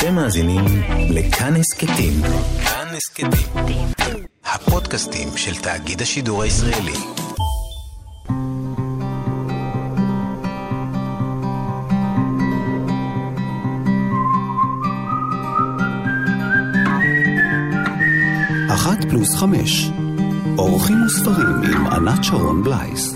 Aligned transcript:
אתם 0.00 0.14
מאזינים 0.14 0.64
לכאן 1.10 1.56
הסכתים. 1.56 2.12
כאן 2.64 2.86
הסכתים. 2.96 3.30
הפודקאסטים 4.44 5.28
של 5.36 5.54
תאגיד 5.62 6.02
השידור 6.02 6.42
הישראלי. 6.42 6.92
אחת 18.74 19.04
פלוס 19.10 19.34
חמש. 19.36 19.90
אורחים 20.58 20.96
וספרים 21.06 21.62
עם 21.62 21.86
ענת 21.86 22.24
שרון 22.24 22.62
בלייס. 22.64 23.14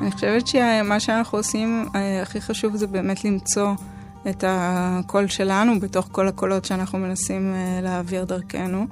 אני 0.00 0.10
חושבת 0.10 0.46
שמה 0.46 1.00
שאנחנו 1.00 1.38
עושים 1.38 1.88
אה, 1.94 2.22
הכי 2.22 2.40
חשוב 2.40 2.76
זה 2.76 2.86
באמת 2.86 3.24
למצוא 3.24 3.74
את 4.30 4.44
הקול 4.46 5.26
שלנו 5.26 5.80
בתוך 5.80 6.08
כל 6.12 6.28
הקולות 6.28 6.64
שאנחנו 6.64 6.98
מנסים 6.98 7.54
אה, 7.54 7.80
להעביר 7.82 8.24
דרכנו. 8.24 8.86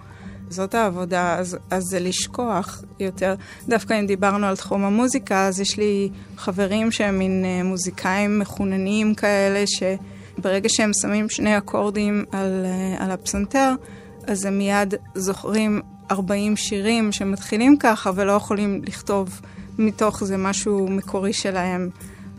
זאת 0.48 0.74
העבודה, 0.74 1.38
אז, 1.38 1.58
אז 1.70 1.82
זה 1.82 2.00
לשכוח 2.00 2.82
יותר. 3.00 3.34
דווקא 3.68 4.00
אם 4.00 4.06
דיברנו 4.06 4.46
על 4.46 4.56
תחום 4.56 4.84
המוזיקה, 4.84 5.46
אז 5.46 5.60
יש 5.60 5.76
לי 5.76 6.10
חברים 6.36 6.90
שהם 6.90 7.18
מין 7.18 7.44
אה, 7.44 7.62
מוזיקאים 7.62 8.38
מחוננים 8.38 9.14
כאלה, 9.14 9.64
שברגע 9.66 10.68
שהם 10.68 10.90
שמים 11.00 11.28
שני 11.28 11.58
אקורדים 11.58 12.24
על, 12.32 12.66
על 12.98 13.10
הפסנתר, 13.10 13.74
אז 14.26 14.44
הם 14.44 14.58
מיד 14.58 14.94
זוכרים 15.14 15.80
40 16.10 16.56
שירים 16.56 17.12
שמתחילים 17.12 17.76
ככה 17.76 18.10
ולא 18.14 18.32
יכולים 18.32 18.82
לכתוב 18.86 19.40
מתוך 19.78 20.24
זה 20.24 20.36
משהו 20.36 20.88
מקורי 20.88 21.32
שלהם. 21.32 21.90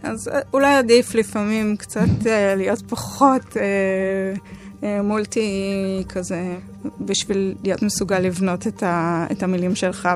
אז 0.03 0.27
אה, 0.27 0.39
אולי 0.53 0.73
עדיף 0.73 1.15
לפעמים 1.15 1.77
קצת 1.77 2.09
uh, 2.21 2.25
להיות 2.57 2.81
פחות 2.89 3.41
uh, 3.41 4.39
uh, 4.81 4.83
מולטי 5.03 6.03
כזה, 6.09 6.57
בשביל 7.01 7.55
להיות 7.63 7.81
מסוגל 7.81 8.19
לבנות 8.19 8.67
את, 8.67 8.83
ה, 8.83 9.25
את 9.31 9.43
המילים 9.43 9.75
שלך. 9.75 10.09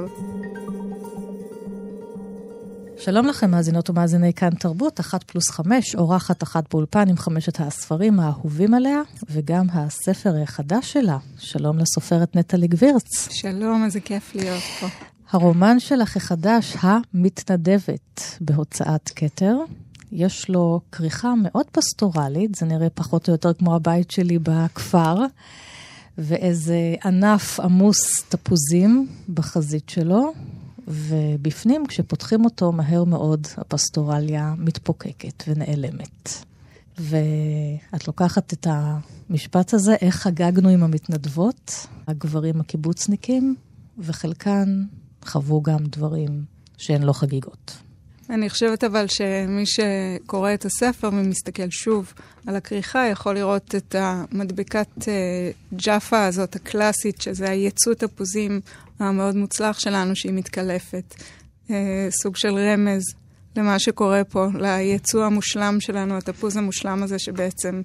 שלום 2.98 3.28
לכם, 3.28 3.52
מאזינות 3.52 3.90
ומאזיני 3.90 4.34
כאן 4.34 4.50
תרבות, 4.50 5.00
אחת 5.00 5.24
פלוס 5.24 5.50
חמש, 5.50 5.96
אורחת 5.96 6.44
אחת 6.44 6.74
באולפן 6.74 7.10
עם 7.10 7.18
חמשת 7.18 7.60
הספרים 7.60 8.20
האהובים 8.20 8.74
עליה, 8.74 9.02
וגם 9.30 9.66
הספר 9.74 10.34
החדש 10.44 10.94
שלה. 10.94 11.18
שלום 11.38 11.78
לסופרת 11.78 12.36
נטלי 12.36 12.68
גבירץ. 12.68 13.28
שלום, 13.32 13.84
איזה 13.86 14.00
כיף 14.00 14.36
להיות 14.36 14.64
פה. 14.80 14.88
הרומן 15.36 15.80
שלך 15.80 16.18
החדש, 16.18 16.76
המתנדבת, 16.80 18.22
בהוצאת 18.42 19.10
כתר. 19.16 19.58
יש 20.12 20.50
לו 20.50 20.82
כריכה 20.92 21.34
מאוד 21.44 21.66
פסטורלית, 21.72 22.56
זה 22.56 22.66
נראה 22.66 22.90
פחות 22.90 23.28
או 23.28 23.34
יותר 23.34 23.54
כמו 23.54 23.76
הבית 23.76 24.12
שלי 24.12 24.40
בכפר, 24.40 25.16
ואיזה 26.18 26.96
ענף 27.06 27.60
עמוס 27.60 28.24
תפוזים 28.30 29.08
בחזית 29.34 29.90
שלו, 29.90 30.34
ובפנים, 30.88 31.86
כשפותחים 31.88 32.46
אותו, 32.46 32.72
מהר 32.72 33.04
מאוד 33.04 33.48
הפסטורליה 33.58 34.54
מתפוקקת 34.58 35.44
ונעלמת. 35.48 36.30
ואת 36.98 38.08
לוקחת 38.08 38.54
את 38.54 38.68
המשפט 38.70 39.74
הזה, 39.74 39.96
איך 40.02 40.16
חגגנו 40.16 40.70
עם 40.70 40.84
המתנדבות, 40.84 41.88
הגברים 42.08 42.62
הקיבוצניקים, 42.62 43.56
וחלקן 43.98 44.84
חוו 45.26 45.62
גם 45.62 45.86
דברים 45.86 46.44
שהן 46.78 47.04
לא 47.04 47.14
חגיגות. 47.14 47.78
אני 48.30 48.50
חושבת 48.50 48.84
אבל 48.84 49.06
שמי 49.08 49.64
שקורא 49.66 50.54
את 50.54 50.66
הספר 50.66 51.10
ומסתכל 51.14 51.70
שוב 51.70 52.14
על 52.48 52.56
הכריכה, 52.56 53.08
יכול 53.08 53.36
לראות 53.36 53.76
את 53.76 53.96
המדבקת 54.00 55.08
אה, 55.08 55.52
ג'אפה 55.74 56.26
הזאת, 56.26 56.56
הקלאסית, 56.56 57.22
שזה 57.22 57.50
הייצוא 57.50 57.94
תפוזים 57.94 58.62
המאוד 59.00 59.36
מוצלח 59.36 59.80
שלנו, 59.80 60.16
שהיא 60.16 60.34
מתקלפת. 60.34 61.16
אה, 61.72 62.08
סוג 62.10 62.36
של 62.36 62.56
רמז 62.56 63.04
למה 63.56 63.80
שקורה 63.80 64.24
פה, 64.24 64.48
ליצוא 64.54 65.26
המושלם 65.26 65.80
שלנו, 65.80 66.18
התפוז 66.18 66.58
המושלם 66.58 67.04
הזה, 67.04 67.20
שבעצם 67.20 67.82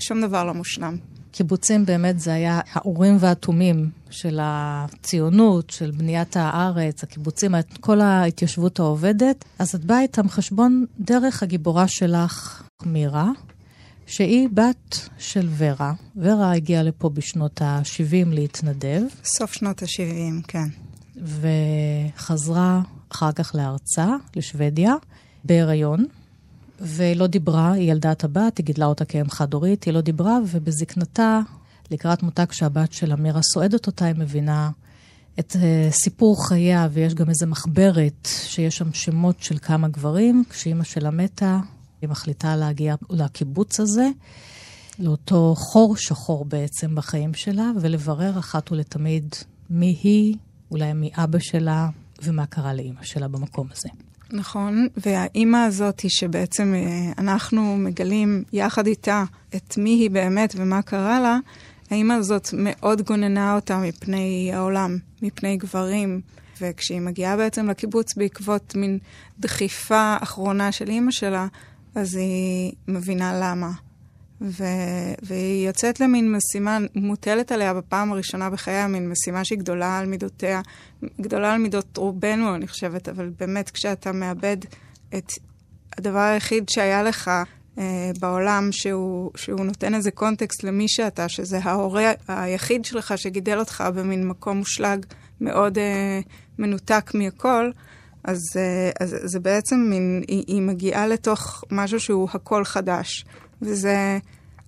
שום 0.00 0.20
דבר 0.20 0.44
לא 0.44 0.54
מושלם. 0.54 0.96
קיבוצים 1.32 1.86
באמת 1.86 2.20
זה 2.20 2.32
היה 2.32 2.60
האורים 2.72 3.16
והתומים 3.20 3.90
של 4.10 4.38
הציונות, 4.42 5.70
של 5.70 5.90
בניית 5.90 6.36
הארץ, 6.36 7.02
הקיבוצים, 7.02 7.54
כל 7.80 8.00
ההתיישבות 8.00 8.78
העובדת. 8.78 9.44
אז 9.58 9.74
את 9.74 9.84
באה 9.84 10.02
איתם 10.02 10.28
חשבון 10.28 10.86
דרך 11.00 11.42
הגיבורה 11.42 11.88
שלך, 11.88 12.62
מירה, 12.86 13.30
שהיא 14.06 14.48
בת 14.54 15.08
של 15.18 15.48
ורה. 15.56 15.92
ורה 16.16 16.52
הגיעה 16.52 16.82
לפה 16.82 17.08
בשנות 17.08 17.62
ה-70 17.62 18.28
להתנדב. 18.28 19.02
סוף 19.24 19.52
שנות 19.52 19.82
ה-70, 19.82 20.42
כן. 20.48 20.68
וחזרה 22.16 22.80
אחר 23.12 23.32
כך 23.32 23.54
לארצה, 23.54 24.06
לשוודיה, 24.36 24.94
בהיריון. 25.44 26.06
והיא 26.80 27.16
לא 27.16 27.26
דיברה, 27.26 27.72
היא 27.72 27.92
ילדה 27.92 28.12
את 28.12 28.24
הבת, 28.24 28.58
היא 28.58 28.66
גידלה 28.66 28.86
אותה 28.86 29.04
כאם 29.04 29.30
חד-הורית, 29.30 29.84
היא 29.84 29.94
לא 29.94 30.00
דיברה, 30.00 30.38
ובזקנתה, 30.46 31.40
לקראת 31.90 32.22
מותה 32.22 32.46
כשהבת 32.46 32.92
של 32.92 33.12
אמירה 33.12 33.42
סועדת 33.42 33.86
אותה, 33.86 34.04
היא 34.04 34.14
מבינה 34.18 34.70
את 35.38 35.52
uh, 35.52 35.56
סיפור 35.90 36.48
חייה, 36.48 36.88
ויש 36.92 37.14
גם 37.14 37.28
איזה 37.28 37.46
מחברת 37.46 38.28
שיש 38.46 38.76
שם 38.76 38.92
שמות 38.92 39.42
של 39.42 39.58
כמה 39.58 39.88
גברים. 39.88 40.44
כשאימא 40.50 40.84
שלה 40.84 41.10
מתה, 41.10 41.60
היא 42.02 42.10
מחליטה 42.10 42.56
להגיע 42.56 42.94
לקיבוץ 43.10 43.80
הזה, 43.80 44.08
לאותו 44.98 45.54
חור 45.56 45.96
שחור 45.96 46.44
בעצם 46.44 46.94
בחיים 46.94 47.34
שלה, 47.34 47.70
ולברר 47.80 48.38
אחת 48.38 48.72
ולתמיד 48.72 49.34
מי 49.70 49.98
היא, 50.02 50.36
אולי 50.70 50.92
מי 50.92 51.10
אבא 51.14 51.38
שלה, 51.38 51.88
ומה 52.22 52.46
קרה 52.46 52.74
לאימא 52.74 53.02
שלה 53.02 53.28
במקום 53.28 53.68
הזה. 53.72 54.09
נכון, 54.32 54.88
והאימא 54.96 55.56
הזאת 55.56 56.00
היא 56.00 56.10
שבעצם 56.10 56.74
אה, 56.74 57.12
אנחנו 57.18 57.76
מגלים 57.76 58.44
יחד 58.52 58.86
איתה 58.86 59.24
את 59.56 59.78
מי 59.78 59.90
היא 59.90 60.10
באמת 60.10 60.54
ומה 60.56 60.82
קרה 60.82 61.20
לה, 61.20 61.38
האימא 61.90 62.12
הזאת 62.12 62.48
מאוד 62.52 63.02
גוננה 63.02 63.54
אותה 63.54 63.78
מפני 63.78 64.50
העולם, 64.54 64.98
מפני 65.22 65.56
גברים. 65.56 66.20
וכשהיא 66.60 67.00
מגיעה 67.00 67.36
בעצם 67.36 67.70
לקיבוץ 67.70 68.14
בעקבות 68.14 68.74
מין 68.74 68.98
דחיפה 69.40 70.16
אחרונה 70.20 70.72
של 70.72 70.88
אימא 70.88 71.10
שלה, 71.10 71.46
אז 71.94 72.14
היא 72.16 72.72
מבינה 72.88 73.40
למה. 73.40 73.70
ו... 74.40 74.64
והיא 75.22 75.66
יוצאת 75.66 76.00
למין 76.00 76.32
משימה, 76.32 76.78
מוטלת 76.94 77.52
עליה 77.52 77.74
בפעם 77.74 78.12
הראשונה 78.12 78.50
בחייה, 78.50 78.86
מין 78.86 79.08
משימה 79.08 79.44
שהיא 79.44 79.58
גדולה 79.58 79.98
על 79.98 80.06
מידותיה, 80.06 80.60
גדולה 81.20 81.52
על 81.52 81.60
מידות 81.60 81.96
רובנו, 81.96 82.54
אני 82.54 82.68
חושבת, 82.68 83.08
אבל 83.08 83.30
באמת 83.38 83.70
כשאתה 83.70 84.12
מאבד 84.12 84.56
את 85.14 85.32
הדבר 85.98 86.18
היחיד 86.18 86.68
שהיה 86.68 87.02
לך 87.02 87.30
אה, 87.78 88.10
בעולם, 88.20 88.68
שהוא, 88.72 89.30
שהוא 89.36 89.64
נותן 89.64 89.94
איזה 89.94 90.10
קונטקסט 90.10 90.64
למי 90.64 90.88
שאתה, 90.88 91.28
שזה 91.28 91.58
ההורה 91.62 92.12
היחיד 92.28 92.84
שלך 92.84 93.18
שגידל 93.18 93.58
אותך 93.58 93.84
במין 93.94 94.28
מקום 94.28 94.56
מושלג 94.56 95.06
מאוד 95.40 95.78
אה, 95.78 96.20
מנותק 96.58 97.10
מהכל, 97.14 97.70
אז, 98.24 98.40
אה, 98.56 98.90
אז 99.00 99.16
זה 99.24 99.40
בעצם 99.40 99.76
מין, 99.90 100.22
היא, 100.28 100.44
היא 100.46 100.62
מגיעה 100.62 101.06
לתוך 101.06 101.64
משהו 101.70 102.00
שהוא 102.00 102.28
הכל 102.32 102.64
חדש. 102.64 103.24
וזה 103.62 104.18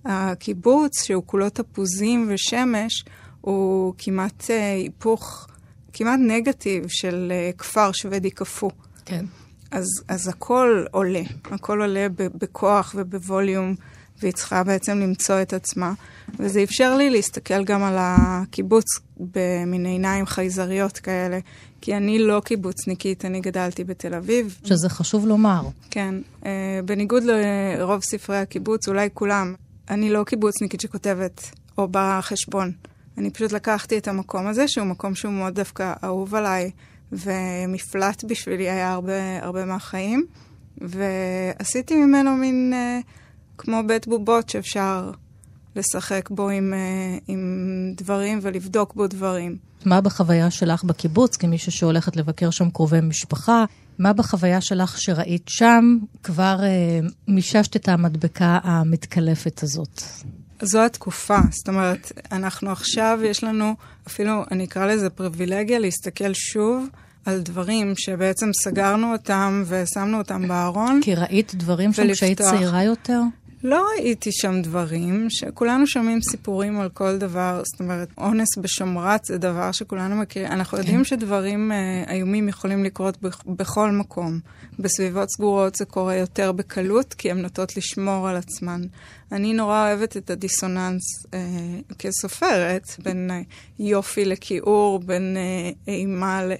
הקיבוץ, 0.05 1.03
שהוא 1.03 1.23
כולו 1.25 1.49
תפוזים 1.49 2.29
ושמש, 2.29 3.05
הוא 3.41 3.93
כמעט 3.97 4.45
אה, 4.49 4.73
היפוך, 4.73 5.47
כמעט 5.93 6.19
נגטיב 6.27 6.85
של 6.87 7.31
אה, 7.31 7.51
כפר 7.57 7.91
שוודי 7.91 8.29
קפוא. 8.31 8.69
כן. 9.05 9.25
אז, 9.71 9.87
אז 10.07 10.27
הכל 10.27 10.85
עולה, 10.91 11.21
הכל 11.45 11.81
עולה 11.81 12.07
בכוח 12.15 12.95
ובווליום, 12.97 13.75
והיא 14.21 14.33
צריכה 14.33 14.63
בעצם 14.63 14.99
למצוא 14.99 15.41
את 15.41 15.53
עצמה. 15.53 15.93
וזה 16.39 16.63
אפשר 16.63 16.97
לי 16.97 17.09
להסתכל 17.09 17.63
גם 17.63 17.83
על 17.83 17.95
הקיבוץ 17.99 18.85
במין 19.17 19.85
עיניים 19.85 20.25
חייזריות 20.25 20.97
כאלה, 20.97 21.39
כי 21.81 21.97
אני 21.97 22.19
לא 22.19 22.41
קיבוצניקית, 22.45 23.25
אני 23.25 23.41
גדלתי 23.41 23.83
בתל 23.83 24.13
אביב. 24.13 24.57
שזה 24.63 24.89
חשוב 24.89 25.27
לומר. 25.27 25.61
כן. 25.91 26.15
Uh, 26.41 26.45
בניגוד 26.85 27.23
לרוב 27.23 28.03
ספרי 28.03 28.37
הקיבוץ, 28.37 28.87
אולי 28.87 29.09
כולם, 29.13 29.53
אני 29.89 30.09
לא 30.09 30.23
קיבוצניקית 30.23 30.81
שכותבת 30.81 31.51
או 31.77 31.87
בחשבון. 31.91 32.71
אני 33.17 33.29
פשוט 33.29 33.51
לקחתי 33.51 33.97
את 33.97 34.07
המקום 34.07 34.47
הזה, 34.47 34.67
שהוא 34.67 34.87
מקום 34.87 35.15
שהוא 35.15 35.33
מאוד 35.33 35.55
דווקא 35.55 35.93
אהוב 36.03 36.35
עליי, 36.35 36.71
ומפלט 37.11 38.23
בשבילי 38.23 38.69
היה 38.69 38.91
הרבה, 38.91 39.39
הרבה 39.41 39.65
מהחיים, 39.65 40.25
ועשיתי 40.77 41.95
ממנו 41.95 42.35
מין 42.35 42.73
uh, 42.73 43.05
כמו 43.57 43.81
בית 43.87 44.07
בובות 44.07 44.49
שאפשר 44.49 45.11
לשחק 45.75 46.29
בו 46.29 46.49
עם, 46.49 46.73
uh, 46.73 47.23
עם 47.27 47.93
דברים 47.97 48.39
ולבדוק 48.41 48.93
בו 48.93 49.07
דברים. 49.07 49.57
מה 49.85 50.01
בחוויה 50.01 50.51
שלך 50.51 50.83
בקיבוץ, 50.83 51.35
כמישהו 51.35 51.71
שהולכת 51.71 52.15
לבקר 52.15 52.49
שם 52.49 52.69
קרובי 52.69 53.01
משפחה? 53.01 53.65
מה 53.99 54.13
בחוויה 54.13 54.61
שלך 54.61 55.01
שראית 55.01 55.47
שם 55.49 55.97
כבר 56.23 56.57
אה, 56.63 56.99
מיששת 57.27 57.75
את 57.75 57.89
המדבקה 57.89 58.59
המתקלפת 58.63 59.63
הזאת? 59.63 60.01
זו 60.61 60.85
התקופה, 60.85 61.37
זאת 61.51 61.69
אומרת, 61.69 62.11
אנחנו 62.31 62.71
עכשיו, 62.71 63.19
יש 63.23 63.43
לנו 63.43 63.75
אפילו, 64.07 64.43
אני 64.51 64.65
אקרא 64.65 64.85
לזה 64.85 65.09
פריבילגיה, 65.09 65.79
להסתכל 65.79 66.33
שוב 66.33 66.87
על 67.25 67.41
דברים 67.41 67.93
שבעצם 67.95 68.49
סגרנו 68.63 69.11
אותם 69.11 69.63
ושמנו 69.67 70.17
אותם 70.17 70.47
בארון. 70.47 70.99
כי 71.03 71.15
ראית 71.15 71.55
דברים 71.55 71.93
שם 71.93 72.13
כשהיית 72.13 72.41
צעירה 72.41 72.83
יותר? 72.83 73.21
לא 73.63 73.85
ראיתי 73.97 74.31
שם 74.31 74.61
דברים, 74.61 75.27
שכולנו 75.29 75.87
שומעים 75.87 76.21
סיפורים 76.21 76.79
על 76.79 76.89
כל 76.89 77.17
דבר, 77.17 77.61
זאת 77.65 77.79
אומרת, 77.79 78.09
אונס 78.17 78.57
בשומרת 78.57 79.25
זה 79.25 79.37
דבר 79.37 79.71
שכולנו 79.71 80.15
מכירים. 80.15 80.51
אנחנו 80.51 80.77
כן. 80.77 80.83
יודעים 80.83 81.03
שדברים 81.05 81.71
uh, 81.71 82.09
איומים 82.09 82.49
יכולים 82.49 82.83
לקרות 82.83 83.17
בכל 83.45 83.91
מקום. 83.91 84.39
בסביבות 84.79 85.29
סגורות 85.29 85.75
זה 85.75 85.85
קורה 85.85 86.15
יותר 86.15 86.51
בקלות, 86.51 87.13
כי 87.13 87.31
הן 87.31 87.41
נוטות 87.41 87.77
לשמור 87.77 88.27
על 88.27 88.35
עצמן. 88.35 88.81
אני 89.31 89.53
נורא 89.53 89.87
אוהבת 89.87 90.17
את 90.17 90.29
הדיסוננס 90.29 91.25
uh, 91.25 91.95
כסופרת, 91.99 92.83
בין 93.03 93.31
uh, 93.31 93.53
יופי 93.79 94.25
לכיעור, 94.25 94.99
בין 94.99 95.37
uh, 95.37 95.77
אימה 95.87 96.45
ל... 96.45 96.53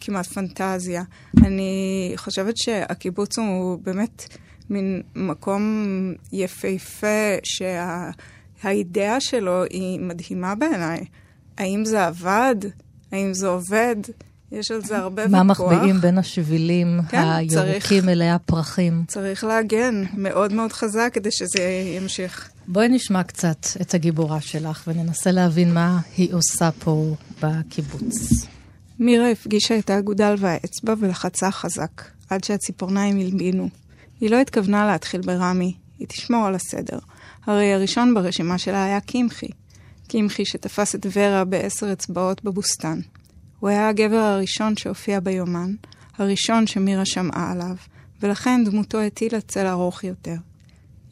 כמעט 0.00 0.26
פנטזיה. 0.26 1.02
אני 1.38 2.12
חושבת 2.16 2.56
שהקיבוץ 2.56 3.38
הוא 3.38 3.78
באמת... 3.82 4.38
מין 4.70 5.02
מקום 5.14 5.84
יפהפה, 6.32 7.36
שהאידאה 7.42 9.20
שה, 9.20 9.30
שלו 9.30 9.64
היא 9.64 10.00
מדהימה 10.00 10.54
בעיניי. 10.54 11.04
האם 11.58 11.84
זה 11.84 12.06
עבד? 12.06 12.56
האם 13.12 13.34
זה 13.34 13.48
עובד? 13.48 13.96
יש 14.52 14.70
על 14.70 14.84
זה 14.84 14.98
הרבה 14.98 15.22
ויכוח. 15.22 15.36
מה 15.36 15.42
מחביאים 15.42 16.00
בין 16.00 16.18
השבילים 16.18 17.00
כן, 17.08 17.22
הירוקים 17.22 18.08
אלי 18.08 18.30
הפרחים? 18.30 19.04
צריך 19.06 19.44
להגן 19.44 20.04
מאוד 20.14 20.52
מאוד 20.52 20.72
חזק 20.72 21.10
כדי 21.12 21.30
שזה 21.30 21.62
ימשיך. 21.96 22.50
בואי 22.68 22.88
נשמע 22.88 23.22
קצת 23.22 23.66
את 23.80 23.94
הגיבורה 23.94 24.40
שלך 24.40 24.82
וננסה 24.86 25.30
להבין 25.30 25.74
מה 25.74 26.00
היא 26.16 26.34
עושה 26.34 26.70
פה 26.78 27.14
בקיבוץ. 27.42 28.46
מירה 28.98 29.30
הפגישה 29.30 29.78
את 29.78 29.90
האגודל 29.90 30.34
והאצבע 30.38 30.94
ולחצה 30.98 31.50
חזק, 31.50 32.02
עד 32.30 32.44
שהציפורניים 32.44 33.20
הלבינו. 33.20 33.68
היא 34.20 34.30
לא 34.30 34.40
התכוונה 34.40 34.86
להתחיל 34.86 35.20
ברמי, 35.20 35.76
היא 35.98 36.06
תשמור 36.08 36.46
על 36.46 36.54
הסדר. 36.54 36.98
הרי 37.46 37.72
הראשון 37.72 38.14
ברשימה 38.14 38.58
שלה 38.58 38.84
היה 38.84 39.00
קמחי. 39.00 39.48
קמחי 40.08 40.44
שתפס 40.44 40.94
את 40.94 41.06
ורה 41.12 41.44
בעשר 41.44 41.92
אצבעות 41.92 42.44
בבוסתן. 42.44 43.00
הוא 43.60 43.68
היה 43.70 43.88
הגבר 43.88 44.16
הראשון 44.16 44.76
שהופיע 44.76 45.20
ביומן, 45.20 45.74
הראשון 46.18 46.66
שמירה 46.66 47.04
שמעה 47.04 47.52
עליו, 47.52 47.74
ולכן 48.20 48.64
דמותו 48.64 49.00
הטילה 49.00 49.40
צל 49.40 49.66
ארוך 49.66 50.04
יותר. 50.04 50.36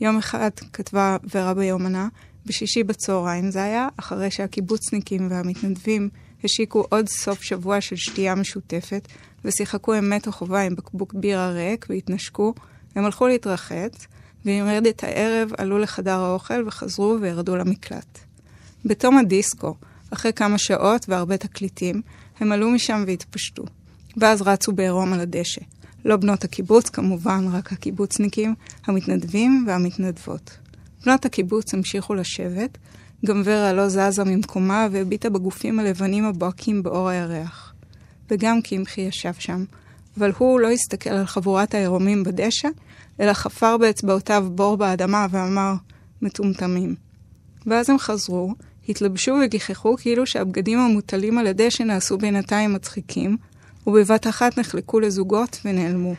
יום 0.01 0.19
אחד 0.19 0.51
כתבה 0.73 1.17
ורה 1.35 1.55
ביומנה, 1.55 2.09
בשישי 2.47 2.83
בצהריים, 2.83 3.51
זה 3.51 3.63
היה 3.63 3.89
אחרי 3.97 4.31
שהקיבוצניקים 4.31 5.31
והמתנדבים 5.31 6.09
השיקו 6.45 6.85
עוד 6.89 7.09
סוף 7.09 7.43
שבוע 7.43 7.81
של 7.81 7.97
שתייה 7.97 8.35
משותפת, 8.35 9.09
ושיחקו 9.45 9.99
אמת 9.99 10.27
או 10.27 10.33
חובה 10.33 10.61
עם 10.61 10.75
בקבוק 10.75 11.15
בירה 11.15 11.51
ריק 11.51 11.87
והתנשקו, 11.89 12.55
הם 12.95 13.05
הלכו 13.05 13.27
להתרחץ, 13.27 14.07
ועם 14.45 14.67
רדת 14.67 15.05
הערב 15.05 15.51
עלו 15.59 15.79
לחדר 15.79 16.19
האוכל 16.19 16.65
וחזרו 16.67 17.17
וירדו 17.21 17.57
למקלט. 17.57 18.19
בתום 18.85 19.19
הדיסקו, 19.19 19.75
אחרי 20.11 20.33
כמה 20.33 20.59
שעות 20.59 21.09
והרבה 21.09 21.37
תקליטים, 21.37 22.03
הם 22.41 22.53
עלו 22.53 22.71
משם 22.71 23.05
והתפשטו. 23.07 23.65
ואז 24.17 24.43
רצו 24.43 24.73
בעירום 24.73 25.13
על 25.13 25.21
הדשא. 25.21 25.61
לא 26.05 26.17
בנות 26.17 26.45
הקיבוץ, 26.45 26.89
כמובן, 26.89 27.45
רק 27.53 27.73
הקיבוצניקים, 27.73 28.55
המתנדבים 28.87 29.65
והמתנדבות. 29.67 30.59
בנות 31.07 31.25
הקיבוץ 31.25 31.75
המשיכו 31.75 32.15
לשבת, 32.15 32.79
גם 33.27 33.43
ורה 33.45 33.73
לא 33.73 33.89
זזה 33.89 34.25
ממקומה 34.25 34.87
והביטה 34.93 35.31
בגופים 35.31 35.79
הלבנים 35.79 36.25
הבוהקים 36.25 36.83
באור 36.83 37.09
הירח. 37.09 37.75
וגם 38.31 38.63
קמחי 38.63 39.01
ישב 39.01 39.33
שם, 39.39 39.65
אבל 40.19 40.33
הוא 40.39 40.61
לא 40.61 40.71
הסתכל 40.71 41.11
על 41.11 41.27
חבורת 41.27 41.75
העירומים 41.75 42.25
בדשא, 42.25 42.69
אלא 43.21 43.33
חפר 43.33 43.77
באצבעותיו 43.77 44.47
בור 44.51 44.77
באדמה 44.77 45.27
ואמר, 45.31 45.75
מטומטמים. 46.23 46.95
ואז 47.67 47.91
הם 47.91 47.99
חזרו, 47.99 48.55
התלבשו 48.89 49.37
וגיחכו 49.45 49.97
כאילו 49.97 50.27
שהבגדים 50.27 50.79
המוטלים 50.79 51.39
על 51.39 51.47
הדשא 51.47 51.83
נעשו 51.83 52.19
בינתיים 52.19 52.73
מצחיקים, 52.73 53.37
ובבת 53.87 54.27
אחת 54.27 54.59
נחלקו 54.59 55.01
לזוגות 55.01 55.61
ונעלמו. 55.65 56.15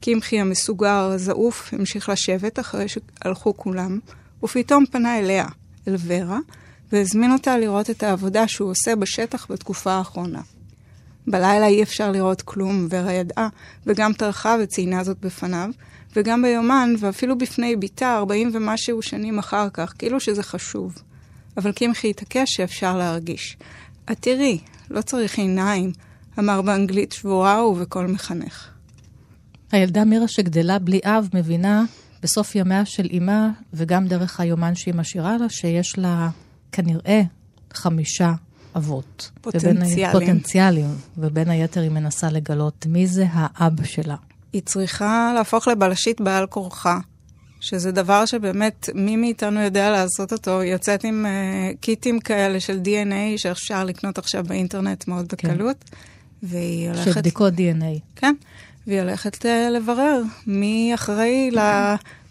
קמחי 0.00 0.40
המסוגר, 0.40 1.10
הזעוף, 1.14 1.74
המשיך 1.74 2.08
לשבת 2.08 2.58
אחרי 2.58 2.86
שהלכו 2.88 3.56
כולם, 3.56 3.98
ופתאום 4.42 4.86
פנה 4.86 5.18
אליה, 5.18 5.46
אל 5.88 5.96
ורה, 6.06 6.38
והזמין 6.92 7.32
אותה 7.32 7.58
לראות 7.58 7.90
את 7.90 8.02
העבודה 8.02 8.48
שהוא 8.48 8.70
עושה 8.70 8.96
בשטח 8.96 9.50
בתקופה 9.50 9.92
האחרונה. 9.92 10.40
בלילה 11.26 11.66
אי 11.66 11.82
אפשר 11.82 12.10
לראות 12.10 12.42
כלום, 12.42 12.86
ורה 12.90 13.12
ידעה, 13.12 13.48
וגם 13.86 14.12
טרחה 14.12 14.56
וציינה 14.62 15.04
זאת 15.04 15.20
בפניו, 15.20 15.70
וגם 16.16 16.42
ביומן, 16.42 16.94
ואפילו 16.98 17.38
בפני 17.38 17.76
בתה, 17.76 18.16
ארבעים 18.16 18.50
ומשהו 18.52 19.02
שנים 19.02 19.38
אחר 19.38 19.68
כך, 19.72 19.94
כאילו 19.98 20.20
שזה 20.20 20.42
חשוב. 20.42 20.94
אבל 21.56 21.72
קמחי 21.72 22.10
התעקש 22.10 22.54
שאפשר 22.54 22.96
להרגיש. 22.96 23.56
את 24.12 24.16
תראי, 24.20 24.58
לא 24.90 25.02
צריך 25.02 25.38
עיניים, 25.38 25.92
אמר 26.38 26.62
באנגלית 26.62 27.12
שבורה 27.12 27.66
ובקול 27.66 28.06
מחנך. 28.06 28.68
הילדה 29.72 30.04
מירה 30.04 30.28
שגדלה 30.28 30.78
בלי 30.78 31.00
אב 31.04 31.28
מבינה 31.34 31.84
בסוף 32.22 32.54
ימיה 32.54 32.84
של 32.84 33.06
אימה, 33.10 33.50
וגם 33.72 34.06
דרך 34.06 34.40
היומן 34.40 34.74
שהיא 34.74 34.94
משאירה 34.94 35.36
לה, 35.36 35.48
שיש 35.48 35.98
לה 35.98 36.28
כנראה 36.72 37.22
חמישה 37.72 38.32
אבות. 38.76 39.30
פוטנציאלים. 39.40 39.82
ובין, 39.82 40.12
פוטנציאלים, 40.12 40.94
ובין 41.18 41.50
היתר 41.50 41.80
היא 41.80 41.90
מנסה 41.90 42.30
לגלות 42.30 42.86
מי 42.86 43.06
זה 43.06 43.26
האב 43.30 43.84
שלה. 43.84 44.16
היא 44.52 44.62
צריכה 44.62 45.32
להפוך 45.34 45.68
לבלשית 45.68 46.20
בעל 46.20 46.46
כורחה, 46.46 46.98
שזה 47.60 47.92
דבר 47.92 48.26
שבאמת 48.26 48.88
מי 48.94 49.16
מאיתנו 49.16 49.60
יודע 49.60 49.90
לעשות 49.90 50.32
אותו. 50.32 50.60
היא 50.60 50.72
יוצאת 50.72 51.04
עם 51.04 51.26
uh, 51.26 51.76
קיטים 51.80 52.20
כאלה 52.20 52.60
של 52.60 52.80
DNA 52.84 53.38
שאפשר 53.38 53.84
לקנות 53.84 54.18
עכשיו 54.18 54.44
באינטרנט 54.44 55.08
מאוד 55.08 55.32
כן. 55.32 55.48
בקלות, 55.48 55.84
כן. 55.90 55.96
והיא 56.42 56.88
הולכת... 56.88 57.04
של 57.04 57.12
בדיקות 57.12 57.54
DNA. 57.54 58.00
כן, 58.16 58.34
והיא 58.86 59.00
הולכת 59.00 59.42
uh, 59.42 59.48
לברר 59.70 60.22
מי 60.46 60.94
אחראי 60.94 61.50
ל... 61.50 61.58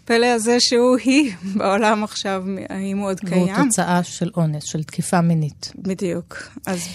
הפלא 0.04 0.26
הזה 0.26 0.60
שהוא 0.60 0.96
היא 1.04 1.32
בעולם 1.56 2.04
עכשיו, 2.04 2.44
האם 2.68 2.98
הוא 2.98 3.06
עוד 3.06 3.20
קיים? 3.20 3.42
והוא 3.42 3.64
תוצאה 3.64 4.02
של 4.02 4.30
אונס, 4.36 4.64
של 4.64 4.82
תקיפה 4.82 5.20
מינית. 5.20 5.72
בדיוק. 5.78 6.36
אז... 6.66 6.88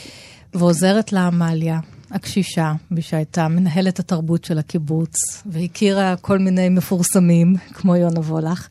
ועוזרת 0.53 1.13
לה 1.13 1.27
עמליה, 1.27 1.79
הקשישה, 2.11 2.73
מי 2.91 3.01
שהייתה 3.01 3.47
מנהלת 3.47 3.99
התרבות 3.99 4.45
של 4.45 4.59
הקיבוץ, 4.59 5.15
והכירה 5.45 6.15
כל 6.21 6.39
מיני 6.39 6.69
מפורסמים, 6.69 7.55
כמו 7.73 7.95
יונה 7.95 8.19
וולך, 8.19 8.67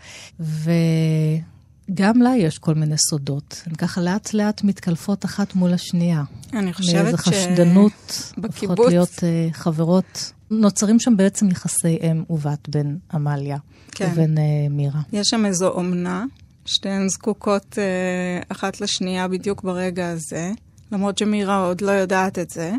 וגם 1.89 2.23
לה 2.23 2.37
יש 2.37 2.59
כל 2.59 2.75
מיני 2.75 2.95
סודות. 2.99 3.63
הן 3.67 3.75
ככה 3.75 4.01
לאט 4.01 4.35
לאט 4.35 4.65
מתקלפות 4.65 5.25
אחת 5.25 5.55
מול 5.55 5.73
השנייה. 5.73 6.23
אני 6.53 6.73
חושבת 6.73 6.93
ש... 6.93 7.03
מאיזו 7.03 7.17
חשדנות, 7.17 8.33
הופכות 8.43 8.79
להיות 8.89 9.11
uh, 9.11 9.53
חברות. 9.53 10.33
נוצרים 10.51 11.01
שם 11.01 11.17
בעצם 11.17 11.51
יחסי 11.51 11.99
אם 12.03 12.25
ובת 12.31 12.69
בין 12.69 12.99
עמליה. 13.13 13.59
כן. 13.93 14.11
לבין 14.11 14.39
uh, 14.39 14.41
מירה. 14.71 15.01
יש 15.13 15.29
שם 15.29 15.47
איזו 15.47 15.69
אומנה, 15.69 16.25
שתיהן 16.65 17.09
זקוקות 17.09 17.73
uh, 17.73 18.45
אחת 18.49 18.81
לשנייה 18.81 19.29
בדיוק 19.29 19.63
ברגע 19.63 20.11
הזה, 20.11 20.51
למרות 20.93 21.19
שמירה 21.19 21.67
עוד 21.67 21.81
לא 21.81 21.91
יודעת 21.91 22.39
את 22.39 22.51
זה. 22.51 22.73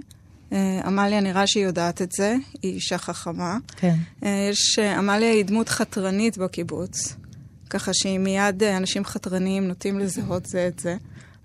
עמליה 0.85 1.21
נראה 1.21 1.47
שהיא 1.47 1.63
יודעת 1.63 2.01
את 2.01 2.11
זה, 2.11 2.35
היא 2.61 2.73
אישה 2.73 2.97
חכמה. 2.97 3.57
כן. 3.77 3.95
יש, 4.21 4.79
עמליה 4.79 5.31
היא 5.31 5.45
דמות 5.45 5.69
חתרנית 5.69 6.37
בקיבוץ, 6.37 7.15
ככה 7.69 7.91
שהיא 7.93 8.19
מיד, 8.19 8.63
uh, 8.63 8.77
אנשים 8.77 9.05
חתרניים 9.05 9.67
נוטים 9.67 9.99
לזהות 9.99 10.45
זה 10.45 10.67
את 10.67 10.79
זה. 10.79 10.97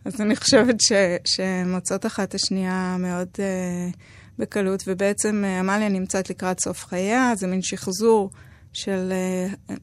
אז 0.04 0.20
אני 0.20 0.36
חושבת 0.36 0.80
ש, 0.80 0.92
שמוצאות 1.24 2.06
אחת 2.06 2.34
השנייה 2.34 2.96
מאוד 2.98 3.28
uh, 3.34 3.96
בקלות, 4.38 4.84
ובעצם 4.86 5.44
uh, 5.44 5.60
עמליה 5.60 5.88
נמצאת 5.88 6.30
לקראת 6.30 6.60
סוף 6.60 6.84
חייה, 6.86 7.32
זה 7.36 7.46
מין 7.46 7.62
שחזור 7.62 8.30
של... 8.72 9.12
אה, 9.12 9.74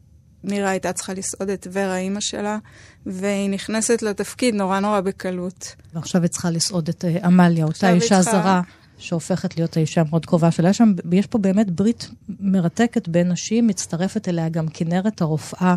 מירה 0.43 0.69
הייתה 0.69 0.93
צריכה 0.93 1.13
לסעוד 1.13 1.49
את 1.49 1.67
ורה, 1.71 1.97
אימא 1.97 2.19
שלה, 2.19 2.57
והיא 3.05 3.49
נכנסת 3.49 4.01
לתפקיד 4.01 4.55
נורא 4.55 4.79
נורא 4.79 5.01
בקלות. 5.01 5.75
ועכשיו 5.93 6.21
היא 6.21 6.29
צריכה 6.29 6.49
לסעוד 6.49 6.89
את 6.89 7.05
אה, 7.05 7.17
עמליה, 7.23 7.65
אותה 7.65 7.93
אישה 7.93 8.21
צריכה... 8.21 8.31
זרה. 8.31 8.61
שהופכת 8.97 9.57
להיות 9.57 9.77
האישה 9.77 10.01
המאוד 10.01 10.25
קרובה 10.25 10.51
שלה. 10.51 10.69
יש, 10.69 10.77
שם, 10.77 10.93
יש 11.11 11.27
פה 11.27 11.37
באמת 11.37 11.71
ברית 11.71 12.09
מרתקת 12.39 13.07
בין 13.07 13.31
נשים, 13.31 13.67
מצטרפת 13.67 14.29
אליה 14.29 14.49
גם 14.49 14.67
כנרת 14.67 15.21
הרופאה 15.21 15.75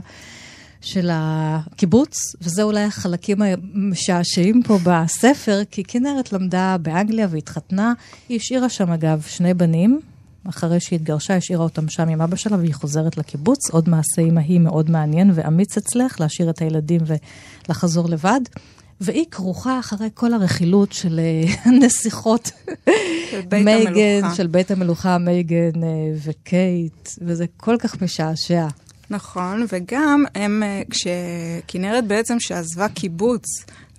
של 0.85 1.11
הקיבוץ, 1.13 2.17
וזה 2.43 2.63
אולי 2.63 2.83
החלקים 2.83 3.43
המשעשעים 3.43 4.63
פה 4.63 4.79
בספר, 4.83 5.63
כי 5.71 5.85
כנרת 5.85 6.33
למדה 6.33 6.77
באנגליה 6.83 7.27
והתחתנה. 7.31 7.93
היא 8.29 8.37
השאירה 8.37 8.69
שם, 8.69 8.93
אגב, 8.93 9.23
שני 9.29 9.55
בנים, 9.55 10.01
אחרי 10.49 10.81
שהיא 10.81 10.97
התגרשה, 10.97 11.37
השאירה 11.37 11.65
אותם 11.65 11.89
שם 11.89 12.09
עם 12.09 12.21
אבא 12.21 12.37
שלה 12.37 12.57
והיא 12.57 12.75
חוזרת 12.75 13.17
לקיבוץ. 13.17 13.71
עוד 13.71 13.89
מעשה 13.89 14.23
ההיא 14.37 14.61
מאוד 14.61 14.91
מעניין 14.91 15.31
ואמיץ 15.35 15.77
אצלך, 15.77 16.21
להשאיר 16.21 16.51
את 16.51 16.59
הילדים 16.59 17.01
ולחזור 17.69 18.09
לבד. 18.09 18.41
והיא 19.01 19.25
כרוכה 19.31 19.79
אחרי 19.79 20.09
כל 20.15 20.33
הרכילות 20.33 20.93
של 20.93 21.21
אה, 21.21 21.71
נסיכות 21.81 22.51
מייגן, 23.53 24.35
של 24.35 24.47
בית 24.47 24.71
המלוכה 24.71 25.19
מייגן 25.19 25.83
אה, 25.83 25.89
וקייט, 26.25 27.09
וזה 27.21 27.45
כל 27.57 27.77
כך 27.79 28.03
משעשע. 28.03 28.67
נכון, 29.15 29.67
וגם 29.69 30.25
הם, 30.35 30.63
אה, 30.63 30.83
כשכנרת 30.91 32.07
בעצם 32.07 32.37
שעזבה 32.41 32.89
קיבוץ 32.89 33.45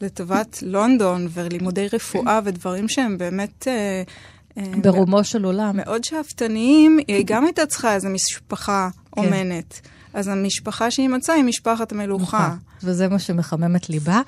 לטובת 0.01 0.59
לונדון 0.61 1.27
ולימודי 1.33 1.87
רפואה 1.93 2.39
ודברים 2.43 2.89
שהם 2.89 3.17
באמת... 3.17 3.67
ברומו 4.81 5.23
של 5.23 5.43
עולם. 5.45 5.77
מאוד 5.77 6.03
שאפתניים, 6.03 6.99
היא 7.07 7.23
גם 7.27 7.45
הייתה 7.45 7.65
צריכה 7.65 7.93
איזו 7.93 8.09
משפחה 8.09 8.89
כן. 9.15 9.21
אומנת. 9.21 9.81
אז 10.13 10.27
המשפחה 10.27 10.91
שהיא 10.91 11.09
מצאה 11.09 11.35
היא 11.35 11.43
משפחת 11.43 11.91
המלוכה. 11.91 12.47
נכון, 12.47 12.59
וזה 12.83 13.07
מה 13.07 13.19
שמחמם 13.19 13.75
את 13.75 13.89
ליבה. 13.89 14.21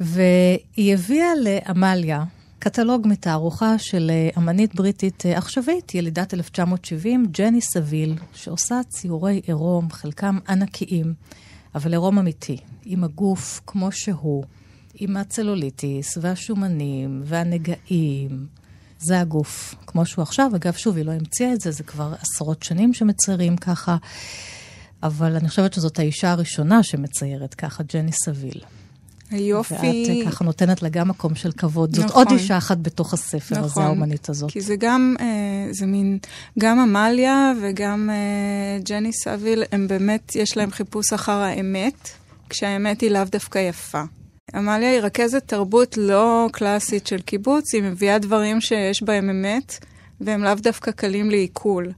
והיא 0.00 0.94
הביאה 0.94 1.28
לעמליה 1.40 2.24
קטלוג 2.64 3.06
מתערוכה 3.06 3.78
של 3.78 4.10
אה, 4.10 4.30
אמנית 4.38 4.74
בריטית 4.74 5.26
אה, 5.26 5.38
עכשווית, 5.38 5.94
ילידת 5.94 6.34
1970, 6.34 7.26
ג'ני 7.30 7.60
סביל, 7.60 8.14
שעושה 8.34 8.80
ציורי 8.88 9.40
עירום, 9.46 9.90
חלקם 9.90 10.38
ענקיים, 10.48 11.14
אבל 11.74 11.92
עירום 11.92 12.18
אמיתי, 12.18 12.56
עם 12.84 13.04
הגוף 13.04 13.60
כמו 13.66 13.92
שהוא, 13.92 14.44
עם 14.94 15.16
הצלוליטיס 15.16 16.18
והשומנים 16.20 17.22
והנגעים. 17.24 18.46
זה 18.98 19.20
הגוף, 19.20 19.74
כמו 19.86 20.06
שהוא 20.06 20.22
עכשיו. 20.22 20.50
אגב, 20.56 20.72
שוב, 20.72 20.96
היא 20.96 21.04
לא 21.04 21.12
המציאה 21.12 21.52
את 21.52 21.60
זה, 21.60 21.70
זה 21.70 21.82
כבר 21.82 22.14
עשרות 22.20 22.62
שנים 22.62 22.94
שמציירים 22.94 23.56
ככה, 23.56 23.96
אבל 25.02 25.36
אני 25.36 25.48
חושבת 25.48 25.72
שזאת 25.72 25.98
האישה 25.98 26.30
הראשונה 26.30 26.82
שמציירת 26.82 27.54
ככה, 27.54 27.82
ג'ני 27.82 28.12
סביל. 28.12 28.60
היופי... 29.32 29.74
ואת 29.74 30.26
ככה 30.26 30.44
נותנת 30.44 30.82
לה 30.82 30.88
גם 30.88 31.08
מקום 31.08 31.34
של 31.34 31.52
כבוד. 31.52 31.94
זאת 31.94 32.04
נכון. 32.04 32.24
עוד 32.24 32.38
אישה 32.38 32.58
אחת 32.58 32.78
בתוך 32.78 33.14
הספר 33.14 33.54
נכון, 33.54 33.64
הזה, 33.64 33.80
האומנית 33.82 34.28
הזאת. 34.28 34.50
כי 34.50 34.60
זה 34.60 34.76
גם, 34.78 35.14
אה, 35.20 35.26
זה 35.70 35.86
מין, 35.86 36.18
גם 36.58 36.78
עמליה 36.78 37.52
וגם 37.62 38.10
אה, 38.12 38.78
ג'ני 38.82 39.12
סאביל, 39.12 39.62
הם 39.72 39.88
באמת, 39.88 40.36
יש 40.36 40.56
להם 40.56 40.70
חיפוש 40.70 41.12
אחר 41.12 41.32
האמת, 41.32 42.08
כשהאמת 42.48 43.00
היא 43.00 43.10
לאו 43.10 43.24
דווקא 43.24 43.58
יפה. 43.58 44.02
עמליה 44.54 44.90
היא 44.90 45.00
רכזת 45.00 45.42
תרבות 45.46 45.96
לא 45.96 46.48
קלאסית 46.52 47.06
של 47.06 47.20
קיבוץ, 47.20 47.74
היא 47.74 47.82
מביאה 47.82 48.18
דברים 48.18 48.60
שיש 48.60 49.02
בהם 49.02 49.30
אמת, 49.30 49.84
והם 50.20 50.42
לאו 50.42 50.54
דווקא 50.54 50.90
קלים 50.90 51.30
לעיכול. 51.30 51.92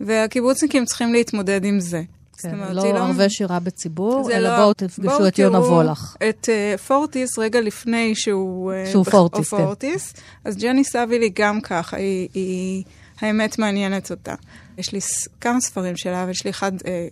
והקיבוצניקים 0.00 0.84
צריכים 0.84 1.12
להתמודד 1.12 1.64
עם 1.64 1.80
זה. 1.80 2.02
כן, 2.42 2.54
אומרת, 2.54 2.74
לא 2.74 2.82
ערבי. 2.82 3.30
שירה 3.30 3.60
בציבור, 3.60 4.30
אלא 4.32 4.48
לא... 4.48 4.56
בואו 4.56 4.72
תפגשו 4.72 5.28
את 5.28 5.38
יונה 5.38 5.58
וולך. 5.58 6.16
את 6.28 6.48
uh, 6.48 6.78
פורטיס 6.78 7.38
רגע 7.38 7.60
לפני 7.60 8.14
שהוא... 8.14 8.72
Uh, 8.72 8.90
שהוא 8.90 9.04
פורטיס, 9.04 9.50
כן. 9.50 9.56
פורטיס. 9.56 10.14
אז 10.44 10.56
ג'ני 10.56 10.84
סאביל 10.84 11.22
היא 11.22 11.30
גם 11.34 11.60
ככה, 11.60 11.96
היא, 11.96 12.28
היא... 12.34 12.84
האמת 13.20 13.58
מעניינת 13.58 14.10
אותה. 14.10 14.34
יש 14.78 14.92
לי 14.92 15.00
כמה 15.40 15.60
ספרים 15.60 15.96
שלה, 15.96 16.24
ויש 16.28 16.44
לי 16.44 16.50
אחד 16.50 16.72
אה, 16.86 17.08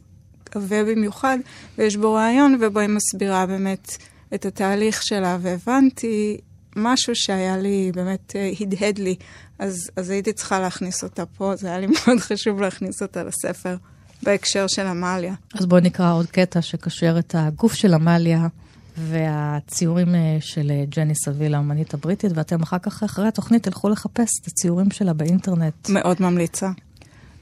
עבה 0.54 0.80
uh, 0.80 0.84
במיוחד, 0.84 1.38
ויש 1.78 1.96
בו 1.96 2.12
רעיון, 2.12 2.58
ובו 2.60 2.80
היא 2.80 2.88
מסבירה 2.88 3.46
באמת 3.46 3.96
את 4.34 4.46
התהליך 4.46 5.02
שלה, 5.02 5.38
והבנתי 5.40 6.38
משהו 6.76 7.14
שהיה 7.16 7.56
לי, 7.56 7.92
באמת 7.94 8.34
uh, 8.36 8.62
הדהד 8.62 8.98
לי, 8.98 9.16
אז, 9.58 9.90
אז 9.96 10.10
הייתי 10.10 10.32
צריכה 10.32 10.60
להכניס 10.60 11.04
אותה 11.04 11.26
פה, 11.26 11.56
זה 11.56 11.68
היה 11.68 11.78
לי 11.78 11.86
מאוד 12.06 12.18
חשוב 12.18 12.60
להכניס 12.60 13.02
אותה 13.02 13.24
לספר. 13.24 13.76
בהקשר 14.22 14.66
של 14.66 14.86
עמליה. 14.86 15.34
אז 15.54 15.66
בואו 15.66 15.80
נקרא 15.80 16.12
עוד 16.12 16.26
קטע 16.26 16.62
שקשר 16.62 17.18
את 17.18 17.34
הגוף 17.38 17.74
של 17.74 17.94
עמליה 17.94 18.46
והציורים 18.98 20.14
אה, 20.14 20.36
של 20.40 20.70
אה, 20.70 20.84
ג'ני 20.88 21.14
סביל, 21.14 21.54
האמנית 21.54 21.94
הבריטית, 21.94 22.32
ואתם 22.34 22.62
אחר 22.62 22.78
כך, 22.78 23.02
אחרי 23.02 23.28
התוכנית, 23.28 23.62
תלכו 23.62 23.88
לחפש 23.88 24.30
את 24.42 24.46
הציורים 24.46 24.90
שלה 24.90 25.12
באינטרנט. 25.12 25.88
מאוד 25.88 26.16
ממליצה. 26.20 26.70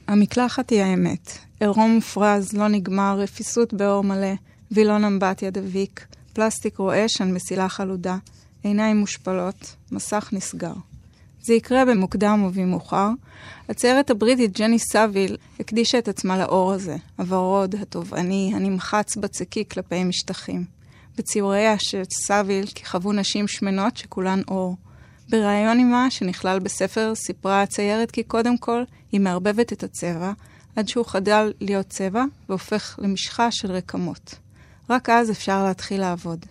המקלחת 0.07 0.69
היא 0.69 0.81
האמת. 0.81 1.31
עירום 1.59 1.91
מופרז, 1.91 2.53
לא 2.53 2.67
נגמר, 2.67 3.19
רפיסות 3.19 3.73
באור 3.73 4.03
מלא, 4.03 4.33
וילון 4.71 5.03
אמבטיה 5.03 5.49
דביק, 5.49 6.05
פלסטיק 6.33 6.77
רועש 6.77 7.21
על 7.21 7.27
מסילה 7.27 7.69
חלודה, 7.69 8.17
עיניים 8.63 8.97
מושפלות, 8.97 9.75
מסך 9.91 10.29
נסגר. 10.33 10.73
זה 11.47 11.53
יקרה 11.53 11.85
במוקדם 11.85 12.41
או 12.43 12.51
במאוחר. 12.51 13.09
הציירת 13.69 14.09
הבריטית 14.09 14.57
ג'ני 14.59 14.79
סאביל 14.79 15.37
הקדישה 15.59 15.97
את 15.97 16.07
עצמה 16.07 16.37
לעור 16.37 16.73
הזה, 16.73 16.95
הוורוד, 17.17 17.75
התובעני, 17.75 18.51
הנמחץ 18.55 19.15
בצקי 19.15 19.63
כלפי 19.71 20.03
משטחים. 20.03 20.65
בציוריה 21.17 21.75
של 21.79 22.03
סאביל 22.11 22.65
כיכבו 22.75 23.13
נשים 23.13 23.47
שמנות 23.47 23.97
שכולן 23.97 24.41
עור. 24.47 24.77
בריאיון 25.29 25.77
עימה, 25.77 26.11
שנכלל 26.11 26.59
בספר, 26.59 27.13
סיפרה 27.15 27.61
הציירת 27.61 28.11
כי 28.11 28.23
קודם 28.23 28.57
כל 28.57 28.83
היא 29.11 29.21
מערבבת 29.21 29.73
את 29.73 29.83
הצבע, 29.83 30.31
עד 30.75 30.87
שהוא 30.87 31.05
חדל 31.05 31.53
להיות 31.61 31.87
צבע 31.89 32.23
והופך 32.49 32.99
למשחה 33.01 33.51
של 33.51 33.71
רקמות. 33.71 34.35
רק 34.89 35.09
אז 35.09 35.31
אפשר 35.31 35.63
להתחיל 35.63 36.01
לעבוד. 36.01 36.45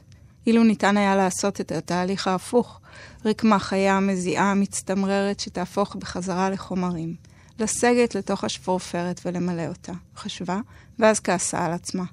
אילו 0.47 0.65
ניתן 0.65 0.97
היה 0.97 1.17
לעשות 1.17 1.61
את 1.61 1.73
התהליך 1.73 2.29
ההפוך, 2.29 2.81
רקמה 3.25 3.59
חיה, 3.59 4.01
מזיעה, 4.01 4.55
מצטמררת, 4.55 5.41
שתהפוך 5.41 5.97
בחזרה 5.97 6.51
לחומרים. 6.51 7.15
לסגת 7.59 8.15
לתוך 8.15 8.45
השפורפרת 8.45 9.21
ולמלא 9.25 9.67
אותה, 9.67 9.93
חשבה, 10.17 10.61
ואז 10.99 11.21
כעסה 11.21 11.65
על 11.65 11.73
עצמה. 11.73 12.05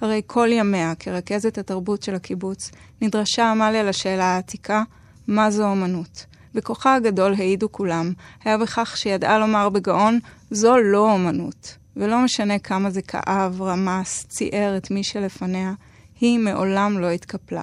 הרי 0.00 0.22
כל 0.26 0.48
ימיה, 0.52 0.94
כרכזת 0.94 1.58
התרבות 1.58 2.02
של 2.02 2.14
הקיבוץ, 2.14 2.70
נדרשה 3.00 3.50
עמליה 3.50 3.82
לשאלה 3.82 4.24
העתיקה, 4.24 4.82
מה 5.26 5.50
זו 5.50 5.64
אומנות? 5.64 6.26
בכוחה 6.54 6.94
הגדול 6.94 7.34
העידו 7.34 7.72
כולם, 7.72 8.12
היה 8.44 8.58
בכך 8.58 8.96
שידעה 8.96 9.38
לומר 9.38 9.68
בגאון, 9.68 10.18
זו 10.50 10.76
לא 10.78 11.12
אומנות. 11.12 11.76
ולא 11.96 12.24
משנה 12.24 12.58
כמה 12.58 12.90
זה 12.90 13.02
כאב, 13.02 13.62
רמס, 13.62 14.26
ציער 14.28 14.76
את 14.76 14.90
מי 14.90 15.04
שלפניה, 15.04 15.72
היא 16.20 16.38
מעולם 16.38 16.98
לא 16.98 17.10
התקפלה. 17.10 17.62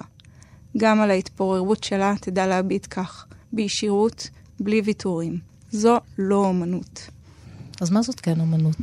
גם 0.76 1.00
על 1.00 1.10
ההתפוררות 1.10 1.84
שלה 1.84 2.14
תדע 2.20 2.46
להביט 2.46 2.86
כך, 2.90 3.26
בישירות, 3.52 4.28
בלי 4.60 4.80
ויתורים. 4.84 5.38
זו 5.70 5.98
לא 6.18 6.36
אומנות. 6.36 7.08
אז 7.80 7.90
מה 7.90 8.02
זאת 8.02 8.20
כן 8.20 8.40
אומנות? 8.40 8.76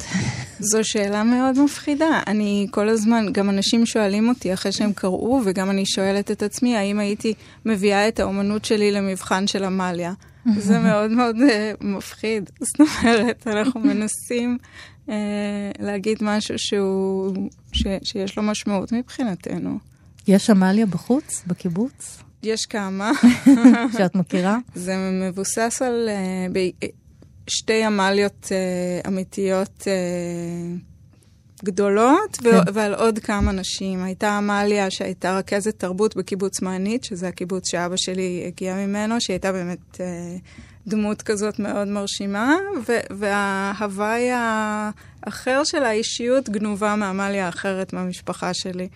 זו 0.59 0.79
שאלה 0.83 1.23
מאוד 1.23 1.63
מפחידה. 1.63 2.21
אני 2.27 2.67
כל 2.71 2.89
הזמן, 2.89 3.25
גם 3.31 3.49
אנשים 3.49 3.85
שואלים 3.85 4.29
אותי 4.29 4.53
אחרי 4.53 4.71
שהם 4.71 4.93
קראו, 4.93 5.41
וגם 5.45 5.69
אני 5.69 5.85
שואלת 5.85 6.31
את 6.31 6.43
עצמי, 6.43 6.77
האם 6.77 6.99
הייתי 6.99 7.33
מביאה 7.65 8.07
את 8.07 8.19
האומנות 8.19 8.65
שלי 8.65 8.91
למבחן 8.91 9.47
של 9.47 9.63
עמליה. 9.63 10.13
זה 10.57 10.79
מאוד 10.89 11.11
מאוד 11.11 11.35
uh, 11.35 11.85
מפחיד. 11.85 12.49
זאת 12.59 12.79
אומרת, 12.79 13.47
אנחנו 13.47 13.79
מנסים 13.79 14.57
uh, 15.07 15.11
להגיד 15.79 16.17
משהו 16.21 16.55
שהוא, 16.57 17.33
ש, 17.71 17.83
שיש 18.03 18.37
לו 18.37 18.43
משמעות 18.43 18.91
מבחינתנו. 18.91 19.88
יש 20.29 20.49
עמליה 20.49 20.85
בחוץ, 20.85 21.43
בקיבוץ? 21.47 22.17
יש 22.43 22.65
כמה. 22.65 23.11
שאת 23.97 24.15
מכירה? 24.15 24.57
זה 24.75 24.95
מבוסס 25.21 25.81
על 25.81 26.09
uh, 26.09 26.51
ב- 26.53 26.85
שתי 27.47 27.83
עמליות 27.83 28.45
uh, 28.45 29.07
אמיתיות 29.07 29.81
uh, 29.81 31.65
גדולות, 31.65 32.37
כן. 32.37 32.49
ו- 32.49 32.73
ועל 32.73 32.93
עוד 32.93 33.19
כמה 33.19 33.51
נשים. 33.51 34.03
הייתה 34.03 34.37
עמליה 34.37 34.91
שהייתה 34.91 35.37
רכזת 35.37 35.79
תרבות 35.79 36.15
בקיבוץ 36.17 36.61
מענית, 36.61 37.03
שזה 37.03 37.27
הקיבוץ 37.27 37.71
שאבא 37.71 37.95
שלי 37.97 38.43
הגיע 38.47 38.75
ממנו, 38.75 39.21
שהיא 39.21 39.33
הייתה 39.33 39.51
באמת 39.51 39.95
uh, 39.95 39.99
דמות 40.87 41.21
כזאת 41.21 41.59
מאוד 41.59 41.87
מרשימה, 41.87 42.55
ו- 42.87 43.15
וההוואי 43.17 44.29
האחר 44.33 45.63
של 45.63 45.83
האישיות 45.83 46.49
גנובה 46.49 46.95
מעמליה 46.95 47.49
אחרת 47.49 47.93
מהמשפחה 47.93 48.53
שלי. 48.53 48.87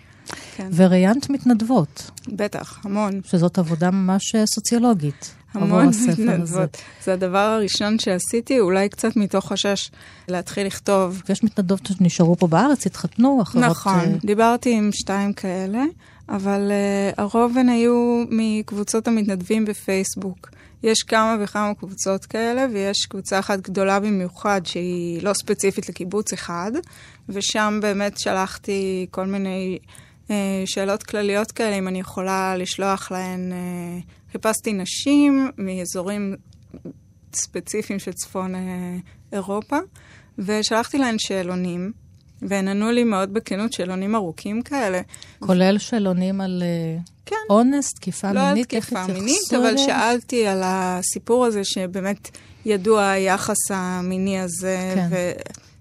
כן. 0.55 0.69
וראיינת 0.75 1.29
מתנדבות. 1.29 2.11
בטח, 2.27 2.85
המון. 2.85 3.21
שזאת 3.25 3.57
עבודה 3.57 3.91
ממש 3.91 4.35
אה, 4.35 4.45
סוציולוגית. 4.45 5.35
המון 5.53 5.89
מתנדבות. 6.07 6.77
זה 7.03 7.13
הדבר 7.13 7.37
הראשון 7.37 7.99
שעשיתי, 7.99 8.59
אולי 8.59 8.89
קצת 8.89 9.15
מתוך 9.15 9.51
חשש 9.51 9.91
להתחיל 10.27 10.67
לכתוב. 10.67 11.21
ויש 11.29 11.43
מתנדבות 11.43 11.85
שנשארו 11.85 12.35
פה 12.35 12.47
בארץ, 12.47 12.85
התחתנו, 12.85 13.41
אחרות... 13.41 13.63
נכון. 13.63 13.99
אה, 13.99 14.15
דיברתי 14.25 14.77
עם 14.77 14.89
שתיים 14.91 15.33
כאלה, 15.33 15.83
אבל 16.29 16.71
uh, 16.71 17.21
הרוב 17.21 17.57
הן 17.57 17.69
היו 17.69 18.23
מקבוצות 18.29 19.07
המתנדבים 19.07 19.65
בפייסבוק. 19.65 20.49
יש 20.83 21.03
כמה 21.03 21.37
וכמה 21.41 21.73
קבוצות 21.73 22.25
כאלה, 22.25 22.65
ויש 22.73 23.05
קבוצה 23.05 23.39
אחת 23.39 23.59
גדולה 23.59 23.99
במיוחד 23.99 24.61
שהיא 24.65 25.23
לא 25.23 25.33
ספציפית 25.33 25.89
לקיבוץ 25.89 26.33
אחד, 26.33 26.71
ושם 27.29 27.79
באמת 27.81 28.19
שלחתי 28.19 29.07
כל 29.11 29.25
מיני 29.25 29.77
אה, 29.81 29.87
שאלות 30.65 31.03
כלליות 31.03 31.51
כאלה, 31.51 31.77
אם 31.77 31.87
אני 31.87 31.99
יכולה 31.99 32.57
לשלוח 32.57 33.11
להן, 33.11 33.51
אה, 33.51 33.99
חיפשתי 34.31 34.73
נשים 34.73 35.51
מאזורים 35.57 36.35
ספציפיים 37.33 37.99
של 37.99 38.13
צפון 38.13 38.53
אירופה, 39.33 39.77
ושלחתי 40.37 40.97
להן 40.97 41.15
שאלונים. 41.19 41.91
והן 42.41 42.67
ענו 42.67 42.91
לי 42.91 43.03
מאוד 43.03 43.33
בכנות 43.33 43.73
שאלונים 43.73 44.15
ארוכים 44.15 44.61
כאלה. 44.61 45.01
כולל 45.39 45.77
שאלונים 45.77 46.41
על 46.41 46.63
כן. 47.25 47.35
אונס, 47.49 47.93
תקיפה 47.93 48.31
לא 48.31 48.41
מינית? 48.41 48.73
לא 48.73 48.79
על 48.79 48.81
תקיפה 48.81 49.07
מינית, 49.07 49.53
אבל 49.57 49.77
שאלתי 49.77 50.47
על 50.47 50.61
הסיפור 50.63 51.45
הזה 51.45 51.61
שבאמת 51.63 52.29
ידוע 52.65 53.09
היחס 53.09 53.71
המיני 53.71 54.39
הזה, 54.39 54.93
כן. 54.95 55.09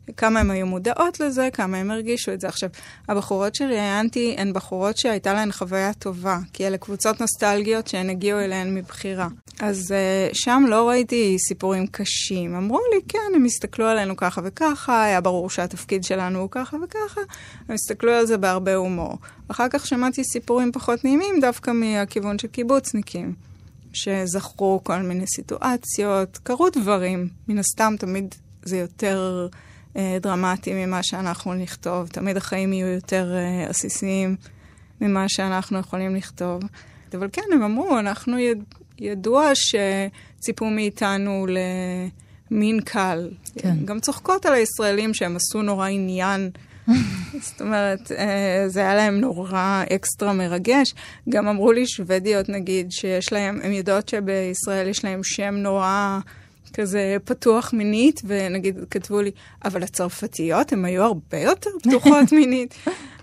וכמה 0.09 0.41
הן 0.41 0.51
היו 0.51 0.67
מודעות 0.67 1.21
לזה, 1.21 1.49
כמה 1.53 1.77
הן 1.77 1.91
הרגישו 1.91 2.33
את 2.33 2.41
זה. 2.41 2.49
עכשיו, 2.49 2.69
הבחורות 3.09 3.55
שראיינתי 3.55 4.35
הן 4.39 4.53
בחורות 4.53 4.97
שהייתה 4.97 5.35
להן 5.35 5.53
חוויה 5.53 5.93
טובה, 5.95 6.39
כי 6.53 6.67
אלה 6.67 6.79
קבוצות 6.79 7.21
נוסטלגיות 7.21 7.89
שהן 7.89 8.11
הגיעו 8.11 8.41
אליהן 8.41 8.75
מבחירה. 8.75 9.29
אז 9.61 9.95
uh, 9.95 10.35
שם 10.35 10.65
לא 10.69 10.89
ראיתי 10.89 11.37
סיפורים 11.39 11.87
קשים. 11.87 12.55
אמרו 12.55 12.81
לי, 12.95 13.01
כן, 13.09 13.19
הם 13.35 13.45
הסתכלו 13.45 13.87
עלינו 13.87 14.17
ככה 14.17 14.41
וככה, 14.45 15.05
היה 15.05 15.21
ברור 15.21 15.51
שהתפקיד 15.51 16.05
שלנו 16.05 16.39
הוא 16.39 16.49
ככה 16.51 16.77
וככה, 16.85 17.21
הם 17.69 17.75
הסתכלו 17.75 18.13
על 18.13 18.27
זה 18.27 18.37
בהרבה 18.37 18.75
הומור. 18.75 19.19
אחר 19.49 19.67
כך 19.71 19.87
שמעתי 19.87 20.25
סיפורים 20.25 20.73
פחות 20.73 21.05
נעימים 21.05 21.41
דווקא 21.41 21.71
מהכיוון 21.71 22.39
של 22.39 22.49
קיבוצניקים. 22.49 23.35
שזכרו 23.93 24.81
כל 24.85 24.99
מיני 24.99 25.27
סיטואציות, 25.27 26.39
קרו 26.43 26.69
דברים. 26.71 27.29
מן 27.49 27.59
הסתם 27.59 27.95
תמיד 27.99 28.35
זה 28.63 28.77
יותר 28.77 29.49
דרמטי 30.21 30.87
ממה 30.87 31.03
שאנחנו 31.03 31.55
נכתוב, 31.55 32.09
תמיד 32.09 32.37
החיים 32.37 32.73
יהיו 32.73 32.87
יותר 32.87 33.35
אה, 33.35 33.67
עסיסיים 33.69 34.37
ממה 35.01 35.29
שאנחנו 35.29 35.79
יכולים 35.79 36.17
לכתוב. 36.17 36.63
אבל 37.15 37.29
כן, 37.33 37.43
הם 37.53 37.63
אמרו, 37.63 37.99
אנחנו 37.99 38.39
יד... 38.39 38.65
ידוע 38.99 39.51
שציפו 39.55 40.67
מאיתנו 40.67 41.47
למין 42.51 42.81
קל. 42.81 43.31
כן. 43.59 43.77
גם 43.85 44.01
צוחקות 44.01 44.47
על 44.47 44.55
הישראלים 44.55 45.15
שהם 45.15 45.37
עשו 45.37 45.63
נורא 45.63 45.89
עניין. 45.89 46.51
זאת 47.47 47.61
אומרת, 47.61 48.13
אה, 48.13 48.65
זה 48.67 48.81
היה 48.81 48.95
להם 48.95 49.21
נורא 49.21 49.85
אקסטרה 49.95 50.33
מרגש. 50.33 50.95
גם 51.29 51.49
אמרו 51.49 51.73
לי 51.73 51.87
שוודיות, 51.87 52.49
נגיד, 52.49 52.93
שיש 52.93 53.33
להם, 53.33 53.61
הן 53.63 53.73
יודעות 53.73 54.09
שבישראל 54.09 54.89
יש 54.89 55.05
להם 55.05 55.21
שם 55.23 55.55
נורא 55.55 56.19
כזה 56.73 57.17
פתוח 57.25 57.73
מינית, 57.73 58.21
ונגיד 58.25 58.79
כתבו 58.91 59.21
לי, 59.23 59.31
אבל 59.65 59.83
הצרפתיות 59.83 60.73
הן 60.73 60.85
היו 60.85 61.03
הרבה 61.05 61.39
יותר 61.39 61.71
פתוחות 61.83 62.33
מינית. 62.39 62.75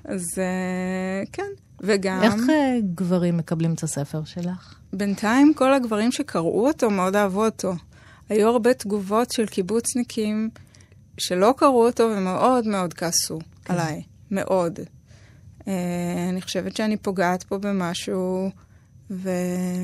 אז 0.03 0.23
אה, 0.37 1.23
כן, 1.31 1.51
וגם... 1.81 2.23
איך 2.23 2.49
אה, 2.49 2.77
גברים 2.95 3.37
מקבלים 3.37 3.73
את 3.73 3.83
הספר 3.83 4.23
שלך? 4.25 4.75
בינתיים 4.93 5.53
כל 5.53 5.73
הגברים 5.73 6.11
שקראו 6.11 6.67
אותו 6.67 6.89
מאוד 6.89 7.15
אהבו 7.15 7.45
אותו. 7.45 7.73
היו 8.29 8.49
הרבה 8.49 8.73
תגובות 8.73 9.31
של 9.31 9.45
קיבוצניקים 9.45 10.49
שלא 11.17 11.53
קראו 11.57 11.85
אותו 11.85 12.03
ומאוד 12.03 12.67
מאוד 12.67 12.93
כעסו 12.93 13.39
כן. 13.65 13.73
עליי, 13.73 14.01
מאוד. 14.31 14.79
Uh, 15.59 15.63
אני 16.29 16.41
חושבת 16.41 16.75
שאני 16.75 16.97
פוגעת 16.97 17.43
פה 17.43 17.57
במשהו, 17.57 18.49
ו... 19.11 19.29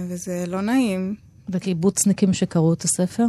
וזה 0.09 0.43
לא 0.47 0.61
נעים. 0.61 1.15
וקיבוצניקים 1.49 2.33
שקראו 2.33 2.73
את 2.73 2.81
הספר? 2.81 3.25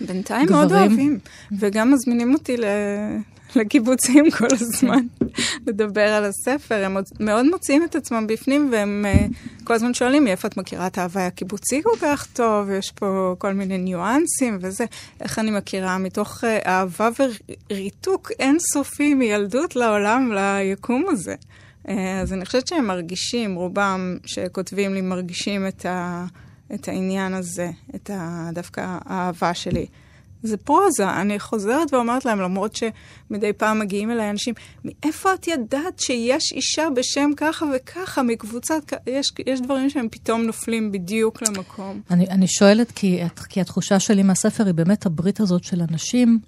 בינתיים 0.00 0.46
גברים? 0.46 0.68
מאוד 0.68 0.72
אוהבים, 0.72 1.18
וגם 1.58 1.92
מזמינים 1.92 2.34
אותי 2.34 2.56
ל... 2.56 2.64
לקיבוצים 3.56 4.30
כל 4.30 4.46
הזמן, 4.52 5.06
לדבר 5.66 6.08
על 6.08 6.24
הספר. 6.24 6.84
הם 6.84 6.96
מאוד 7.20 7.46
מוצאים 7.50 7.84
את 7.84 7.94
עצמם 7.94 8.26
בפנים, 8.26 8.68
והם 8.72 9.04
uh, 9.08 9.64
כל 9.64 9.74
הזמן 9.74 9.94
שואלים 9.94 10.24
מאיפה 10.24 10.48
את 10.48 10.56
מכירה 10.56 10.86
את 10.86 10.98
ההוואי 10.98 11.24
הקיבוצי 11.24 11.82
כל 11.82 11.96
כך 12.00 12.26
טוב, 12.32 12.70
יש 12.70 12.90
פה 12.90 13.34
כל 13.38 13.52
מיני 13.52 13.78
ניואנסים 13.78 14.58
וזה. 14.60 14.84
איך 15.20 15.38
אני 15.38 15.50
מכירה? 15.50 15.98
מתוך 15.98 16.44
uh, 16.44 16.66
אהבה 16.66 17.08
וריתוק 17.70 18.30
אינסופי 18.38 19.14
מילדות 19.14 19.76
לעולם, 19.76 20.32
ליקום 20.32 21.06
הזה. 21.08 21.34
Uh, 21.86 21.90
אז 22.22 22.32
אני 22.32 22.44
חושבת 22.44 22.66
שהם 22.66 22.86
מרגישים, 22.86 23.54
רובם 23.54 24.16
שכותבים 24.26 24.94
לי, 24.94 25.00
מרגישים 25.00 25.66
את, 25.66 25.86
ה, 25.86 26.24
את 26.74 26.88
העניין 26.88 27.34
הזה, 27.34 27.70
את 27.94 28.10
ה, 28.10 28.50
דווקא 28.52 28.98
האהבה 29.04 29.54
שלי. 29.54 29.86
זה 30.44 30.56
פרוזה. 30.56 31.10
אני 31.10 31.38
חוזרת 31.38 31.94
ואומרת 31.94 32.24
להם, 32.24 32.40
למרות 32.40 32.76
שמדי 32.76 33.52
פעם 33.52 33.78
מגיעים 33.78 34.10
אליי 34.10 34.30
אנשים, 34.30 34.54
מאיפה 34.84 35.34
את 35.34 35.48
ידעת 35.48 35.98
שיש 35.98 36.52
אישה 36.52 36.88
בשם 36.96 37.30
ככה 37.36 37.66
וככה 37.76 38.22
מקבוצת, 38.22 38.92
יש, 39.06 39.32
יש 39.46 39.60
דברים 39.60 39.90
שהם 39.90 40.08
פתאום 40.10 40.42
נופלים 40.42 40.92
בדיוק 40.92 41.42
למקום. 41.42 42.00
אני, 42.10 42.26
אני 42.26 42.48
שואלת 42.48 42.90
כי, 42.92 43.20
כי 43.48 43.60
התחושה 43.60 44.00
שלי 44.00 44.22
מהספר 44.22 44.66
היא 44.66 44.74
באמת 44.74 45.06
הברית 45.06 45.40
הזאת 45.40 45.64
של 45.64 45.82
אנשים 45.90 46.38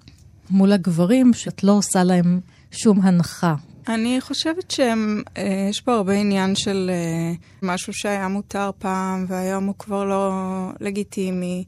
מול 0.49 0.71
הגברים, 0.71 1.33
שאת 1.33 1.63
לא 1.63 1.71
עושה 1.71 2.03
להם 2.03 2.39
שום 2.71 3.01
הנחה. 3.01 3.55
אני 3.87 4.21
חושבת 4.21 4.71
שיש 4.71 5.81
פה 5.81 5.93
הרבה 5.93 6.13
עניין 6.13 6.55
של 6.55 6.91
אה, 6.93 7.33
משהו 7.61 7.93
שהיה 7.93 8.27
מותר 8.27 8.71
פעם 8.79 9.25
והיום 9.27 9.65
הוא 9.65 9.75
כבר 9.79 10.03
לא 10.05 10.31
לגיטימי. 10.79 11.63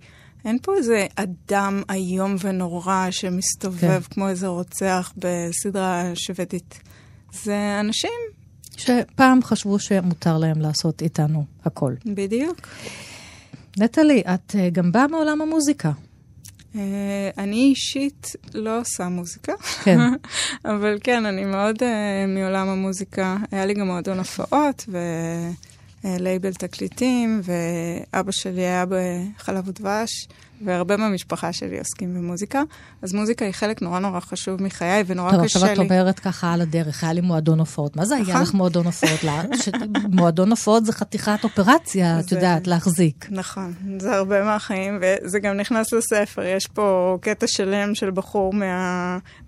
אין 0.45 0.57
פה 0.61 0.75
איזה 0.75 1.07
אדם 1.15 1.83
איום 1.91 2.35
ונורא 2.41 3.07
שמסתובב 3.11 4.01
כן. 4.01 4.13
כמו 4.13 4.29
איזה 4.29 4.47
רוצח 4.47 5.13
בסדרה 5.17 6.11
שוודית. 6.15 6.79
זה 7.43 7.77
אנשים. 7.79 8.11
שפעם 8.77 9.43
חשבו 9.43 9.79
שמותר 9.79 10.37
להם 10.37 10.61
לעשות 10.61 11.01
איתנו 11.01 11.45
הכל. 11.65 11.93
בדיוק. 12.05 12.67
נטלי, 13.77 14.21
את 14.21 14.55
אה, 14.55 14.69
גם 14.69 14.91
באה 14.91 15.07
מעולם 15.07 15.41
המוזיקה. 15.41 15.91
Uh, 16.75 16.77
אני 17.37 17.55
אישית 17.55 18.35
לא 18.53 18.79
עושה 18.79 19.09
מוזיקה, 19.09 19.53
כן. 19.83 19.99
אבל 20.65 20.97
כן, 21.03 21.25
אני 21.25 21.45
מאוד 21.45 21.75
uh, 21.75 21.85
מעולם 22.27 22.69
המוזיקה. 22.69 23.37
היה 23.51 23.65
לי 23.65 23.73
גם 23.73 23.87
מועדון 23.87 24.17
הופעות, 24.17 24.85
ו... 24.87 24.97
אה, 26.05 26.15
לייבל 26.19 26.53
תקליטים, 26.53 27.41
ואבא 27.43 28.31
שלי 28.31 28.61
היה 28.61 28.85
בחלב 28.85 29.67
ודבש, 29.67 30.27
והרבה 30.65 30.97
מהמשפחה 30.97 31.53
שלי 31.53 31.79
עוסקים 31.79 32.15
במוזיקה. 32.15 32.63
אז 33.01 33.13
מוזיקה 33.13 33.45
היא 33.45 33.53
חלק 33.53 33.81
נורא 33.81 33.99
נורא 33.99 34.19
חשוב 34.19 34.63
מחיי, 34.63 35.03
ונורא 35.07 35.31
טוב, 35.31 35.45
קשה 35.45 35.59
לי... 35.59 35.63
טוב, 35.65 35.71
עכשיו 35.71 35.85
את 35.85 35.91
אומרת 35.91 36.19
ככה 36.19 36.53
על 36.53 36.61
הדרך, 36.61 37.03
היה 37.03 37.13
לי 37.13 37.21
מועדון 37.21 37.59
הופעות. 37.59 37.95
מה 37.95 38.05
זה 38.05 38.15
היה 38.15 38.23
נכון. 38.23 38.41
לך 38.41 38.53
מועדון 38.53 38.85
הופעות? 38.85 39.19
מועדון 40.11 40.49
הופעות 40.49 40.85
זה 40.85 40.93
חתיכת 40.93 41.43
אופרציה, 41.43 42.19
את 42.19 42.31
יודעת, 42.31 42.67
להחזיק. 42.67 43.27
נכון, 43.31 43.73
זה 43.99 44.15
הרבה 44.15 44.43
מהחיים, 44.43 44.99
וזה 45.01 45.39
גם 45.39 45.57
נכנס 45.57 45.93
לספר. 45.93 46.43
יש 46.43 46.67
פה 46.67 47.17
קטע 47.21 47.47
שלם 47.47 47.95
של 47.95 48.11
בחור 48.11 48.53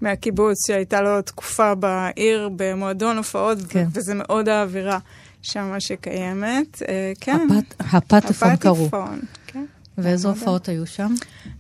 מהקיבוץ, 0.01 0.67
שהייתה 0.67 1.01
לו 1.01 1.21
תקופה 1.21 1.75
בעיר 1.75 2.49
במועדון 2.55 3.17
הופעות, 3.17 3.57
כן. 3.69 3.87
וזה 3.93 4.13
מאוד 4.15 4.49
האווירה. 4.49 4.99
שמה 5.41 5.79
שקיימת, 5.79 6.81
אה, 6.87 7.13
כן. 7.21 7.47
הפטפון 7.79 8.55
קראו. 8.55 8.85
הפטפון, 8.85 9.19
כן. 9.47 9.65
ואיזה 9.97 10.27
הופעות 10.27 10.69
היו 10.69 10.87
שם? 10.87 11.13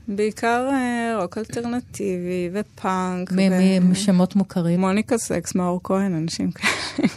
בעיקר 0.07 0.69
אה, 0.71 1.21
רוק 1.21 1.37
אלטרנטיבי 1.37 2.49
ופאנק. 2.53 3.31
מי 3.31 3.79
משמות 3.79 4.35
מוכרים? 4.35 4.79
מוניקה 4.79 5.17
סקס, 5.17 5.55
מאור 5.55 5.79
כהן, 5.83 6.15
אנשים 6.15 6.51
כאלה. 6.51 7.07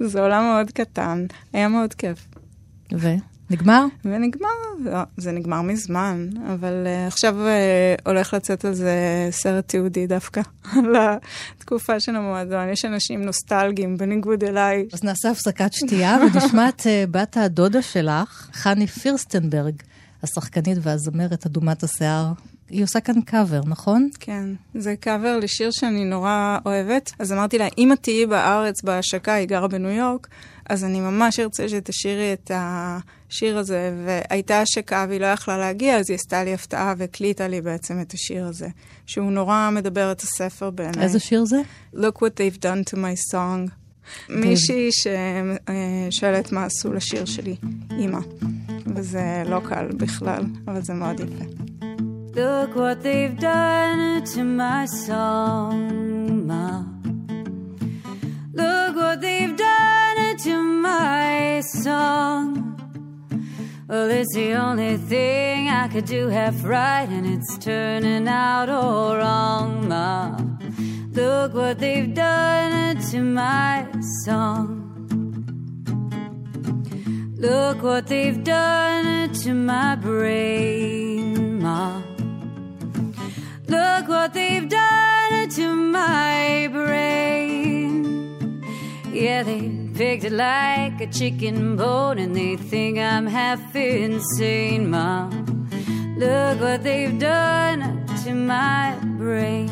זה 0.10 0.20
עולם 0.20 0.42
מאוד 0.42 0.70
קטן, 0.70 1.26
היה 1.52 1.68
מאוד 1.68 1.94
כיף. 1.94 2.26
ו? 2.94 3.08
נגמר? 3.54 3.86
ונגמר, 4.04 4.48
לא, 4.78 5.00
זה 5.16 5.32
נגמר 5.32 5.62
מזמן, 5.62 6.28
אבל 6.54 6.86
uh, 6.86 7.08
עכשיו 7.08 7.36
uh, 7.36 8.02
הולך 8.06 8.34
לצאת 8.34 8.64
על 8.64 8.74
זה 8.74 9.28
סרט 9.30 9.68
תיעודי 9.68 10.06
דווקא, 10.06 10.40
על 10.76 10.96
התקופה 11.58 12.00
של 12.00 12.16
המועדון. 12.16 12.68
יש 12.68 12.84
אנשים 12.84 13.22
נוסטלגיים, 13.22 13.96
בניגוד 13.96 14.44
אליי. 14.44 14.86
אז 14.92 15.04
נעשה 15.04 15.30
הפסקת 15.30 15.72
שתייה 15.72 16.18
ונשמע 16.34 16.68
את 16.68 16.80
uh, 16.80 16.86
בת 17.10 17.36
הדודה 17.36 17.82
שלך, 17.82 18.48
חני 18.52 18.86
פירסטנברג, 18.86 19.74
השחקנית 20.22 20.78
והזמרת 20.82 21.46
אדומת 21.46 21.82
השיער. 21.82 22.32
היא 22.70 22.84
עושה 22.84 23.00
כאן 23.00 23.20
קאבר, 23.20 23.60
נכון? 23.66 24.08
כן, 24.20 24.48
זה 24.74 24.94
קאבר 25.00 25.38
לשיר 25.38 25.70
שאני 25.70 26.04
נורא 26.04 26.58
אוהבת. 26.66 27.12
אז 27.18 27.32
אמרתי 27.32 27.58
לה, 27.58 27.68
אם 27.78 27.92
את 27.92 27.98
תהיי 28.02 28.26
בארץ 28.26 28.82
בהשקה, 28.82 29.34
היא 29.34 29.48
גרה 29.48 29.68
בניו 29.68 29.90
יורק, 29.90 30.28
אז 30.68 30.84
אני 30.84 31.00
ממש 31.00 31.40
ארצה 31.40 31.68
שתשאירי 31.68 32.32
את 32.32 32.50
השיר 32.54 33.58
הזה. 33.58 33.92
והייתה 34.06 34.60
השקה 34.60 35.06
והיא 35.08 35.20
לא 35.20 35.26
יכלה 35.26 35.58
להגיע, 35.58 35.96
אז 35.96 36.10
היא 36.10 36.14
עשתה 36.14 36.44
לי 36.44 36.54
הפתעה 36.54 36.94
והקליטה 36.96 37.48
לי 37.48 37.60
בעצם 37.60 38.00
את 38.00 38.12
השיר 38.12 38.46
הזה, 38.46 38.68
שהוא 39.06 39.30
נורא 39.30 39.70
מדבר 39.72 40.12
את 40.12 40.20
הספר 40.20 40.70
בעיניי. 40.70 41.02
איזה 41.02 41.20
שיר 41.20 41.44
זה? 41.44 41.60
Look 41.94 42.16
what 42.16 42.34
they've 42.38 42.58
done 42.58 42.92
to 42.92 42.96
my 42.96 43.32
song. 43.32 43.70
מישהי 44.28 44.88
ששואלת 46.10 46.52
מה 46.52 46.64
עשו 46.64 46.92
לשיר 46.92 47.24
שלי, 47.24 47.56
אימא. 47.98 48.20
וזה 48.86 49.42
לא 49.46 49.60
קל 49.68 49.88
בכלל, 49.96 50.44
אבל 50.68 50.82
זה 50.82 50.94
מאוד 50.94 51.20
יפה. 51.20 51.44
Look 52.34 52.76
what 52.76 53.04
they've 53.04 53.40
done 53.40 54.24
to 54.34 54.38
my 54.58 54.86
song, 55.06 55.76
Ma. 56.48 56.66
Look 58.60 58.94
what 58.96 59.20
they've 59.20 59.56
done 59.56 59.63
my 60.94 61.60
song. 61.60 62.42
Well, 63.88 64.08
it's 64.10 64.34
the 64.34 64.50
only 64.66 64.96
thing 64.96 65.68
I 65.68 65.88
could 65.92 66.06
do 66.16 66.22
half 66.28 66.56
right, 66.64 67.08
and 67.16 67.26
it's 67.34 67.52
turning 67.58 68.26
out 68.28 68.68
all 68.68 69.16
wrong, 69.16 69.88
Ma. 69.88 70.36
Look 71.20 71.50
what 71.54 71.78
they've 71.78 72.14
done 72.14 72.96
to 73.10 73.18
my 73.20 73.86
song. 74.24 74.66
Look 77.46 77.82
what 77.82 78.06
they've 78.06 78.42
done 78.42 79.32
to 79.42 79.50
my 79.72 79.96
brain, 79.96 81.60
Ma. 81.64 82.02
Look 83.76 84.04
what 84.08 84.30
they've 84.32 84.68
done 84.68 85.48
to 85.58 85.66
my 85.74 86.68
brain. 86.72 87.94
Yeah, 89.12 89.42
they 89.42 89.83
picked 89.94 90.24
it 90.24 90.32
like 90.32 91.00
a 91.00 91.06
chicken 91.06 91.76
bone 91.76 92.18
and 92.18 92.34
they 92.34 92.56
think 92.56 92.98
I'm 92.98 93.26
half 93.26 93.76
insane, 93.76 94.90
Ma. 94.90 95.30
Look 96.16 96.60
what 96.60 96.82
they've 96.82 97.16
done 97.18 98.04
to 98.24 98.34
my 98.34 98.96
brain. 99.18 99.70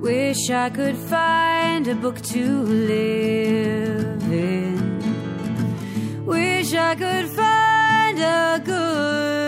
Wish 0.00 0.50
I 0.50 0.70
could 0.70 0.96
find 0.96 1.86
a 1.88 1.94
book 1.94 2.20
to 2.32 2.62
live 2.62 4.32
in. 4.32 4.76
Wish 6.26 6.74
I 6.74 6.94
could 6.96 7.28
find 7.28 8.18
a 8.18 8.62
good. 8.64 9.45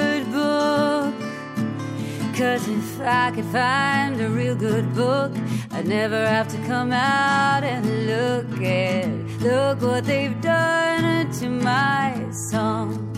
Cause 2.38 2.68
if 2.68 3.00
I 3.00 3.32
could 3.32 3.46
find 3.46 4.20
a 4.20 4.28
real 4.28 4.54
good 4.54 4.94
book, 4.94 5.32
I'd 5.72 5.88
never 5.88 6.24
have 6.24 6.46
to 6.46 6.56
come 6.68 6.92
out 6.92 7.64
and 7.64 8.06
look 8.06 8.62
at. 8.62 9.08
Look 9.40 9.82
what 9.82 10.04
they've 10.04 10.40
done 10.40 11.32
to 11.40 11.48
my 11.48 12.14
song. 12.30 13.12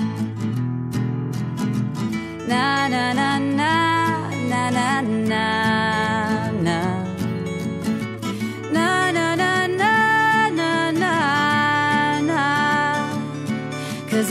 Na 2.48 2.88
na 2.88 3.12
na 3.12 3.38
na 3.38 4.30
na 4.48 4.70
na 4.70 5.00
na 5.02 6.50
na. 6.50 6.80
Na 8.72 9.11
na 9.11 9.35
na 9.35 9.66
na 9.66 9.92
na 10.30 10.90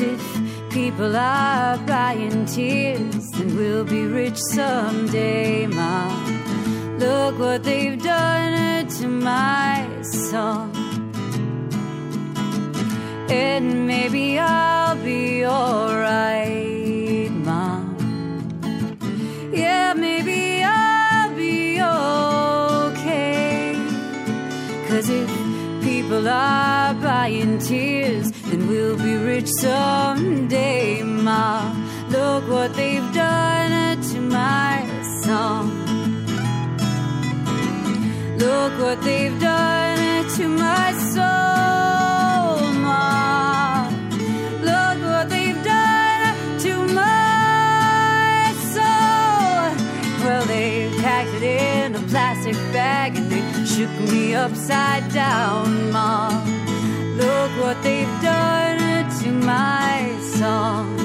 if 0.02 0.72
people 0.72 1.16
are 1.16 1.78
buying 1.86 2.46
tears, 2.46 3.09
be 3.90 4.06
rich 4.06 4.38
someday, 4.38 5.66
Ma. 5.66 6.08
Look 7.00 7.40
what 7.40 7.64
they've 7.64 8.02
done 8.02 8.88
to 8.88 9.08
my 9.08 9.88
song. 10.04 10.72
And 13.30 13.88
maybe 13.88 14.38
I'll 14.38 14.96
be 15.04 15.44
alright, 15.44 17.32
Ma. 17.32 17.84
Yeah, 19.52 19.94
maybe 19.96 20.62
I'll 20.64 21.36
be 21.36 21.82
okay. 22.92 23.76
Cause 24.88 25.10
if 25.10 25.30
people 25.82 26.28
are 26.28 26.94
buying 26.94 27.58
tears, 27.58 28.32
then 28.50 28.68
we'll 28.68 28.98
be 28.98 29.16
rich 29.16 29.48
someday, 29.48 31.02
Ma. 31.02 31.74
Look 32.10 32.48
what 32.50 32.76
they've 32.76 33.14
done 33.14 33.59
my 34.30 34.86
song. 35.24 35.70
Look 38.38 38.74
what 38.80 39.02
they've 39.02 39.38
done 39.40 40.30
to 40.38 40.48
my 40.48 40.94
soul, 41.14 42.72
Ma. 42.86 43.90
Look 44.62 44.98
what 45.12 45.30
they've 45.30 45.62
done 45.64 46.60
to 46.60 46.74
my 46.94 48.54
soul. 48.74 49.74
Well, 50.24 50.46
they 50.46 50.92
packed 51.02 51.34
it 51.34 51.44
in 51.44 51.96
a 51.96 52.00
plastic 52.08 52.56
bag 52.72 53.18
and 53.18 53.32
they 53.32 53.66
shook 53.66 53.92
me 54.12 54.36
upside 54.36 55.12
down, 55.12 55.92
Ma. 55.92 56.30
Look 57.18 57.52
what 57.64 57.82
they've 57.84 58.22
done 58.22 59.10
to 59.22 59.32
my 59.32 60.16
song. 60.22 60.99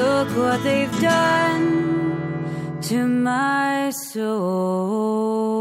Look 0.00 0.28
what 0.42 0.60
they've 0.66 0.98
done 1.12 1.66
to 2.88 2.98
my 3.28 3.90
song. 4.12 5.60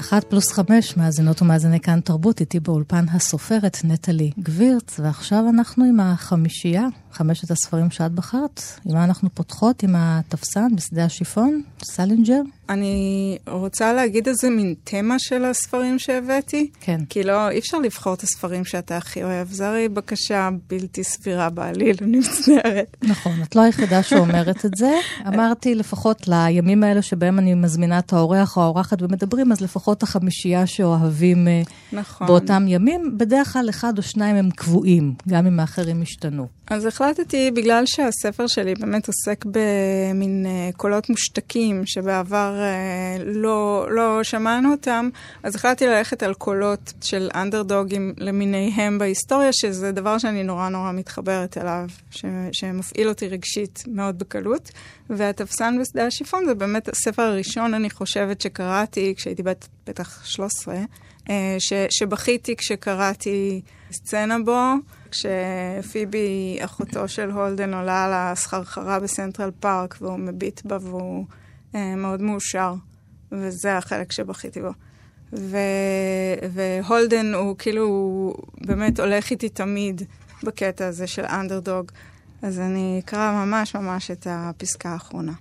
אחת 0.00 0.24
פלוס 0.24 0.52
חמש, 0.52 0.96
מאזינות 0.96 1.42
ומאזיני 1.42 1.80
כאן 1.80 2.00
תרבות, 2.00 2.40
איתי 2.40 2.60
באולפן 2.60 3.04
הסופרת 3.08 3.78
נטלי 3.84 4.30
גבירץ, 4.38 5.00
ועכשיו 5.00 5.44
אנחנו 5.48 5.84
עם 5.84 6.00
החמישייה, 6.00 6.86
חמשת 7.12 7.50
הספרים 7.50 7.90
שאת 7.90 8.12
בחרת. 8.12 8.62
עם 8.84 8.94
מה 8.94 9.04
אנחנו 9.04 9.28
פותחות? 9.34 9.82
עם 9.82 9.94
התפסן 9.96 10.76
בשדה 10.76 11.04
השיפון, 11.04 11.62
סלינג'ר? 11.84 12.40
אני 12.68 13.38
רוצה 13.48 13.92
להגיד 13.92 14.28
איזה 14.28 14.50
מין 14.50 14.74
תמה 14.84 15.18
של 15.18 15.44
הספרים 15.44 15.98
שהבאתי. 15.98 16.70
כן. 16.80 17.00
כי 17.08 17.22
לא, 17.22 17.50
אי 17.50 17.58
אפשר 17.58 17.78
לבחור 17.78 18.14
את 18.14 18.22
הספרים 18.22 18.64
שאתה 18.64 18.96
הכי 18.96 19.24
אוהב. 19.24 19.48
זו 19.52 19.64
הרי 19.64 19.88
בקשה 19.88 20.48
בלתי 20.70 21.04
סבירה 21.04 21.50
בעליל, 21.50 21.96
אני 22.02 22.18
מצטערת. 22.18 22.96
נכון, 23.02 23.32
את 23.42 23.56
לא 23.56 23.62
היחידה 23.62 24.02
שאומרת 24.02 24.64
את 24.64 24.74
זה. 24.76 24.92
אמרתי 25.28 25.74
לפחות 25.74 26.28
לימים 26.28 26.84
האלה 26.84 27.02
שבהם 27.02 27.38
אני 27.38 27.54
מזמינה 27.54 27.98
את 27.98 28.12
האורח 28.12 28.56
או 28.56 28.62
האורחת 28.62 29.02
ומדברים, 29.02 29.52
אז 29.52 29.60
לפחות 29.60 30.02
החמישייה 30.02 30.66
שאוהבים 30.66 31.48
אה, 31.48 31.62
נכון. 31.92 32.26
באותם 32.26 32.64
ימים, 32.68 33.18
בדרך 33.18 33.52
כלל 33.52 33.70
אחד 33.70 33.98
או 33.98 34.02
שניים 34.02 34.36
הם 34.36 34.50
קבועים, 34.50 35.14
גם 35.28 35.46
אם 35.46 35.60
האחרים 35.60 36.02
השתנו. 36.02 36.46
אז 36.66 36.86
החלטתי, 37.02 37.50
בגלל 37.50 37.86
שהספר 37.86 38.46
שלי 38.46 38.74
באמת 38.74 39.08
עוסק 39.08 39.44
במין 39.44 40.46
uh, 40.46 40.76
קולות 40.76 41.10
מושתקים, 41.10 41.86
שבעבר 41.86 42.54
uh, 42.58 43.22
לא, 43.24 43.86
לא 43.90 44.22
שמענו 44.22 44.70
אותם, 44.70 45.08
אז 45.42 45.54
החלטתי 45.54 45.86
ללכת 45.86 46.22
על 46.22 46.34
קולות 46.34 46.92
של 47.00 47.30
אנדרדוגים 47.34 48.14
למיניהם 48.18 48.98
בהיסטוריה, 48.98 49.50
שזה 49.52 49.92
דבר 49.92 50.18
שאני 50.18 50.42
נורא 50.42 50.68
נורא 50.68 50.92
מתחברת 50.92 51.58
אליו, 51.58 51.86
ש, 52.10 52.24
שמפעיל 52.52 53.08
אותי 53.08 53.28
רגשית 53.28 53.84
מאוד 53.86 54.18
בקלות. 54.18 54.70
והתפסן 55.10 55.78
בשדה 55.80 56.06
השיפון 56.06 56.46
זה 56.46 56.54
באמת 56.54 56.88
הספר 56.88 57.22
הראשון, 57.22 57.74
אני 57.74 57.90
חושבת, 57.90 58.40
שקראתי 58.40 59.14
כשהייתי 59.16 59.42
בת, 59.42 59.68
בטח 59.86 60.24
13, 60.24 60.74
uh, 60.74 61.30
ש, 61.58 61.72
שבכיתי 61.90 62.56
כשקראתי 62.56 63.62
סצנה 63.92 64.36
בו. 64.44 64.58
כשפיבי, 65.10 66.58
אחותו 66.64 67.08
של 67.08 67.30
הולדן, 67.30 67.74
עולה 67.74 68.04
על 68.04 68.10
הסחרחרה 68.14 69.00
בסנטרל 69.00 69.50
פארק 69.60 69.96
והוא 70.00 70.18
מביט 70.18 70.62
בה 70.64 70.78
והוא 70.80 71.26
אה, 71.74 71.96
מאוד 71.96 72.22
מאושר. 72.22 72.74
וזה 73.32 73.76
החלק 73.76 74.12
שבכיתי 74.12 74.60
בו. 74.60 74.70
ו... 75.32 75.56
והולדן 76.52 77.34
הוא 77.34 77.56
כאילו, 77.58 77.84
הוא 77.84 78.34
באמת 78.66 79.00
הולך 79.00 79.30
איתי 79.30 79.48
תמיד 79.48 80.02
בקטע 80.42 80.86
הזה 80.86 81.06
של 81.06 81.24
אנדרדוג. 81.24 81.90
אז 82.42 82.60
אני 82.60 83.00
אקרא 83.04 83.44
ממש 83.44 83.76
ממש 83.76 84.10
את 84.10 84.26
הפסקה 84.30 84.88
האחרונה. 84.88 85.32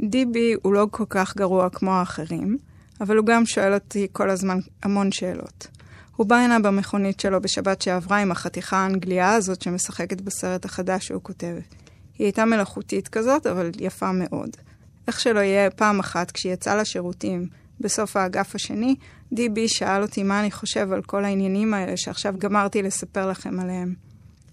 דיבי 0.00 0.54
הוא 0.62 0.74
לא 0.74 0.86
כל 0.90 1.04
כך 1.08 1.36
גרוע 1.36 1.70
כמו 1.70 1.90
האחרים, 1.90 2.58
אבל 3.00 3.16
הוא 3.16 3.26
גם 3.26 3.46
שואל 3.46 3.74
אותי 3.74 4.06
כל 4.12 4.30
הזמן 4.30 4.58
המון 4.82 5.12
שאלות. 5.12 5.66
הוא 6.16 6.26
בא 6.26 6.36
הנה 6.36 6.58
במכונית 6.58 7.20
שלו 7.20 7.40
בשבת 7.40 7.82
שעברה 7.82 8.18
עם 8.18 8.32
החתיכה 8.32 8.76
האנגליה 8.76 9.34
הזאת 9.34 9.62
שמשחקת 9.62 10.20
בסרט 10.20 10.64
החדש 10.64 11.06
שהוא 11.06 11.22
כותב. 11.22 11.56
היא 12.18 12.24
הייתה 12.24 12.44
מלאכותית 12.44 13.08
כזאת, 13.08 13.46
אבל 13.46 13.70
יפה 13.80 14.12
מאוד. 14.12 14.50
איך 15.08 15.20
שלא 15.20 15.40
יהיה, 15.40 15.70
פעם 15.70 16.00
אחת 16.00 16.30
כשהיא 16.30 16.52
יצאה 16.52 16.76
לשירותים 16.76 17.48
בסוף 17.80 18.16
האגף 18.16 18.54
השני, 18.54 18.96
דיבי 19.32 19.68
שאל 19.68 20.02
אותי 20.02 20.22
מה 20.22 20.40
אני 20.40 20.50
חושב 20.50 20.92
על 20.92 21.02
כל 21.02 21.24
העניינים 21.24 21.74
האלה 21.74 21.96
שעכשיו 21.96 22.34
גמרתי 22.38 22.82
לספר 22.82 23.30
לכם 23.30 23.60
עליהם. 23.60 23.94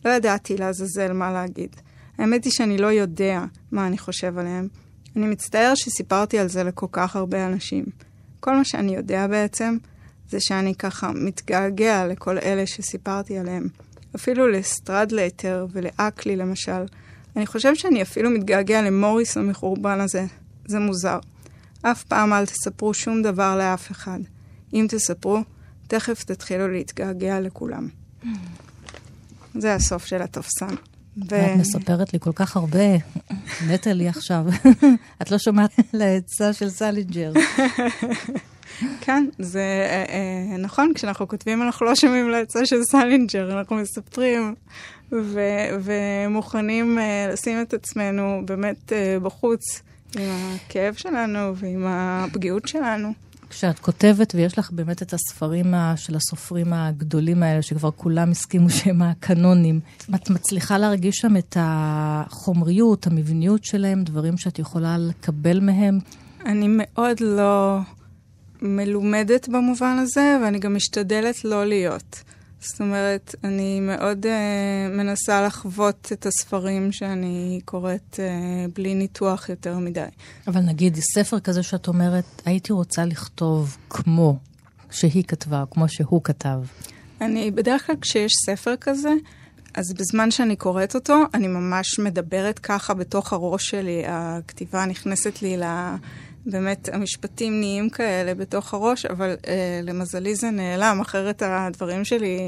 לא 0.05 0.09
ידעתי 0.09 0.57
לעזאזל 0.57 1.13
מה 1.13 1.31
להגיד. 1.31 1.75
האמת 2.17 2.43
היא 2.43 2.53
שאני 2.53 2.77
לא 2.77 2.87
יודע 2.87 3.45
מה 3.71 3.87
אני 3.87 3.97
חושב 3.97 4.37
עליהם. 4.37 4.67
אני 5.15 5.27
מצטער 5.27 5.75
שסיפרתי 5.75 6.39
על 6.39 6.47
זה 6.47 6.63
לכל 6.63 6.87
כך 6.91 7.15
הרבה 7.15 7.45
אנשים. 7.45 7.85
כל 8.39 8.55
מה 8.55 8.63
שאני 8.63 8.95
יודע 8.95 9.27
בעצם, 9.27 9.77
זה 10.31 10.39
שאני 10.39 10.75
ככה 10.75 11.11
מתגעגע 11.11 12.07
לכל 12.07 12.37
אלה 12.37 12.67
שסיפרתי 12.67 13.37
עליהם. 13.37 13.67
אפילו 14.15 14.47
לסטרדלייטר 14.47 15.65
ולאקלי 15.71 16.35
למשל. 16.35 16.83
אני 17.35 17.47
חושב 17.47 17.75
שאני 17.75 18.01
אפילו 18.01 18.29
מתגעגע 18.29 18.81
למוריס 18.81 19.37
המחורבן 19.37 19.99
הזה. 19.99 20.25
זה 20.65 20.79
מוזר. 20.79 21.19
אף 21.81 22.03
פעם 22.03 22.33
אל 22.33 22.45
תספרו 22.45 22.93
שום 22.93 23.21
דבר 23.21 23.57
לאף 23.57 23.91
אחד. 23.91 24.19
אם 24.73 24.85
תספרו, 24.89 25.39
תכף 25.87 26.23
תתחילו 26.23 26.67
להתגעגע 26.67 27.39
לכולם. 27.39 27.87
זה 29.55 29.75
הסוף 29.75 30.05
של 30.05 30.21
התפסן. 30.21 30.75
ו... 31.31 31.35
את 31.35 31.57
מספרת 31.59 32.13
לי 32.13 32.19
כל 32.19 32.31
כך 32.35 32.57
הרבה, 32.57 32.95
מתה 33.67 33.93
לי 33.93 34.07
עכשיו. 34.07 34.45
את 35.21 35.31
לא 35.31 35.37
שומעת 35.37 35.71
לעצה 35.93 36.53
של 36.53 36.69
סלינג'ר. 36.69 37.31
כן, 39.01 39.25
זה 39.39 39.59
אה, 39.89 40.05
אה, 40.09 40.57
נכון, 40.57 40.91
כשאנחנו 40.95 41.27
כותבים 41.27 41.61
אנחנו 41.61 41.85
לא 41.85 41.95
שומעים 41.95 42.29
לעצה 42.29 42.65
של 42.65 42.83
סלינג'ר, 42.83 43.59
אנחנו 43.59 43.75
מספרים 43.75 44.55
ו- 45.11 45.69
ומוכנים 45.81 46.99
אה, 46.99 47.29
לשים 47.33 47.61
את 47.61 47.73
עצמנו 47.73 48.41
באמת 48.45 48.93
בחוץ 49.21 49.81
עם 50.17 50.29
הכאב 50.55 50.93
שלנו 50.93 51.55
ועם 51.55 51.85
הפגיעות 51.87 52.67
שלנו. 52.67 53.13
כשאת 53.49 53.79
כותבת, 53.79 54.35
ויש 54.35 54.57
לך 54.57 54.71
באמת 54.71 55.01
את 55.01 55.13
הספרים 55.13 55.73
של 55.95 56.15
הסופרים 56.15 56.73
הגדולים 56.73 57.43
האלה, 57.43 57.61
שכבר 57.61 57.91
כולם 57.91 58.31
הסכימו 58.31 58.69
שהם 58.69 59.01
הקנונים, 59.01 59.79
את 60.15 60.29
מצליחה 60.29 60.77
להרגיש 60.77 61.17
שם 61.17 61.37
את 61.37 61.57
החומריות, 61.59 63.07
המבניות 63.07 63.63
שלהם, 63.63 64.03
דברים 64.03 64.37
שאת 64.37 64.59
יכולה 64.59 64.97
לקבל 64.97 65.59
מהם? 65.59 65.99
אני 66.45 66.65
מאוד 66.69 67.17
לא 67.19 67.79
מלומדת 68.61 69.47
במובן 69.47 69.97
הזה, 69.99 70.37
ואני 70.43 70.59
גם 70.59 70.75
משתדלת 70.75 71.45
לא 71.45 71.65
להיות. 71.65 72.23
זאת 72.59 72.81
אומרת, 72.81 73.35
אני 73.43 73.79
מאוד 73.79 74.25
uh, 74.25 74.97
מנסה 74.97 75.45
לחוות 75.45 76.11
את 76.13 76.25
הספרים 76.25 76.91
שאני 76.91 77.59
קוראת 77.65 78.13
uh, 78.13 78.71
בלי 78.75 78.95
ניתוח 78.95 79.49
יותר 79.49 79.77
מדי. 79.77 80.05
אבל 80.47 80.61
נגיד, 80.61 80.97
ספר 80.99 81.39
כזה 81.39 81.63
שאת 81.63 81.87
אומרת, 81.87 82.41
הייתי 82.45 82.73
רוצה 82.73 83.05
לכתוב 83.05 83.77
כמו 83.89 84.37
שהיא 84.91 85.23
כתבה, 85.23 85.63
כמו 85.71 85.89
שהוא 85.89 86.21
כתב. 86.23 86.59
אני, 87.21 87.51
בדרך 87.51 87.87
כלל 87.87 87.95
כשיש 88.01 88.31
ספר 88.45 88.75
כזה, 88.81 89.13
אז 89.73 89.93
בזמן 89.93 90.31
שאני 90.31 90.55
קוראת 90.55 90.95
אותו, 90.95 91.15
אני 91.33 91.47
ממש 91.47 91.99
מדברת 91.99 92.59
ככה 92.59 92.93
בתוך 92.93 93.33
הראש 93.33 93.69
שלי. 93.69 94.03
הכתיבה 94.07 94.85
נכנסת 94.85 95.41
לי 95.41 95.57
ל... 95.57 95.63
באמת, 96.45 96.89
המשפטים 96.93 97.59
נהיים 97.59 97.89
כאלה 97.89 98.33
בתוך 98.35 98.73
הראש, 98.73 99.05
אבל 99.05 99.35
אה, 99.47 99.79
למזלי 99.83 100.35
זה 100.35 100.51
נעלם, 100.51 100.99
אחרת 101.01 101.41
הדברים 101.45 102.05
שלי 102.05 102.39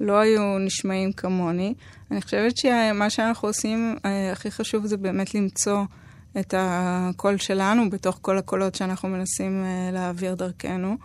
לא 0.00 0.18
היו 0.18 0.58
נשמעים 0.58 1.12
כמוני. 1.12 1.74
אני 2.10 2.22
חושבת 2.22 2.56
שמה 2.56 3.10
שאנחנו 3.10 3.48
עושים, 3.48 3.96
אה, 4.04 4.32
הכי 4.32 4.50
חשוב 4.50 4.86
זה 4.86 4.96
באמת 4.96 5.34
למצוא 5.34 5.84
את 6.38 6.54
הקול 6.56 7.38
שלנו 7.38 7.90
בתוך 7.90 8.18
כל 8.22 8.38
הקולות 8.38 8.74
שאנחנו 8.74 9.08
מנסים 9.08 9.64
אה, 9.64 9.90
להעביר 9.92 10.34
דרכנו. 10.34 10.96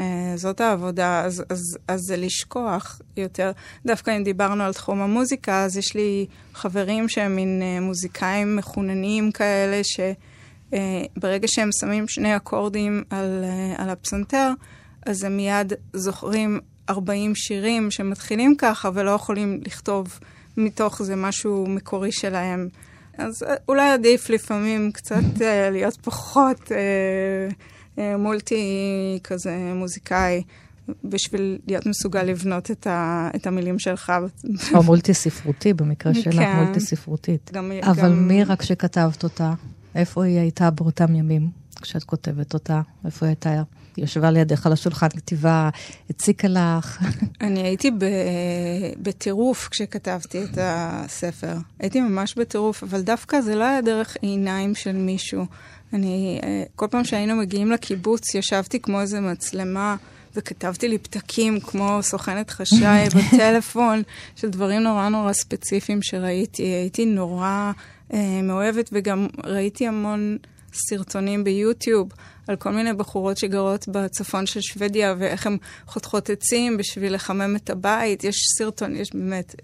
אה, 0.00 0.32
זאת 0.36 0.60
העבודה, 0.60 1.24
אז, 1.24 1.44
אז, 1.48 1.78
אז 1.88 2.00
זה 2.00 2.16
לשכוח 2.16 3.00
יותר. 3.16 3.52
דווקא 3.86 4.16
אם 4.16 4.24
דיברנו 4.24 4.62
על 4.62 4.72
תחום 4.72 5.00
המוזיקה, 5.00 5.64
אז 5.64 5.76
יש 5.76 5.94
לי 5.94 6.26
חברים 6.54 7.08
שהם 7.08 7.36
מין 7.36 7.62
אה, 7.62 7.80
מוזיקאים 7.80 8.56
מחוננים 8.56 9.32
כאלה, 9.32 9.80
שברגע 10.72 11.48
שהם 11.48 11.70
שמים 11.80 12.08
שני 12.08 12.36
אקורדים 12.36 13.02
על, 13.10 13.44
אה, 13.44 13.82
על 13.82 13.90
הפסנתר, 13.90 14.52
אז 15.06 15.24
הם 15.24 15.36
מיד 15.36 15.72
זוכרים 15.92 16.60
40 16.90 17.34
שירים 17.34 17.90
שמתחילים 17.90 18.54
ככה 18.58 18.90
ולא 18.94 19.10
יכולים 19.10 19.60
לכתוב 19.66 20.18
מתוך 20.56 21.02
זה 21.02 21.16
משהו 21.16 21.66
מקורי 21.68 22.12
שלהם. 22.12 22.68
אז 23.18 23.44
אולי 23.68 23.90
עדיף 23.90 24.30
לפעמים 24.30 24.92
קצת 24.92 25.40
להיות 25.70 25.96
פחות... 25.96 26.72
מולטי 28.18 29.18
כזה 29.24 29.72
מוזיקאי, 29.74 30.42
בשביל 31.04 31.58
להיות 31.66 31.86
מסוגל 31.86 32.22
לבנות 32.22 32.70
את, 32.70 32.86
ה, 32.86 33.30
את 33.36 33.46
המילים 33.46 33.78
שלך. 33.78 34.12
או 34.74 34.82
מולטי 34.82 35.14
ספרותי, 35.14 35.72
במקרה 35.72 36.14
שלך, 36.14 36.34
כן. 36.34 36.56
מולטי 36.56 36.80
ספרותית. 36.80 37.50
גם, 37.52 37.72
אבל 37.82 38.02
גם... 38.02 38.28
מי 38.28 38.44
רק 38.44 38.60
כשכתבת 38.60 39.24
אותה? 39.24 39.52
איפה 39.94 40.24
היא 40.24 40.38
הייתה 40.38 40.70
באותם 40.70 41.14
ימים, 41.14 41.50
כשאת 41.82 42.04
כותבת 42.04 42.54
אותה? 42.54 42.80
איפה 43.04 43.26
היא 43.26 43.30
הייתה? 43.30 43.62
היא 43.96 44.04
ישבה 44.04 44.30
לידך 44.30 44.66
על 44.66 44.72
השולחן, 44.72 45.08
כתיבה 45.08 45.70
הציקה 46.10 46.48
לך? 46.48 47.04
אני 47.40 47.60
הייתי 47.60 47.90
בטירוף 49.02 49.68
כשכתבתי 49.68 50.44
את 50.44 50.58
הספר. 50.60 51.56
הייתי 51.78 52.00
ממש 52.00 52.34
בטירוף, 52.38 52.82
אבל 52.82 53.00
דווקא 53.00 53.40
זה 53.40 53.54
לא 53.54 53.64
היה 53.64 53.82
דרך 53.82 54.16
עיניים 54.22 54.74
של 54.74 54.92
מישהו. 54.92 55.46
אני, 55.92 56.40
אה, 56.42 56.64
כל 56.76 56.86
פעם 56.90 57.04
שהיינו 57.04 57.36
מגיעים 57.36 57.70
לקיבוץ, 57.70 58.34
ישבתי 58.34 58.80
כמו 58.80 59.00
איזה 59.00 59.20
מצלמה. 59.20 59.96
וכתבתי 60.36 60.88
לי 60.88 60.98
פתקים 60.98 61.60
כמו 61.60 61.98
סוכנת 62.02 62.50
חשאי 62.50 63.08
בטלפון, 63.16 64.02
של 64.36 64.50
דברים 64.50 64.82
נורא 64.82 65.08
נורא 65.08 65.32
ספציפיים 65.32 66.02
שראיתי. 66.02 66.62
הייתי 66.62 67.06
נורא 67.06 67.72
מאוהבת, 68.42 68.90
וגם 68.92 69.26
ראיתי 69.44 69.86
המון 69.86 70.38
סרטונים 70.72 71.44
ביוטיוב 71.44 72.08
על 72.48 72.56
כל 72.56 72.70
מיני 72.70 72.92
בחורות 72.92 73.38
שגרות 73.38 73.88
בצפון 73.88 74.46
של 74.46 74.60
שוודיה, 74.60 75.14
ואיך 75.18 75.46
הן 75.46 75.56
חותכות 75.86 76.30
עצים 76.30 76.76
בשביל 76.76 77.14
לחמם 77.14 77.56
את 77.56 77.70
הבית. 77.70 78.24
יש 78.24 78.36
סרטון, 78.58 78.96
יש 78.96 79.14
באמת, 79.14 79.54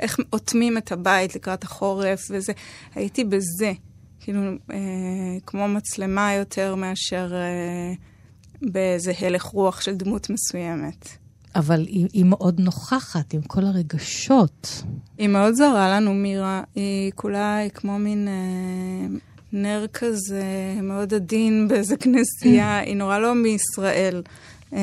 איך 0.00 0.16
אוטמים 0.32 0.78
את 0.78 0.92
הבית 0.92 1.34
לקראת 1.34 1.64
החורף, 1.64 2.20
וזה. 2.30 2.52
הייתי 2.94 3.24
בזה. 3.24 3.72
כאילו, 4.20 4.40
אה, 4.72 4.76
כמו 5.46 5.68
מצלמה 5.68 6.34
יותר 6.34 6.74
מאשר 6.74 7.32
אה, 7.34 7.92
באיזה 8.62 9.12
הלך 9.20 9.42
רוח 9.42 9.80
של 9.80 9.94
דמות 9.94 10.30
מסוימת. 10.30 11.25
אבל 11.56 11.80
היא, 11.80 12.06
היא 12.12 12.24
מאוד 12.24 12.60
נוכחת 12.60 13.34
עם 13.34 13.42
כל 13.42 13.64
הרגשות. 13.64 14.82
היא 15.18 15.28
מאוד 15.28 15.54
זרה 15.54 15.90
לנו, 15.96 16.14
מירה. 16.14 16.62
היא 16.74 17.12
כולה, 17.14 17.56
היא 17.56 17.70
כמו 17.70 17.98
מין 17.98 18.28
אה, 18.28 19.16
נר 19.52 19.86
כזה 19.92 20.44
מאוד 20.82 21.14
עדין 21.14 21.68
באיזה 21.68 21.96
כנסייה. 21.96 22.78
היא 22.86 22.96
נורא 22.96 23.18
לא 23.18 23.34
מישראל. 23.34 24.22
אה, 24.72 24.80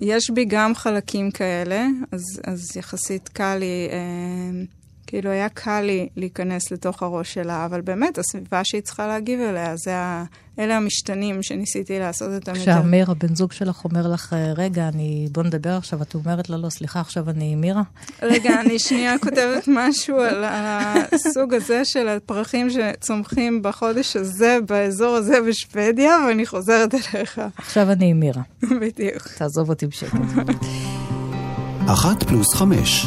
יש 0.00 0.30
בי 0.30 0.44
גם 0.44 0.74
חלקים 0.74 1.30
כאלה, 1.30 1.86
אז, 2.12 2.22
אז 2.44 2.76
יחסית 2.76 3.28
קל 3.28 3.56
לי... 3.56 3.88
אה, 3.92 4.64
כאילו 5.06 5.30
היה 5.30 5.48
קל 5.48 5.80
לי 5.80 6.08
להיכנס 6.16 6.72
לתוך 6.72 7.02
הראש 7.02 7.34
שלה, 7.34 7.64
אבל 7.64 7.80
באמת, 7.80 8.18
הסביבה 8.18 8.64
שהיא 8.64 8.82
צריכה 8.82 9.06
להגיב 9.06 9.40
אליה, 9.40 9.76
זה 9.76 9.96
ה... 9.96 10.24
אלה 10.58 10.76
המשתנים 10.76 11.42
שניסיתי 11.42 11.98
לעשות 11.98 12.28
אותם 12.34 12.54
יותר. 12.54 12.62
כשאמיר, 12.62 13.10
הבן 13.10 13.34
זוג 13.34 13.52
שלך, 13.52 13.84
אומר 13.84 14.08
לך, 14.08 14.36
רגע, 14.56 14.88
אני... 14.88 15.28
בוא 15.32 15.42
נדבר 15.42 15.70
עכשיו, 15.70 16.02
את 16.02 16.14
אומרת 16.14 16.50
לו, 16.50 16.58
לא, 16.62 16.68
סליחה, 16.68 17.00
עכשיו 17.00 17.30
אני 17.30 17.54
מירה? 17.54 17.82
רגע, 18.22 18.60
אני 18.60 18.78
שנייה 18.88 19.18
כותבת 19.18 19.68
משהו 19.68 20.20
על 20.20 20.44
הסוג 20.46 21.54
הזה 21.54 21.84
של 21.84 22.08
הפרחים 22.08 22.68
שצומחים 22.70 23.62
בחודש 23.62 24.16
הזה, 24.16 24.58
באזור 24.68 25.16
הזה 25.16 25.38
בשוודיה, 25.48 26.16
ואני 26.28 26.46
חוזרת 26.46 26.94
אליך. 26.94 27.40
עכשיו 27.56 27.92
אני 27.92 28.12
מירה. 28.12 28.42
בדיוק. 28.80 29.28
תעזוב 29.38 29.68
אותי 29.68 29.86
בשקט. 29.86 30.18
אחת 31.86 32.22
פלוס 32.22 32.54
חמש. 32.54 33.06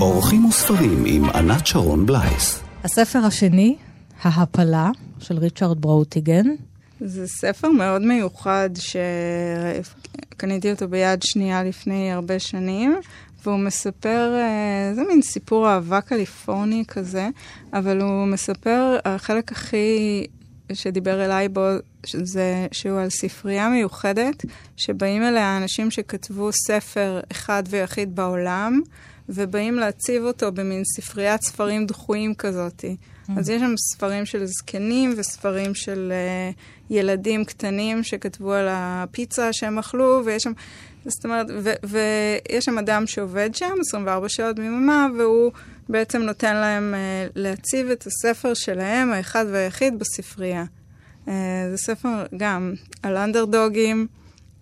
אורחים 0.00 0.44
וספרים 0.44 1.04
עם 1.06 1.24
ענת 1.24 1.66
שרון 1.66 2.06
בלייס. 2.06 2.62
הספר 2.84 3.18
השני, 3.18 3.76
ההפלה, 4.22 4.90
של 5.18 5.38
ריצ'רד 5.38 5.80
בראוטיגן. 5.80 6.46
זה 7.00 7.26
ספר 7.26 7.68
מאוד 7.68 8.02
מיוחד 8.02 8.70
שקניתי 10.34 10.70
אותו 10.70 10.88
ביד 10.88 11.22
שנייה 11.22 11.64
לפני 11.64 12.12
הרבה 12.12 12.38
שנים, 12.38 13.00
והוא 13.44 13.58
מספר, 13.58 14.34
אה, 14.34 14.94
זה 14.94 15.02
מין 15.08 15.22
סיפור 15.22 15.68
אהבה 15.68 16.00
קליפורני 16.00 16.84
כזה, 16.88 17.28
אבל 17.72 18.00
הוא 18.00 18.26
מספר, 18.26 18.98
החלק 19.04 19.52
הכי 19.52 20.26
שדיבר 20.72 21.24
אליי 21.24 21.48
בו, 21.48 21.66
זה 22.06 22.66
שהוא 22.72 22.98
על 22.98 23.10
ספרייה 23.10 23.68
מיוחדת, 23.68 24.44
שבאים 24.76 25.22
אליה 25.22 25.56
אנשים 25.56 25.90
שכתבו 25.90 26.50
ספר 26.52 27.20
אחד 27.32 27.62
ויחיד 27.70 28.16
בעולם, 28.16 28.80
ובאים 29.34 29.74
להציב 29.74 30.22
אותו 30.22 30.52
במין 30.52 30.82
ספריית 30.84 31.42
ספרים 31.42 31.86
דחויים 31.86 32.34
כזאת. 32.34 32.84
Mm. 32.84 33.32
אז 33.38 33.48
יש 33.48 33.62
שם 33.62 33.74
ספרים 33.76 34.26
של 34.26 34.46
זקנים 34.46 35.14
וספרים 35.16 35.74
של 35.74 36.12
uh, 36.12 36.94
ילדים 36.94 37.44
קטנים 37.44 38.02
שכתבו 38.02 38.52
על 38.52 38.66
הפיצה 38.70 39.52
שהם 39.52 39.78
אכלו, 39.78 40.22
ויש 40.24 40.42
שם, 40.42 40.52
זאת 41.04 41.24
אומרת, 41.24 41.46
ויש 41.82 42.64
שם 42.64 42.78
אדם 42.78 43.06
שעובד 43.06 43.54
שם 43.54 43.74
24 43.80 44.28
שעות 44.28 44.56
ביממה, 44.56 45.06
והוא 45.18 45.52
בעצם 45.88 46.22
נותן 46.22 46.56
להם 46.56 46.94
uh, 46.94 47.32
להציב 47.34 47.90
את 47.90 48.06
הספר 48.06 48.54
שלהם, 48.54 49.12
האחד 49.12 49.44
והיחיד, 49.50 49.98
בספרייה. 49.98 50.64
Uh, 51.26 51.30
זה 51.70 51.76
ספר 51.76 52.26
גם 52.36 52.74
על 53.02 53.16
אנדרדוגים. 53.16 54.06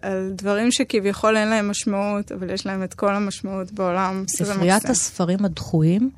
על 0.02 0.32
דברים 0.34 0.72
שכביכול 0.72 1.36
אין 1.36 1.48
להם 1.48 1.70
משמעות, 1.70 2.32
אבל 2.32 2.50
יש 2.50 2.66
להם 2.66 2.82
את 2.82 2.94
כל 2.94 3.14
המשמעות 3.14 3.72
בעולם. 3.72 4.24
ספריית 4.28 4.84
הספרים 4.90 5.44
הדחויים, 5.44 6.10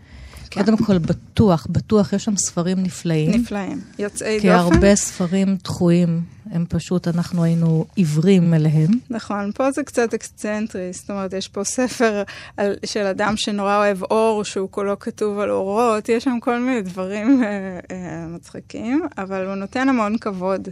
כן. 0.51 0.65
קודם 0.65 0.77
כל 0.77 0.99
בטוח, 0.99 1.67
בטוח 1.71 2.13
יש 2.13 2.25
שם 2.25 2.37
ספרים 2.37 2.79
נפלאים. 2.83 3.31
נפלאים, 3.31 3.81
יוצאי 3.99 4.37
דופן. 4.37 4.41
כי 4.41 4.51
הרבה 4.51 4.97
ספרים 4.97 5.57
דחויים, 5.65 6.23
הם 6.51 6.65
פשוט, 6.69 7.09
אנחנו 7.09 7.45
היינו 7.45 7.85
עיוורים 7.97 8.55
אליהם. 8.55 8.91
נכון, 9.11 9.53
פה 9.55 9.71
זה 9.71 9.83
קצת 9.83 10.15
אקסצנטרי, 10.15 10.93
זאת 10.93 11.11
אומרת, 11.11 11.33
יש 11.33 11.49
פה 11.49 11.65
ספר 11.65 12.23
על, 12.57 12.75
של 12.85 13.07
אדם 13.07 13.35
שנורא 13.37 13.77
אוהב 13.77 14.03
אור, 14.03 14.45
שהוא 14.45 14.69
כולו 14.71 14.99
כתוב 14.99 15.39
על 15.39 15.51
אורות, 15.51 16.09
יש 16.09 16.25
שם 16.25 16.39
כל 16.41 16.59
מיני 16.59 16.83
דברים 16.83 17.43
אה, 17.43 17.49
אה, 17.91 18.27
מצחיקים, 18.27 19.03
אבל 19.19 19.47
הוא 19.47 19.55
נותן 19.55 19.89
המון 19.89 20.19
כבוד 20.19 20.69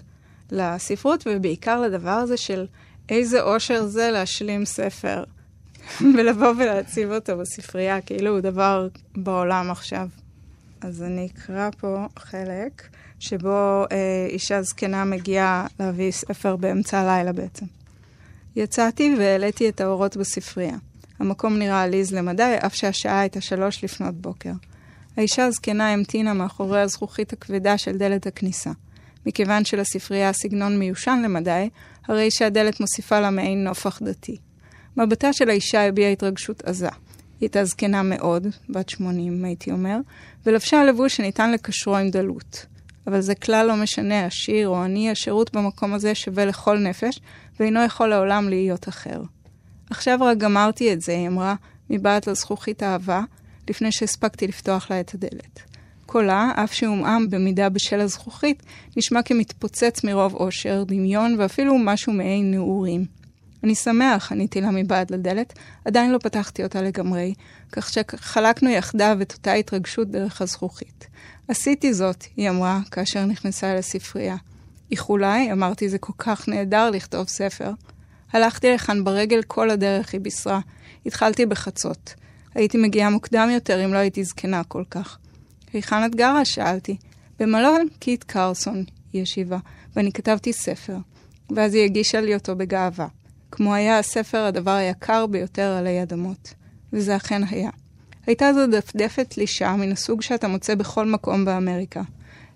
לספרות, 0.52 1.24
ובעיקר 1.26 1.80
לדבר 1.80 2.10
הזה 2.10 2.36
של 2.36 2.66
איזה 3.08 3.42
אושר 3.42 3.86
זה 3.86 4.10
להשלים 4.10 4.64
ספר, 4.64 5.24
ולבוא 6.14 6.52
ולהציב 6.58 7.12
אותו 7.12 7.38
בספרייה, 7.38 8.00
כאילו 8.00 8.30
הוא 8.30 8.40
דבר 8.40 8.88
בעולם 9.16 9.70
עכשיו. 9.70 10.08
אז 10.80 11.02
אני 11.02 11.28
אקרא 11.34 11.70
פה 11.80 12.06
חלק 12.18 12.88
שבו 13.20 13.84
אה, 13.92 14.26
אישה 14.28 14.62
זקנה 14.62 15.04
מגיעה 15.04 15.66
להביא 15.80 16.10
ספר 16.10 16.56
באמצע 16.56 16.98
הלילה 16.98 17.32
בעצם. 17.32 17.66
יצאתי 18.56 19.14
והעליתי 19.18 19.68
את 19.68 19.80
האורות 19.80 20.16
בספרייה. 20.16 20.76
המקום 21.18 21.58
נראה 21.58 21.82
עליז 21.82 22.14
למדי, 22.14 22.56
אף 22.66 22.74
שהשעה 22.74 23.20
הייתה 23.20 23.40
שלוש 23.40 23.84
לפנות 23.84 24.14
בוקר. 24.14 24.52
האישה 25.16 25.44
הזקנה 25.44 25.92
המתינה 25.92 26.34
מאחורי 26.34 26.80
הזכוכית 26.80 27.32
הכבדה 27.32 27.78
של 27.78 27.98
דלת 27.98 28.26
הכניסה. 28.26 28.70
מכיוון 29.26 29.64
שלספרייה 29.64 30.32
סגנון 30.32 30.78
מיושן 30.78 31.20
למדי, 31.24 31.68
הרי 32.08 32.30
שהדלת 32.30 32.80
מוסיפה 32.80 33.20
לה 33.20 33.30
מעין 33.30 33.64
נופח 33.64 34.02
דתי. 34.02 34.36
מבטה 34.96 35.32
של 35.32 35.50
האישה 35.50 35.88
הביעה 35.88 36.12
התרגשות 36.12 36.64
עזה. 36.64 36.88
היא 36.88 36.96
הייתה 37.40 37.64
זקנה 37.64 38.02
מאוד, 38.02 38.46
בת 38.68 38.88
80 38.88 39.44
הייתי 39.44 39.72
אומר, 39.72 39.98
ולבשה 40.46 40.84
לבוש 40.84 41.16
שניתן 41.16 41.52
לקשרו 41.52 41.96
עם 41.96 42.10
דלות. 42.10 42.66
אבל 43.06 43.20
זה 43.20 43.34
כלל 43.34 43.66
לא 43.66 43.76
משנה, 43.76 44.26
עשיר 44.26 44.68
או 44.68 44.82
עני, 44.82 45.10
השירות 45.10 45.56
במקום 45.56 45.94
הזה 45.94 46.14
שווה 46.14 46.44
לכל 46.44 46.78
נפש, 46.78 47.20
ואינו 47.60 47.84
יכול 47.84 48.08
לעולם 48.08 48.48
להיות 48.48 48.88
אחר. 48.88 49.22
עכשיו 49.90 50.18
רק 50.20 50.38
גמרתי 50.38 50.92
את 50.92 51.00
זה, 51.00 51.12
היא 51.12 51.28
אמרה, 51.28 51.54
מבעט 51.90 52.28
לזכוכית 52.28 52.82
אהבה, 52.82 53.22
לפני 53.68 53.92
שהספקתי 53.92 54.46
לפתוח 54.46 54.90
לה 54.90 55.00
את 55.00 55.14
הדלת. 55.14 55.67
קולה, 56.08 56.52
אף 56.64 56.72
שהומעם 56.72 57.30
במידה 57.30 57.68
בשל 57.68 58.00
הזכוכית, 58.00 58.62
נשמע 58.96 59.22
כמתפוצץ 59.22 60.04
מרוב 60.04 60.34
אושר, 60.34 60.84
דמיון 60.86 61.36
ואפילו 61.38 61.78
משהו 61.78 62.12
מעין 62.12 62.50
נעורים. 62.50 63.04
אני 63.64 63.74
שמח, 63.74 64.32
עניתי 64.32 64.60
לה 64.60 64.70
מבעד 64.70 65.10
לדלת, 65.10 65.52
עדיין 65.84 66.12
לא 66.12 66.18
פתחתי 66.18 66.64
אותה 66.64 66.82
לגמרי, 66.82 67.34
כך 67.72 67.90
שחלקנו 67.92 68.70
יחדיו 68.70 69.18
את 69.22 69.32
אותה 69.32 69.52
התרגשות 69.52 70.10
דרך 70.10 70.42
הזכוכית. 70.42 71.06
עשיתי 71.48 71.94
זאת, 71.94 72.24
היא 72.36 72.50
אמרה, 72.50 72.80
כאשר 72.90 73.24
נכנסה 73.24 73.72
אל 73.72 73.76
הספרייה. 73.76 74.36
איחולי, 74.90 75.52
אמרתי, 75.52 75.88
זה 75.88 75.98
כל 75.98 76.12
כך 76.18 76.48
נהדר 76.48 76.90
לכתוב 76.90 77.28
ספר. 77.28 77.70
הלכתי 78.32 78.72
לכאן 78.72 79.04
ברגל 79.04 79.42
כל 79.42 79.70
הדרך, 79.70 80.12
היא 80.12 80.20
בישרה. 80.20 80.60
התחלתי 81.06 81.46
בחצות. 81.46 82.14
הייתי 82.54 82.78
מגיעה 82.78 83.10
מוקדם 83.10 83.48
יותר 83.52 83.84
אם 83.84 83.92
לא 83.92 83.98
הייתי 83.98 84.24
זקנה 84.24 84.64
כל 84.64 84.82
כך. 84.90 85.18
היכן 85.72 86.04
את 86.04 86.14
גרה? 86.14 86.44
שאלתי. 86.44 86.96
במלון 87.38 87.86
קיט 87.98 88.24
קרסון, 88.24 88.84
היא 89.12 89.22
השיבה, 89.22 89.58
ואני 89.96 90.12
כתבתי 90.12 90.52
ספר. 90.52 90.96
ואז 91.56 91.74
היא 91.74 91.84
הגישה 91.84 92.20
לי 92.20 92.34
אותו 92.34 92.56
בגאווה. 92.56 93.06
כמו 93.50 93.74
היה 93.74 93.98
הספר 93.98 94.44
הדבר 94.44 94.70
היקר 94.70 95.26
ביותר 95.26 95.76
עלי 95.78 96.02
אדמות. 96.02 96.54
וזה 96.92 97.16
אכן 97.16 97.42
היה. 97.50 97.70
הייתה 98.26 98.52
זו 98.52 98.66
דפדפת 98.66 99.30
תלישה 99.30 99.76
מן 99.76 99.92
הסוג 99.92 100.22
שאתה 100.22 100.48
מוצא 100.48 100.74
בכל 100.74 101.06
מקום 101.06 101.44
באמריקה. 101.44 102.02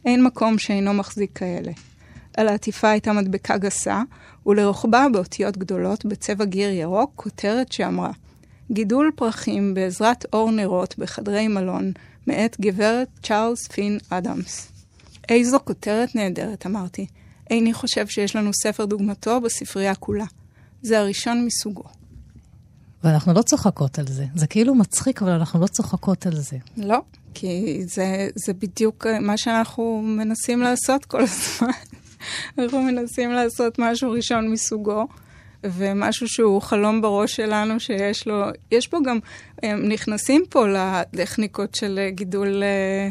אין 0.04 0.24
מקום 0.24 0.58
שאינו 0.58 0.94
מחזיק 0.94 1.38
כאלה. 1.38 1.72
על 2.36 2.48
העטיפה 2.48 2.90
הייתה 2.90 3.12
מדבקה 3.12 3.58
גסה, 3.58 4.02
ולרוחבה 4.46 5.06
באותיות 5.12 5.56
גדולות 5.56 6.04
בצבע 6.04 6.44
גיר 6.44 6.70
ירוק 6.70 7.12
כותרת 7.16 7.72
שאמרה 7.72 8.10
גידול 8.72 9.10
פרחים 9.14 9.74
בעזרת 9.74 10.26
אור 10.32 10.50
נרות 10.50 10.98
בחדרי 10.98 11.48
מלון, 11.48 11.92
מאת 12.26 12.56
גברת 12.60 13.08
צ'ארלס 13.22 13.68
פין 13.68 13.98
אדמס. 14.10 14.72
איזו 15.28 15.58
כותרת 15.64 16.14
נהדרת, 16.14 16.66
אמרתי. 16.66 17.06
איני 17.50 17.72
חושב 17.72 18.06
שיש 18.06 18.36
לנו 18.36 18.50
ספר 18.62 18.84
דוגמתו 18.84 19.40
בספרייה 19.40 19.94
כולה. 19.94 20.24
זה 20.82 20.98
הראשון 20.98 21.46
מסוגו. 21.46 21.84
ואנחנו 23.04 23.32
לא 23.32 23.42
צוחקות 23.42 23.98
על 23.98 24.06
זה. 24.06 24.26
זה 24.34 24.46
כאילו 24.46 24.74
מצחיק, 24.74 25.22
אבל 25.22 25.30
אנחנו 25.30 25.60
לא 25.60 25.66
צוחקות 25.66 26.26
על 26.26 26.36
זה. 26.36 26.56
לא, 26.76 26.98
כי 27.34 27.82
זה, 27.86 28.28
זה 28.34 28.52
בדיוק 28.52 29.06
מה 29.20 29.36
שאנחנו 29.36 30.02
מנסים 30.04 30.60
לעשות 30.60 31.04
כל 31.04 31.22
הזמן. 31.22 31.68
אנחנו 32.58 32.82
מנסים 32.82 33.30
לעשות 33.32 33.78
משהו 33.78 34.10
ראשון 34.10 34.52
מסוגו, 34.52 35.06
ומשהו 35.64 36.28
שהוא 36.28 36.62
חלום 36.62 37.00
בראש 37.00 37.36
שלנו 37.36 37.80
שיש 37.80 38.26
לו, 38.26 38.44
יש 38.70 38.86
פה 38.86 38.98
גם, 39.04 39.18
הם 39.62 39.88
נכנסים 39.88 40.42
פה 40.50 40.66
לטכניקות 40.68 41.74
של 41.74 42.00
גידול 42.10 42.62
אה, 42.62 43.08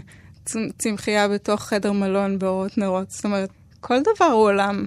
צמחייה 0.77 1.27
בתוך 1.27 1.61
חדר 1.61 1.91
מלון 1.91 2.39
באורות 2.39 2.77
נרות. 2.77 3.11
זאת 3.11 3.25
אומרת, 3.25 3.49
כל 3.79 3.97
דבר 3.99 4.25
הוא 4.25 4.43
עולם. 4.43 4.85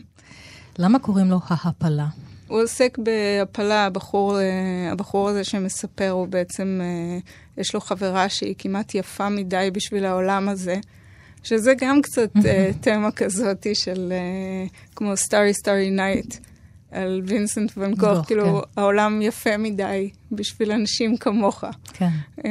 למה 0.79 0.99
קוראים 0.99 1.31
לו 1.31 1.39
ההפלה? 1.49 2.07
הוא 2.49 2.63
עוסק 2.63 2.99
בהפלה, 2.99 3.87
הבחור, 3.87 4.41
אה, 4.41 4.93
הבחור 4.93 5.29
הזה 5.29 5.45
שמספר, 5.45 6.11
הוא 6.11 6.29
בעצם, 6.29 6.81
אה, 6.83 7.19
יש 7.57 7.75
לו 7.75 7.81
חברה 7.81 8.29
שהיא 8.29 8.55
כמעט 8.59 8.95
יפה 8.95 9.29
מדי 9.29 9.71
בשביל 9.73 10.05
העולם 10.05 10.49
הזה. 10.49 10.77
שזה 11.43 11.73
גם 11.79 12.03
קצת 12.03 12.31
תמה 12.81 13.11
כזאת 13.13 13.67
של 13.75 14.13
כמו 14.97 15.17
Starry 15.17 15.55
Starry 15.55 15.91
Night 15.91 16.35
על 16.95 17.23
וינסנט 17.25 17.73
ון 17.77 17.95
גוך, 17.95 18.27
כאילו 18.27 18.45
כן. 18.45 18.81
העולם 18.81 19.23
יפה 19.23 19.57
מדי 19.57 20.11
בשביל 20.33 20.73
אנשים 20.73 21.17
כמוך. 21.17 21.65
כן. 21.93 22.09
Uh, 22.39 22.43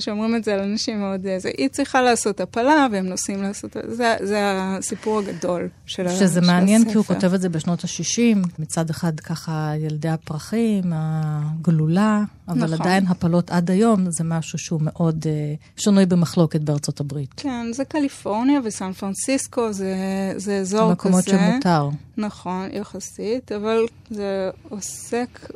שאומרים 0.00 0.36
את 0.36 0.44
זה 0.44 0.54
על 0.54 0.60
אנשים 0.60 1.00
מאוד... 1.00 1.26
זה, 1.38 1.50
היא 1.58 1.68
צריכה 1.68 2.02
לעשות 2.02 2.40
הפלה 2.40 2.86
והם 2.92 3.06
נוסעים 3.06 3.42
לעשות... 3.42 3.76
זה, 3.88 4.16
זה 4.20 4.38
הסיפור 4.42 5.18
הגדול 5.18 5.68
של 5.86 6.06
הספר. 6.06 6.26
שזה 6.26 6.40
מעניין 6.40 6.90
כי 6.90 6.96
הוא 6.96 7.04
כותב 7.04 7.34
את 7.34 7.40
זה 7.40 7.48
בשנות 7.48 7.84
ה-60, 7.84 8.48
מצד 8.58 8.90
אחד 8.90 9.20
ככה 9.20 9.72
ילדי 9.78 10.08
הפרחים, 10.08 10.84
הגלולה, 10.94 12.22
אבל 12.48 12.64
נכון. 12.64 12.80
עדיין 12.80 13.06
הפלות 13.06 13.50
עד 13.50 13.70
היום 13.70 14.04
זה 14.10 14.24
משהו 14.24 14.58
שהוא 14.58 14.80
מאוד 14.82 15.24
uh, 15.24 15.82
שנוי 15.82 16.06
במחלוקת 16.06 16.60
בארצות 16.60 17.00
הברית. 17.00 17.34
כן, 17.36 17.66
זה 17.72 17.84
קליפורניה 17.84 18.60
וסן 18.64 18.92
פרנסיסקו, 18.92 19.72
זה, 19.72 19.94
זה 20.36 20.56
אזור 20.56 20.80
כזה. 20.80 20.92
מקומות 20.92 21.24
שמותר. 21.24 21.88
נכון, 22.16 22.68
יחסית, 22.72 23.52
אבל 23.52 23.86
זה 24.10 24.50
עוסק, 24.68 25.52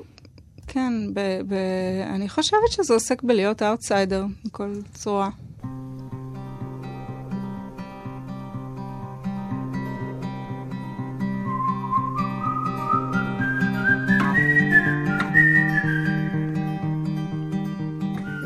כן, 0.67 0.93
ב, 1.15 1.21
ב, 1.49 1.55
אני 2.15 2.29
חושבת 2.29 2.71
שזה 2.71 2.95
עוסק 2.95 3.23
בלהיות 3.23 3.63
אאוטסיידר 3.63 4.25
בכל 4.45 4.75
צורה. 4.95 5.31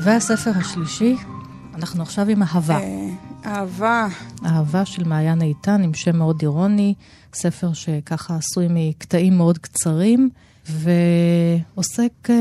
והספר 0.02 0.50
השלישי, 0.56 1.16
אנחנו 1.74 2.02
עכשיו 2.02 2.28
עם 2.28 2.42
אהבה. 2.42 2.78
אה, 2.80 3.08
אהבה. 3.46 4.08
אהבה 4.44 4.84
של 4.84 5.04
מעיין 5.04 5.42
איתן, 5.42 5.82
עם 5.82 5.94
שם 5.94 6.16
מאוד 6.16 6.38
אירוני, 6.42 6.94
ספר 7.34 7.72
שככה 7.72 8.36
עשוי 8.36 8.66
מקטעים 8.70 9.36
מאוד 9.36 9.58
קצרים, 9.58 10.30
ועוסק 10.70 12.12
uh, 12.26 12.32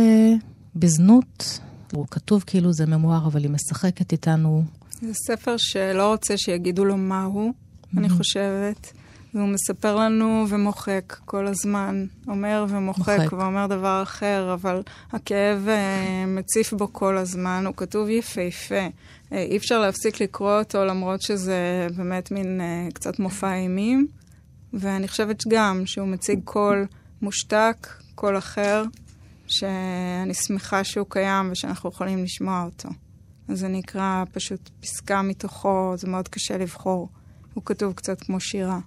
בזנות. 0.75 1.59
הוא 1.93 2.05
כתוב 2.11 2.43
כאילו 2.47 2.73
זה 2.73 2.85
ממואר, 2.85 3.27
אבל 3.27 3.43
היא 3.43 3.51
משחקת 3.51 4.11
איתנו. 4.11 4.63
זה 5.01 5.13
ספר 5.13 5.55
שלא 5.57 6.11
רוצה 6.11 6.37
שיגידו 6.37 6.85
לו 6.85 6.97
מה 6.97 7.23
הוא, 7.23 7.53
mm-hmm. 7.53 7.97
אני 7.97 8.09
חושבת. 8.09 8.93
והוא 9.33 9.47
מספר 9.47 9.95
לנו 9.95 10.45
ומוחק 10.49 11.17
כל 11.25 11.47
הזמן, 11.47 12.05
אומר 12.27 12.65
ומוחק 12.69 13.19
מוחק. 13.19 13.33
ואומר 13.33 13.67
דבר 13.67 14.03
אחר, 14.03 14.53
אבל 14.53 14.81
הכאב 15.11 15.67
uh, 15.67 16.27
מציף 16.27 16.73
בו 16.73 16.93
כל 16.93 17.17
הזמן, 17.17 17.63
הוא 17.65 17.73
כתוב 17.77 18.09
יפהפה. 18.09 18.87
Uh, 18.87 19.35
אי 19.35 19.57
אפשר 19.57 19.79
להפסיק 19.79 20.21
לקרוא 20.21 20.59
אותו 20.59 20.85
למרות 20.85 21.21
שזה 21.21 21.87
באמת 21.95 22.31
מין 22.31 22.61
uh, 22.61 22.93
קצת 22.93 23.19
מופע 23.19 23.53
אימים. 23.53 24.07
ואני 24.73 25.07
חושבת 25.07 25.43
גם 25.47 25.81
שהוא 25.85 26.07
מציג 26.07 26.39
קול 26.43 26.85
מושתק, 27.21 27.87
קול 28.19 28.37
אחר, 28.37 28.83
שאני 29.47 30.33
שמחה 30.33 30.83
שהוא 30.83 31.05
קיים 31.09 31.51
ושאנחנו 31.51 31.89
יכולים 31.89 32.23
לשמוע 32.23 32.63
אותו. 32.65 32.89
אז 33.47 33.65
אני 33.65 33.79
אקרא 33.79 34.23
פשוט 34.31 34.69
פסקה 34.79 35.21
מתוכו, 35.21 35.93
זה 35.97 36.07
מאוד 36.07 36.27
קשה 36.27 36.57
לבחור. 36.57 37.09
הוא 37.53 37.63
כתוב 37.65 37.93
קצת 37.93 38.21
כמו 38.21 38.39
שירה. 38.39 38.79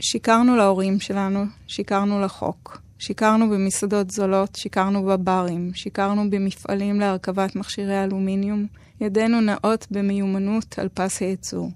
שיקרנו 0.00 0.56
להורים 0.56 1.00
שלנו, 1.00 1.44
שיקרנו 1.66 2.20
לחוק. 2.20 2.80
שיקרנו 2.98 3.50
במסעדות 3.50 4.10
זולות, 4.10 4.56
שיקרנו 4.56 5.06
בברים, 5.06 5.74
שיקרנו 5.74 6.30
במפעלים 6.30 7.00
להרכבת 7.00 7.56
מכשירי 7.56 8.04
אלומיניום, 8.04 8.66
ידינו 9.00 9.40
נעות 9.40 9.86
במיומנות 9.90 10.78
על 10.78 10.88
פס 10.94 11.20
הייצור. 11.20 11.70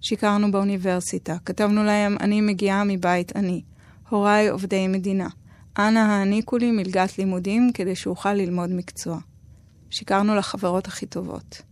שיקרנו 0.00 0.52
באוניברסיטה, 0.52 1.36
כתבנו 1.44 1.84
להם, 1.84 2.16
אני 2.20 2.40
מגיעה 2.40 2.84
מבית 2.84 3.36
עני. 3.36 3.62
הוריי 4.08 4.48
עובדי 4.48 4.88
מדינה. 4.88 5.28
אנא 5.78 5.98
העניקו 5.98 6.56
לי 6.56 6.70
מלגת 6.70 7.18
לימודים 7.18 7.70
כדי 7.74 7.96
שאוכל 7.96 8.32
ללמוד 8.32 8.70
מקצוע. 8.70 9.18
שיקרנו 9.90 10.36
לחברות 10.36 10.86
הכי 10.86 11.06
טובות. 11.06 11.62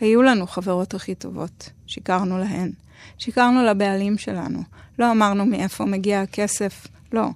היו 0.00 0.22
לנו 0.22 0.46
חברות 0.46 0.94
הכי 0.94 1.14
טובות, 1.14 1.70
שיקרנו 1.86 2.38
להן. 2.38 2.70
שיקרנו 3.18 3.64
לבעלים 3.64 4.18
שלנו. 4.18 4.62
לא 4.98 5.12
אמרנו 5.12 5.46
מאיפה 5.46 5.84
מגיע 5.84 6.20
הכסף, 6.20 6.86
לא. 7.12 7.28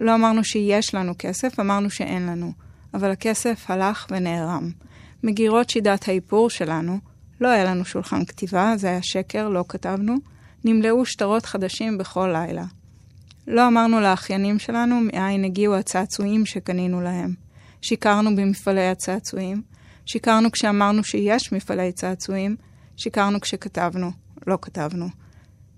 לא 0.00 0.14
אמרנו 0.14 0.44
שיש 0.44 0.94
לנו 0.94 1.12
כסף, 1.18 1.60
אמרנו 1.60 1.90
שאין 1.90 2.26
לנו. 2.26 2.52
אבל 2.94 3.10
הכסף 3.10 3.64
הלך 3.68 4.06
ונערם. 4.10 4.70
מגירות 5.22 5.70
שידת 5.70 6.08
האיפור 6.08 6.50
שלנו, 6.50 6.98
לא 7.40 7.48
היה 7.48 7.64
לנו 7.64 7.84
שולחן 7.84 8.24
כתיבה, 8.24 8.72
זה 8.76 8.88
היה 8.88 9.02
שקר, 9.02 9.48
לא 9.48 9.64
כתבנו, 9.68 10.14
נמלאו 10.64 11.06
שטרות 11.06 11.46
חדשים 11.46 11.98
בכל 11.98 12.32
לילה. 12.32 12.64
לא 13.50 13.68
אמרנו 13.68 14.00
לאחיינים 14.00 14.58
שלנו 14.58 15.00
מאין 15.00 15.44
הגיעו 15.44 15.74
הצעצועים 15.74 16.46
שקנינו 16.46 17.00
להם. 17.00 17.34
שיקרנו 17.82 18.36
במפעלי 18.36 18.88
הצעצועים, 18.88 19.62
שיקרנו 20.06 20.50
כשאמרנו 20.50 21.04
שיש 21.04 21.52
מפעלי 21.52 21.92
צעצועים, 21.92 22.56
שיקרנו 22.96 23.40
כשכתבנו, 23.40 24.10
לא 24.46 24.58
כתבנו. 24.62 25.08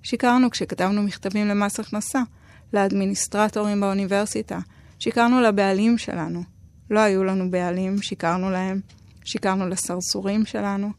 שיקרנו 0.02 0.50
כשכתבנו 0.50 1.02
מכתבים 1.02 1.48
למס 1.48 1.80
הכנסה, 1.80 2.22
לאדמיניסטרטורים 2.72 3.80
באוניברסיטה, 3.80 4.58
שיקרנו 4.98 5.40
לבעלים 5.40 5.98
שלנו. 5.98 6.42
לא 6.90 7.00
היו 7.00 7.24
לנו 7.24 7.50
בעלים, 7.50 8.02
שיקרנו 8.02 8.50
להם, 8.50 8.80
שיקרנו 9.24 9.68
לסרסורים 9.68 10.44
שלנו. 10.44 10.90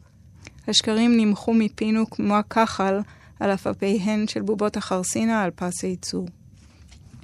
השקרים 0.67 1.17
נמחו 1.17 1.53
מפינו 1.53 2.09
כמו 2.09 2.36
הכחל 2.36 2.99
על 3.39 3.53
אפפיהן 3.53 4.28
של 4.28 4.41
בובות 4.41 4.78
החרסינה 4.78 5.43
על 5.43 5.51
פס 5.51 5.84
הייצור. 5.84 6.28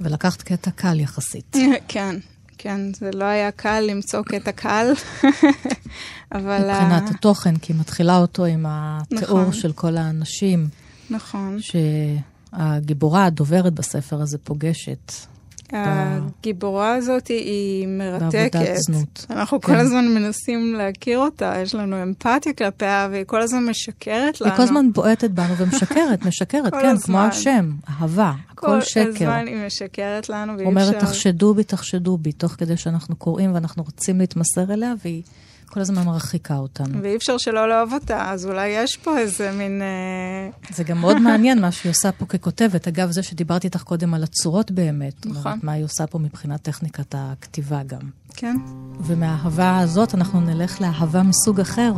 ולקחת 0.01 0.41
קטע 0.41 0.71
קל 0.71 0.99
יחסית. 0.99 1.55
כן, 1.87 2.15
כן, 2.57 2.93
זה 2.93 3.11
לא 3.13 3.25
היה 3.25 3.51
קל 3.51 3.79
למצוא 3.79 4.21
קטע 4.23 4.51
קל, 4.51 4.91
אבל... 6.31 6.71
מבחינת 6.71 7.09
התוכן, 7.09 7.57
כי 7.57 7.73
היא 7.73 7.79
מתחילה 7.79 8.17
אותו 8.17 8.45
עם 8.45 8.65
התיאור 8.67 9.41
נכון. 9.41 9.53
של 9.53 9.71
כל 9.71 9.97
האנשים. 9.97 10.67
נכון. 11.09 11.57
שהגיבורה, 12.51 13.25
הדוברת 13.25 13.73
בספר 13.73 14.21
הזה, 14.21 14.37
פוגשת. 14.37 15.11
הגיבורה 15.73 16.95
הזאת 16.95 17.27
היא 17.27 17.87
מרתקת. 17.87 18.55
בעבודת 18.55 18.77
זנות. 18.77 19.25
אנחנו 19.29 19.61
כן. 19.61 19.67
כל 19.73 19.79
הזמן 19.79 20.07
מנסים 20.07 20.73
להכיר 20.73 21.19
אותה, 21.19 21.53
יש 21.61 21.75
לנו 21.75 22.03
אמפתיה 22.03 22.53
כלפיה, 22.53 23.07
והיא 23.11 23.23
כל 23.27 23.41
הזמן 23.41 23.65
משקרת 23.65 24.41
לנו. 24.41 24.51
היא 24.51 24.57
כל 24.57 24.63
הזמן 24.63 24.91
בועטת 24.93 25.31
בנו 25.31 25.57
ומשקרת, 25.57 26.25
משקרת, 26.25 26.73
כל 26.73 26.81
כן, 26.81 26.87
הזמן. 26.87 27.05
כמו 27.05 27.19
השם, 27.19 27.71
אהבה, 27.89 28.33
הכל 28.51 28.81
שקר. 28.81 29.03
כל 29.03 29.09
הזמן 29.09 29.47
היא 29.47 29.65
משקרת 29.65 30.29
לנו, 30.29 30.57
ואי 30.57 30.65
אומרת, 30.65 30.95
אפשר... 30.95 31.07
תחשדו 31.07 31.53
בי, 31.53 31.63
תחשדו 31.63 32.17
בי, 32.17 32.31
תוך 32.31 32.51
כדי 32.51 32.77
שאנחנו 32.77 33.15
קוראים 33.15 33.53
ואנחנו 33.53 33.83
רוצים 33.83 34.19
להתמסר 34.19 34.73
אליה, 34.73 34.93
והיא 35.03 35.23
כל 35.69 35.79
הזמן 35.79 36.03
מרחיקה 36.03 36.57
אותנו. 36.57 37.01
ואי 37.01 37.15
אפשר 37.15 37.37
שלא 37.37 37.69
לאהוב 37.69 37.93
אותה, 37.93 38.31
אז 38.31 38.45
אולי 38.45 38.67
יש 38.67 38.97
פה 38.97 39.17
איזה 39.17 39.51
מין... 39.51 39.81
אה, 39.81 40.75
זה 40.75 40.83
גם 40.83 40.97
מאוד 40.97 41.19
מעניין 41.21 41.61
מה 41.61 41.71
שהיא 41.71 41.89
עושה 41.89 42.11
פה 42.11 42.25
ככותבת. 42.25 42.87
אגב, 42.87 43.11
זה 43.11 43.23
שדיברתי 43.23 43.67
איתך 43.67 43.83
קודם 43.83 44.13
על 44.13 44.23
הצורות 44.23 44.71
באמת. 44.71 45.25
נכון. 45.25 45.51
אומרת, 45.51 45.63
מה 45.63 45.71
היא 45.71 45.83
עושה 45.83 46.07
פה 46.07 46.19
מבחינת 46.19 46.61
טכניקת 46.61 47.15
הכתיבה 47.17 47.83
גם. 47.83 48.01
כן. 48.35 48.55
ומהאהבה 48.99 49.79
הזאת 49.79 50.15
אנחנו 50.15 50.41
נלך 50.41 50.81
לאהבה 50.81 51.23
מסוג 51.23 51.59
אחר. 51.59 51.91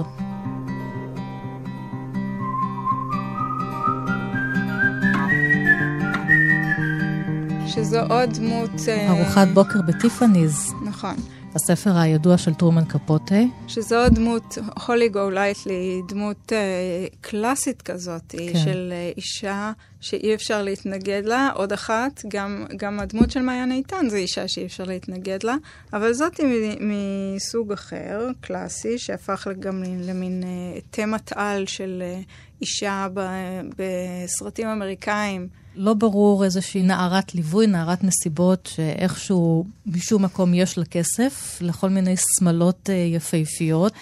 שזו 7.68 8.00
עוד 8.00 8.30
דמות... 8.34 8.70
אה, 8.88 9.10
ארוחת 9.10 9.48
בוקר 9.54 9.82
בטיפאניז, 9.82 10.74
נכון. 10.86 11.16
הספר 11.56 11.98
הידוע 11.98 12.38
של 12.38 12.54
טרומן 12.54 12.86
קפוטה. 12.86 13.36
שזו 13.68 14.10
דמות, 14.10 14.58
הולי 14.88 15.10
גו 15.10 15.30
לייטלי, 15.30 16.02
דמות 16.08 16.54
אה, 16.54 17.06
קלאסית 17.22 17.82
כזאת, 17.82 18.36
כן. 18.54 18.60
של 18.64 18.90
אה, 18.92 19.12
אישה 19.18 19.72
שאי 20.02 20.34
אפשר 20.36 20.64
להתנגד 20.64 21.22
לה. 21.26 21.50
עוד 21.54 21.74
אחת, 21.74 22.22
גם, 22.28 22.66
גם 22.76 23.00
הדמות 23.00 23.32
של 23.32 23.42
מעיין 23.42 23.72
איתן 23.72 24.10
זו 24.10 24.16
אישה 24.16 24.48
שאי 24.48 24.66
אפשר 24.66 24.84
להתנגד 24.84 25.44
לה, 25.44 25.56
אבל 25.94 26.14
זאת 26.14 26.38
היא 26.38 26.78
מסוג 26.80 27.72
אחר, 27.72 28.28
קלאסי, 28.42 28.98
שהפך 28.98 29.48
גם 29.60 29.84
למין 30.00 30.44
אה, 30.44 30.80
תמת 30.92 31.34
על 31.36 31.66
של 31.66 32.04
אה, 32.06 32.20
אישה 32.62 33.08
ב- 33.14 33.62
בסרטים 33.78 34.68
אמריקאים. 34.68 35.61
לא 35.76 35.94
ברור 35.94 36.44
איזושהי 36.44 36.84
נערת 36.84 37.36
ליווי, 37.36 37.68
נערת 37.68 38.04
נסיבות, 38.04 38.70
שאיכשהו 38.74 39.66
משום 39.86 40.26
מקום 40.26 40.54
יש 40.54 40.78
לה 40.78 40.86
כסף, 40.86 41.58
לכל 41.62 41.90
מיני 41.90 42.16
שמלות 42.40 42.90
אה, 42.90 42.96
יפהפיות. 42.96 43.94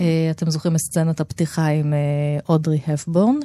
אה, 0.00 0.28
אתם 0.30 0.50
זוכרים 0.50 0.74
את 0.74 0.80
סצנת 0.80 1.20
הפתיחה 1.20 1.66
עם 1.66 1.92
אה, 1.92 1.98
אודרי 2.48 2.80
הפבורן. 2.86 3.36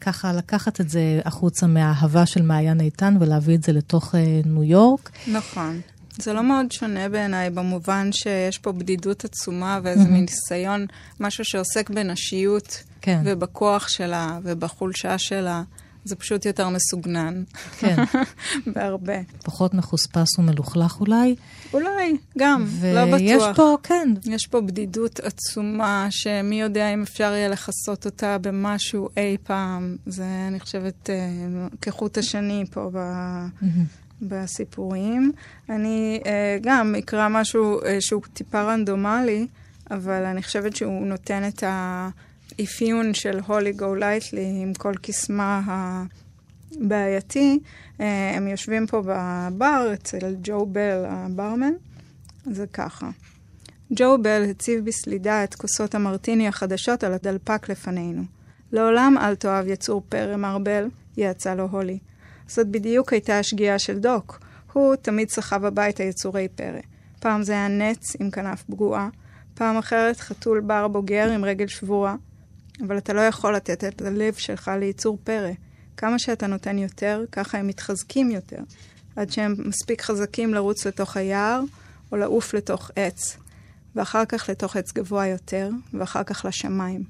ככה 0.00 0.32
לקחת 0.32 0.80
את 0.80 0.88
זה 0.88 1.20
החוצה 1.24 1.66
מהאהבה 1.66 2.26
של 2.26 2.42
מעיין 2.42 2.80
איתן 2.80 3.16
ולהביא 3.20 3.54
את 3.54 3.62
זה 3.62 3.72
לתוך 3.72 4.14
ניו 4.44 4.64
יורק. 4.64 5.10
נכון. 5.32 5.80
זה 6.18 6.32
לא 6.32 6.42
מאוד 6.42 6.72
שונה 6.72 7.08
בעיניי, 7.08 7.50
במובן 7.50 8.12
שיש 8.12 8.58
פה 8.58 8.72
בדידות 8.72 9.24
עצומה 9.24 9.80
ואיזה 9.82 10.04
מין 10.04 10.20
ניסיון, 10.20 10.86
משהו 11.20 11.44
שעוסק 11.44 11.90
בנשיות, 11.90 12.82
כן. 13.00 13.22
ובכוח 13.24 13.88
שלה, 13.88 14.38
ובחולשה 14.42 15.18
שלה. 15.18 15.62
זה 16.08 16.16
פשוט 16.16 16.46
יותר 16.46 16.68
מסוגנן. 16.68 17.42
כן. 17.78 17.96
בהרבה. 18.74 19.18
פחות 19.44 19.74
מחוספס 19.74 20.38
ומלוכלך 20.38 21.00
אולי. 21.00 21.36
אולי, 21.72 22.16
גם, 22.38 22.66
לא 22.94 23.04
בטוח. 23.04 23.20
ויש 23.20 23.42
פה, 23.56 23.76
כן, 23.82 24.08
יש 24.24 24.46
פה 24.46 24.60
בדידות 24.60 25.20
עצומה, 25.20 26.06
שמי 26.10 26.60
יודע 26.60 26.94
אם 26.94 27.02
אפשר 27.02 27.32
יהיה 27.32 27.48
לכסות 27.48 28.06
אותה 28.06 28.38
במשהו 28.38 29.08
אי 29.16 29.36
פעם. 29.42 29.96
זה, 30.06 30.24
אני 30.48 30.60
חושבת, 30.60 31.10
אה, 31.10 31.16
כחוט 31.82 32.18
השני 32.18 32.64
פה 32.70 32.90
ב... 32.94 32.98
בסיפורים. 34.22 35.32
אני 35.70 36.20
אה, 36.26 36.58
גם 36.62 36.94
אקרא 36.98 37.28
משהו 37.28 37.82
אה, 37.84 38.00
שהוא 38.00 38.22
טיפה 38.32 38.62
רנדומלי, 38.62 39.46
אבל 39.90 40.24
אני 40.24 40.42
חושבת 40.42 40.76
שהוא 40.76 41.06
נותן 41.06 41.48
את 41.48 41.64
האפיון 42.58 43.14
של 43.14 43.38
הולי 43.46 43.72
גו 43.72 43.94
לייטלי 43.94 44.60
עם 44.62 44.74
כל 44.74 44.92
קסמה 45.02 45.62
הבעייתי. 46.76 47.58
אה, 48.00 48.32
הם 48.36 48.48
יושבים 48.48 48.86
פה 48.86 49.02
בבר 49.06 49.90
אצל 49.94 50.34
ג'ו 50.42 50.66
בל, 50.66 51.04
הברמן. 51.08 51.72
זה 52.44 52.66
ככה. 52.66 53.10
ג'ו 53.92 54.18
בל 54.22 54.44
הציב 54.50 54.84
בסלידה 54.84 55.44
את 55.44 55.54
כוסות 55.54 55.94
המרטיני 55.94 56.48
החדשות 56.48 57.04
על 57.04 57.12
הדלפק 57.12 57.68
לפנינו. 57.68 58.22
לעולם 58.72 59.14
אל 59.20 59.34
תאהב 59.34 59.66
יצור 59.66 60.02
פרא, 60.08 60.36
מר 60.36 60.58
בל, 60.58 60.88
יעצה 61.16 61.54
לו 61.54 61.68
הולי. 61.70 61.98
זאת 62.46 62.66
בדיוק 62.68 63.12
הייתה 63.12 63.38
השגיאה 63.38 63.78
של 63.78 63.98
דוק. 63.98 64.40
הוא 64.72 64.96
תמיד 64.96 65.30
סחב 65.30 65.64
הביתה 65.64 66.02
יצורי 66.02 66.48
פרא. 66.48 66.80
פעם 67.20 67.42
זה 67.42 67.52
היה 67.52 67.68
נץ 67.68 68.16
עם 68.20 68.30
כנף 68.30 68.62
פגועה, 68.62 69.08
פעם 69.54 69.76
אחרת 69.76 70.20
חתול 70.20 70.60
בר 70.60 70.88
בוגר 70.88 71.30
עם 71.30 71.44
רגל 71.44 71.66
שבורה. 71.66 72.16
אבל 72.86 72.98
אתה 72.98 73.12
לא 73.12 73.20
יכול 73.20 73.56
לתת 73.56 73.84
את 73.84 74.02
הלב 74.02 74.34
שלך 74.34 74.70
ליצור 74.80 75.18
פרא. 75.24 75.50
כמה 75.96 76.18
שאתה 76.18 76.46
נותן 76.46 76.78
יותר, 76.78 77.24
ככה 77.32 77.58
הם 77.58 77.66
מתחזקים 77.66 78.30
יותר, 78.30 78.60
עד 79.16 79.30
שהם 79.30 79.54
מספיק 79.58 80.02
חזקים 80.02 80.54
לרוץ 80.54 80.86
לתוך 80.86 81.16
היער 81.16 81.60
או 82.12 82.16
לעוף 82.16 82.54
לתוך 82.54 82.90
עץ, 82.96 83.36
ואחר 83.94 84.24
כך 84.24 84.48
לתוך 84.48 84.76
עץ 84.76 84.92
גבוה 84.92 85.26
יותר, 85.26 85.70
ואחר 85.94 86.22
כך 86.22 86.44
לשמיים. 86.44 87.04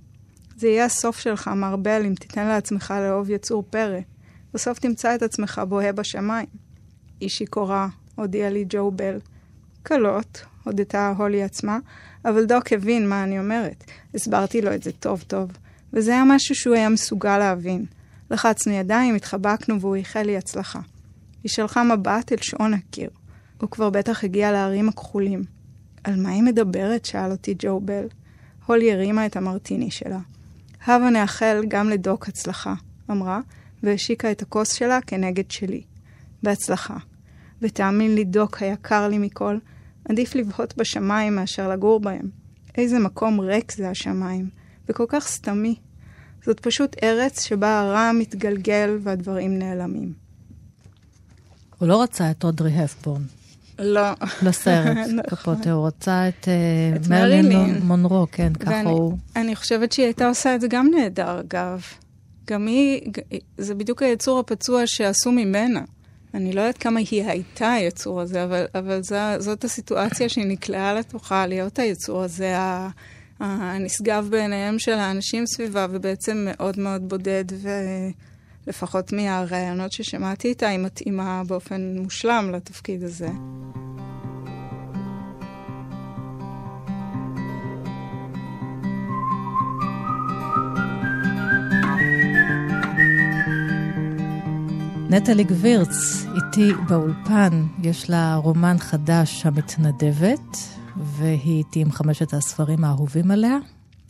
זה 0.57 0.69
יהיה 0.69 0.85
הסוף 0.85 1.19
שלך, 1.19 1.49
מר 1.49 1.77
בל, 1.77 2.03
אם 2.07 2.15
תיתן 2.15 2.47
לעצמך 2.47 2.95
לאהוב 3.01 3.31
יצור 3.31 3.65
פרא. 3.71 3.99
בסוף 4.55 4.79
תמצא 4.79 5.15
את 5.15 5.23
עצמך 5.23 5.63
בוהה 5.69 5.93
בשמיים. 5.93 6.47
היא 7.21 7.29
שיכורה, 7.29 7.89
הודיע 8.15 8.51
לי 8.51 8.65
ג'ו 8.69 8.91
בל. 8.91 9.19
קלות, 9.83 10.45
הודתה 10.65 11.13
הולי 11.17 11.43
עצמה, 11.43 11.79
אבל 12.25 12.45
דוק 12.45 12.73
הבין 12.73 13.09
מה 13.09 13.25
אני 13.25 13.39
אומרת. 13.39 13.85
הסברתי 14.15 14.63
לו 14.63 14.75
את 14.75 14.83
זה 14.83 14.93
טוב 14.93 15.25
טוב, 15.27 15.51
וזה 15.93 16.13
היה 16.13 16.25
משהו 16.27 16.55
שהוא 16.55 16.75
היה 16.75 16.89
מסוגל 16.89 17.39
להבין. 17.39 17.85
לחצנו 18.31 18.73
ידיים, 18.73 19.15
התחבקנו 19.15 19.81
והוא 19.81 19.97
איחל 19.97 20.23
לי 20.23 20.37
הצלחה. 20.37 20.81
היא 21.43 21.51
שלחה 21.51 21.83
מבט 21.83 22.33
אל 22.33 22.39
שעון 22.41 22.75
הקיר. 22.75 23.11
הוא 23.61 23.71
כבר 23.71 23.91
בטח 23.91 24.25
הגיע 24.25 24.53
להרים 24.53 24.89
הכחולים. 24.89 25.43
על 26.05 26.21
מה 26.21 26.31
היא 26.31 26.43
מדברת? 26.43 27.05
שאל 27.05 27.31
אותי 27.31 27.55
ג'ו 27.59 27.81
בל. 27.81 28.07
הולי 28.67 28.93
הרימה 28.93 29.27
את 29.27 29.37
המרטיני 29.37 29.91
שלה. 29.91 30.19
הבה 30.87 31.11
נאחל 31.11 31.65
גם 31.69 31.89
לדוק 31.89 32.29
הצלחה, 32.29 32.75
אמרה, 33.11 33.41
והשיקה 33.83 34.31
את 34.31 34.43
הכוס 34.43 34.73
שלה 34.73 34.99
כנגד 35.07 35.51
שלי. 35.51 35.83
בהצלחה. 36.43 36.97
ותאמין 37.63 38.15
לי, 38.15 38.25
דוק 38.25 38.63
היקר 38.63 39.09
לי 39.09 39.19
מכל, 39.19 39.59
עדיף 40.09 40.35
לבהות 40.35 40.77
בשמיים 40.77 41.37
מאשר 41.37 41.69
לגור 41.69 42.01
בהם. 42.01 42.29
איזה 42.79 42.99
מקום 42.99 43.41
ריק 43.41 43.73
זה 43.73 43.91
השמיים, 43.91 44.49
וכל 44.89 45.05
כך 45.09 45.29
סתמי. 45.29 45.75
זאת 46.45 46.61
פשוט 46.61 46.97
ארץ 47.03 47.45
שבה 47.45 47.81
הרע 47.81 48.11
מתגלגל 48.15 48.99
והדברים 49.03 49.59
נעלמים. 49.59 50.13
הוא 51.79 51.89
לא 51.89 52.03
רצה 52.03 52.31
את 52.31 52.45
אודרי 52.45 52.75
הפבורן 52.75 53.23
לא. 53.79 54.03
לסרט, 54.43 54.97
נכון. 55.17 55.23
קפוטה, 55.31 55.73
הוא 55.73 55.87
רצה 55.87 56.29
את, 56.29 56.49
אה, 56.49 56.97
את 56.97 57.09
מרלין. 57.09 57.79
מונרו, 57.83 58.27
כן, 58.33 58.53
ככה 58.53 58.83
הוא... 58.83 59.19
אני 59.37 59.57
חושבת 59.57 59.93
שהיא 59.93 60.07
הייתה 60.07 60.29
עושה 60.29 60.55
את 60.55 60.61
זה 60.61 60.67
גם 60.71 60.91
נהדר, 60.97 61.41
אגב. 61.41 61.83
גם 62.47 62.67
היא, 62.67 63.13
זה 63.59 63.75
בדיוק 63.75 64.03
היצור 64.03 64.39
הפצוע 64.39 64.83
שעשו 64.87 65.33
ממנה. 65.33 65.81
אני 66.35 66.53
לא 66.53 66.61
יודעת 66.61 66.79
כמה 66.79 67.01
היא 67.11 67.25
הייתה 67.25 67.73
היצור 67.73 68.21
הזה, 68.21 68.45
אבל, 68.45 68.65
אבל 68.75 69.03
זו, 69.03 69.17
זאת 69.39 69.65
הסיטואציה 69.65 70.29
שהיא 70.29 70.47
נקלעה 70.47 70.95
לתוכה, 70.95 71.47
להיות 71.47 71.79
היצור 71.79 72.23
הזה, 72.23 72.57
הנשגב 73.41 74.29
בעיניהם 74.31 74.79
של 74.79 74.93
האנשים 74.93 75.47
סביבה, 75.47 75.87
ובעצם 75.91 76.47
מאוד 76.51 76.79
מאוד 76.79 77.09
בודד, 77.09 77.45
ולפחות 78.67 79.13
מהראיונות 79.13 79.93
ששמעתי 79.93 80.49
איתה, 80.49 80.69
היא 80.69 80.79
מתאימה 80.79 81.43
באופן 81.47 81.97
מושלם 81.99 82.51
לתפקיד 82.53 83.03
הזה. 83.03 83.29
נטלי 95.11 95.45
גבירץ, 95.45 96.25
איתי 96.37 96.73
באולפן, 96.89 97.67
יש 97.83 98.11
לה 98.11 98.35
רומן 98.35 98.79
חדש, 98.79 99.47
המתנדבת, 99.47 100.57
והיא 100.97 101.59
איתי 101.59 101.81
עם 101.81 101.93
חמשת 101.93 102.35
הספרים 102.35 102.85
האהובים 102.85 103.31
עליה. 103.31 103.59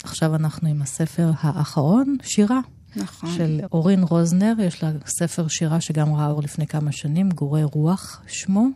עכשיו 0.02 0.34
אנחנו 0.34 0.68
עם 0.68 0.82
הספר 0.82 1.30
האחרון, 1.40 2.16
שירה. 2.22 2.60
נכון. 2.96 3.30
של 3.30 3.60
אורין 3.72 4.02
רוזנר, 4.02 4.54
יש 4.58 4.82
לה 4.82 4.90
ספר 5.06 5.48
שירה 5.48 5.80
שגם 5.80 6.14
ראה 6.14 6.26
אור 6.30 6.42
לפני 6.42 6.66
כמה 6.66 6.92
שנים, 6.92 7.28
גורי 7.30 7.64
רוח 7.64 8.22
שמו. 8.26 8.66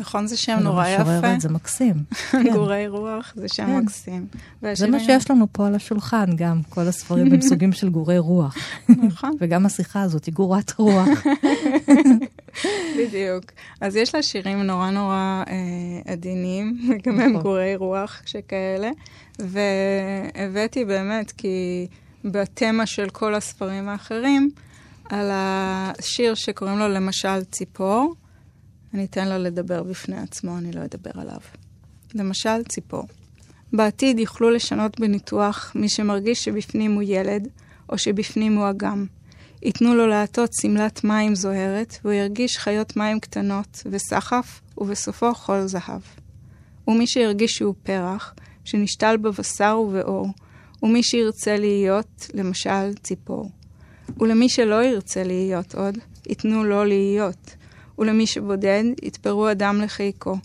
נכון, 0.00 0.26
זה 0.26 0.36
שם 0.36 0.58
נורא 0.62 0.88
יפה. 0.88 1.02
משוררת, 1.02 1.40
זה 1.40 1.48
מקסים. 1.48 1.94
כן. 2.30 2.52
גורי 2.52 2.88
רוח, 2.88 3.32
זה 3.36 3.48
שם 3.48 3.66
כן. 3.66 3.76
מקסים. 3.76 4.26
זה 4.72 4.88
מה 4.88 5.00
שיש 5.00 5.30
לנו 5.30 5.46
פה 5.52 5.66
על 5.66 5.74
השולחן, 5.74 6.26
גם 6.36 6.60
כל 6.68 6.80
הספרים 6.80 7.32
הם 7.32 7.40
סוגים 7.48 7.72
של 7.72 7.88
גורי 7.88 8.18
רוח. 8.18 8.56
נכון. 8.88 9.36
וגם 9.40 9.66
השיחה 9.66 10.02
הזאת 10.02 10.24
היא 10.24 10.34
גורת 10.34 10.72
רוח. 10.78 11.08
בדיוק. 12.98 13.44
אז 13.80 13.96
יש 13.96 14.14
לה 14.14 14.22
שירים 14.22 14.62
נורא 14.62 14.90
נורא 14.90 15.42
אה, 15.48 16.12
עדינים, 16.12 16.78
גם 17.06 17.20
הם 17.20 17.30
נכון. 17.30 17.42
גורי 17.42 17.76
רוח 17.76 18.22
שכאלה. 18.26 18.90
והבאתי 19.38 20.84
באמת, 20.84 21.32
כי 21.32 21.86
בתמה 22.24 22.86
של 22.86 23.08
כל 23.10 23.34
הספרים 23.34 23.88
האחרים, 23.88 24.50
על 25.10 25.30
השיר 25.32 26.34
שקוראים 26.34 26.78
לו 26.78 26.88
למשל 26.88 27.44
ציפור. 27.44 28.14
אני 28.96 29.04
אתן 29.04 29.28
לו 29.28 29.38
לדבר 29.38 29.82
בפני 29.82 30.18
עצמו, 30.18 30.58
אני 30.58 30.72
לא 30.72 30.84
אדבר 30.84 31.10
עליו. 31.14 31.38
למשל, 32.14 32.62
ציפור. 32.68 33.04
בעתיד 33.72 34.18
יוכלו 34.18 34.50
לשנות 34.50 35.00
בניתוח 35.00 35.72
מי 35.74 35.88
שמרגיש 35.88 36.44
שבפנים 36.44 36.94
הוא 36.94 37.02
ילד, 37.02 37.48
או 37.88 37.98
שבפנים 37.98 38.56
הוא 38.56 38.70
אגם. 38.70 39.06
ייתנו 39.62 39.94
לו 39.94 40.06
לעטות 40.06 40.50
שמלת 40.60 41.04
מים 41.04 41.34
זוהרת, 41.34 41.98
והוא 42.04 42.14
ירגיש 42.14 42.58
חיות 42.58 42.96
מים 42.96 43.20
קטנות 43.20 43.82
וסחף, 43.90 44.60
ובסופו 44.78 45.34
חול 45.34 45.66
זהב. 45.66 46.02
ומי 46.88 47.06
שירגיש 47.06 47.52
שהוא 47.52 47.74
פרח, 47.82 48.34
שנשתל 48.64 49.16
בבשר 49.16 49.78
ובאור, 49.78 50.28
ומי 50.82 51.02
שירצה 51.02 51.56
להיות, 51.56 52.26
למשל, 52.34 52.94
ציפור. 53.02 53.50
ולמי 54.20 54.48
שלא 54.48 54.84
ירצה 54.84 55.24
להיות 55.24 55.74
עוד, 55.74 55.98
ייתנו 56.26 56.64
לו 56.64 56.84
להיות, 56.84 57.56
ולמי 57.98 58.26
שבודד, 58.26 58.84
יתפרו 59.02 59.50
אדם 59.50 59.80
לחיקו, 59.80 60.36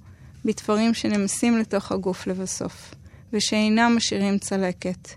בתפרים 0.45 0.93
שנמסים 0.93 1.57
לתוך 1.57 1.91
הגוף 1.91 2.27
לבסוף, 2.27 2.95
ושאינם 3.33 3.93
משאירים 3.95 4.37
צלקת. 4.37 5.09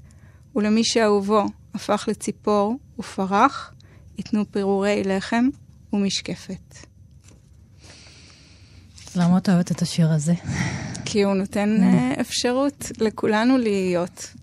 ולמי 0.57 0.85
שאהובו 0.85 1.45
הפך 1.74 2.05
לציפור 2.09 2.78
ופרח, 2.99 3.72
ייתנו 4.18 4.45
פירורי 4.51 5.03
לחם 5.05 5.49
ומשקפת. 5.93 6.76
למה 9.16 9.39
את 9.39 9.49
אוהבת 9.49 9.70
את 9.70 9.82
השיר 9.82 10.11
הזה? 10.11 10.35
כי 11.05 11.22
הוא 11.22 11.35
נותן 11.35 11.76
uh, 11.80 12.20
אפשרות 12.20 12.93
לכולנו 13.01 13.59
להיות. 13.59 14.35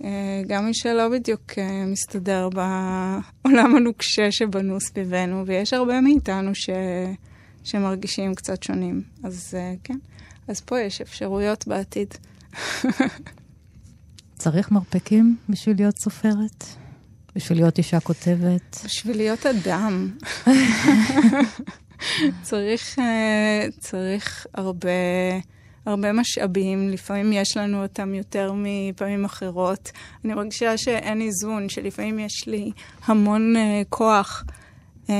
Uh, 0.00 0.04
גם 0.46 0.64
מי 0.66 0.74
שלא 0.74 1.08
בדיוק 1.08 1.50
uh, 1.50 1.60
מסתדר 1.86 2.48
בעולם 2.48 3.76
הנוקשה 3.76 4.32
שבנו 4.32 4.80
סביבנו, 4.80 5.46
ויש 5.46 5.72
הרבה 5.72 6.00
מאיתנו 6.00 6.54
ש... 6.54 6.70
שמרגישים 7.64 8.34
קצת 8.34 8.62
שונים. 8.62 9.02
אז 9.24 9.54
uh, 9.54 9.78
כן, 9.84 9.98
אז 10.48 10.60
פה 10.60 10.80
יש 10.80 11.00
אפשרויות 11.00 11.66
בעתיד. 11.66 12.14
צריך 14.38 14.70
מרפקים 14.70 15.36
בשביל 15.48 15.76
להיות 15.76 15.98
סופרת? 15.98 16.64
בשביל 17.36 17.58
להיות 17.58 17.78
אישה 17.78 18.00
כותבת? 18.00 18.80
בשביל 18.84 19.16
להיות 19.16 19.46
אדם. 19.46 20.10
צריך, 22.42 22.98
צריך 23.78 24.46
הרבה, 24.54 24.90
הרבה 25.86 26.12
משאבים, 26.12 26.88
לפעמים 26.88 27.32
יש 27.32 27.56
לנו 27.56 27.82
אותם 27.82 28.14
יותר 28.14 28.52
מפעמים 28.56 29.24
אחרות. 29.24 29.90
אני 30.24 30.34
מרגישה 30.34 30.78
שאין 30.78 31.20
איזון, 31.20 31.68
שלפעמים 31.68 32.18
יש 32.18 32.46
לי 32.46 32.70
המון 33.06 33.54
uh, 33.56 33.86
כוח. 33.88 34.44
Uh, 35.06 35.10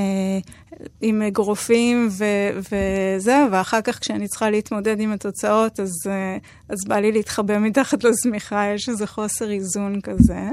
עם 1.00 1.22
אגרופים 1.22 2.08
וזה, 2.56 3.44
ואחר 3.52 3.80
כך 3.80 3.98
כשאני 3.98 4.28
צריכה 4.28 4.50
להתמודד 4.50 5.00
עם 5.00 5.12
התוצאות, 5.12 5.80
אז, 5.80 5.90
אה, 6.06 6.36
אז 6.68 6.78
בא 6.88 6.96
לי 6.96 7.12
להתחבא 7.12 7.58
מתחת 7.58 8.04
לשמיכה, 8.04 8.64
יש 8.74 8.88
איזה 8.88 9.06
חוסר 9.06 9.50
איזון 9.50 10.00
כזה. 10.00 10.48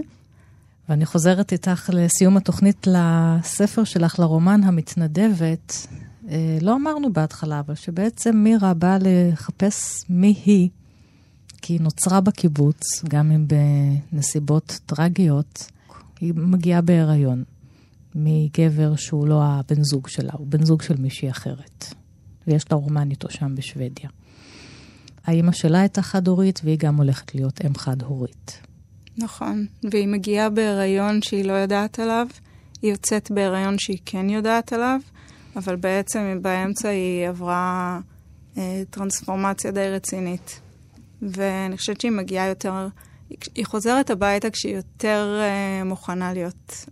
ואני 0.89 1.05
חוזרת 1.05 1.51
איתך 1.51 1.89
לסיום 1.93 2.37
התוכנית 2.37 2.87
לספר 2.87 3.83
שלך, 3.83 4.19
לרומן 4.19 4.63
המתנדבת. 4.63 5.87
אה, 6.29 6.57
לא 6.61 6.75
אמרנו 6.75 7.13
בהתחלה, 7.13 7.59
אבל 7.59 7.75
שבעצם 7.75 8.35
מירה 8.35 8.73
באה 8.73 8.97
לחפש 9.01 10.05
מי 10.09 10.35
היא, 10.45 10.69
כי 11.61 11.73
היא 11.73 11.81
נוצרה 11.81 12.21
בקיבוץ, 12.21 13.03
גם 13.09 13.31
אם 13.31 13.45
בנסיבות 13.47 14.79
טרגיות. 14.85 15.71
היא 16.19 16.33
מגיעה 16.35 16.81
בהיריון. 16.81 17.43
מגבר 18.15 18.95
שהוא 18.95 19.27
לא 19.27 19.43
הבן 19.43 19.83
זוג 19.83 20.07
שלה, 20.07 20.31
הוא 20.33 20.47
בן 20.47 20.65
זוג 20.65 20.81
של 20.81 20.97
מישהי 20.97 21.29
אחרת. 21.29 21.93
ויש 22.47 22.71
לה 22.71 22.77
רומן 22.77 23.11
איתו 23.11 23.29
שם 23.31 23.55
בשוודיה. 23.55 24.09
האימא 25.25 25.51
שלה 25.51 25.79
הייתה 25.79 26.01
חד-הורית, 26.01 26.61
והיא 26.63 26.77
גם 26.79 26.97
הולכת 26.97 27.35
להיות 27.35 27.65
אם 27.65 27.75
חד-הורית. 27.75 28.61
נכון, 29.17 29.65
והיא 29.91 30.07
מגיעה 30.07 30.49
בהיריון 30.49 31.21
שהיא 31.21 31.45
לא 31.45 31.53
יודעת 31.53 31.99
עליו, 31.99 32.27
היא 32.81 32.91
יוצאת 32.91 33.31
בהיריון 33.31 33.79
שהיא 33.79 33.99
כן 34.05 34.29
יודעת 34.29 34.73
עליו, 34.73 34.99
אבל 35.55 35.75
בעצם 35.75 36.39
באמצע 36.41 36.89
היא 36.89 37.27
עברה 37.27 37.99
אה, 38.57 38.81
טרנספורמציה 38.89 39.71
די 39.71 39.89
רצינית. 39.89 40.59
ואני 41.21 41.77
חושבת 41.77 42.01
שהיא 42.01 42.11
מגיעה 42.11 42.47
יותר, 42.47 42.87
היא 43.55 43.65
חוזרת 43.65 44.09
הביתה 44.09 44.49
כשהיא 44.49 44.75
יותר 44.75 45.39
אה, 45.41 45.83
מוכנה 45.83 46.33
להיות 46.33 46.85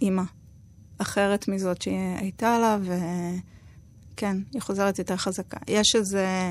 אימא. 0.00 0.22
אחרת 0.98 1.48
מזאת 1.48 1.82
שהיא 1.82 2.16
הייתה 2.18 2.58
לה, 2.58 2.78
וכן, 2.82 4.36
היא 4.52 4.62
חוזרת 4.62 4.98
יותר 4.98 5.16
חזקה. 5.16 5.56
יש 5.68 5.96
איזה, 5.96 6.50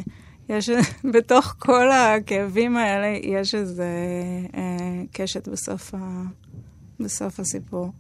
יש, 0.50 0.70
בתוך 1.14 1.56
כל 1.60 1.92
הכאבים 1.92 2.78
האלה, 2.78 3.18
יש 3.24 3.56
איזה 3.56 3.90
אה, 4.56 5.04
קשת 5.12 5.48
בסוף, 5.48 5.94
ה, 5.94 6.24
בסוף 7.00 7.40
הסיפור. 7.40 7.92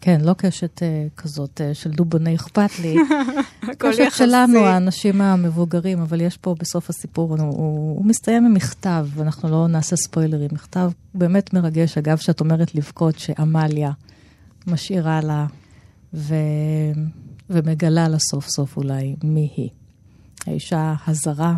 כן, 0.00 0.20
לא 0.20 0.32
קשת 0.32 0.82
אה, 0.82 1.06
כזאת 1.16 1.60
אה, 1.60 1.74
של 1.74 1.90
דובוני 1.90 2.34
אכפת 2.34 2.70
לי. 2.82 2.96
קשת. 3.78 4.02
שלנו, 4.10 4.58
האנשים 4.58 5.20
המבוגרים, 5.20 6.00
אבל 6.00 6.20
יש 6.20 6.36
פה 6.36 6.54
בסוף 6.58 6.90
הסיפור, 6.90 7.30
הוא, 7.30 7.40
הוא, 7.40 7.96
הוא 7.96 8.04
מסתיים 8.04 8.46
עם 8.46 8.54
מכתב, 8.54 9.06
ואנחנו 9.14 9.50
לא 9.50 9.68
נעשה 9.68 9.96
ספוילרים. 9.96 10.48
מכתב 10.52 10.90
באמת 11.14 11.54
מרגש, 11.54 11.98
אגב, 11.98 12.16
שאת 12.16 12.40
אומרת 12.40 12.74
לבכות 12.74 13.18
שעמליה 13.18 13.90
משאירה 14.66 15.20
לה 15.20 15.46
ו... 16.14 16.34
ומגלה 17.50 18.08
לה 18.08 18.18
סוף 18.18 18.48
סוף 18.48 18.76
אולי 18.76 19.16
מי 19.24 19.50
היא. 19.56 19.68
האישה 20.46 20.94
הזרה 21.06 21.54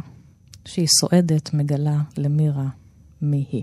שהיא 0.64 0.86
סועדת 1.00 1.54
מגלה 1.54 2.00
למירה 2.16 2.68
מי 3.22 3.44
היא. 3.52 3.62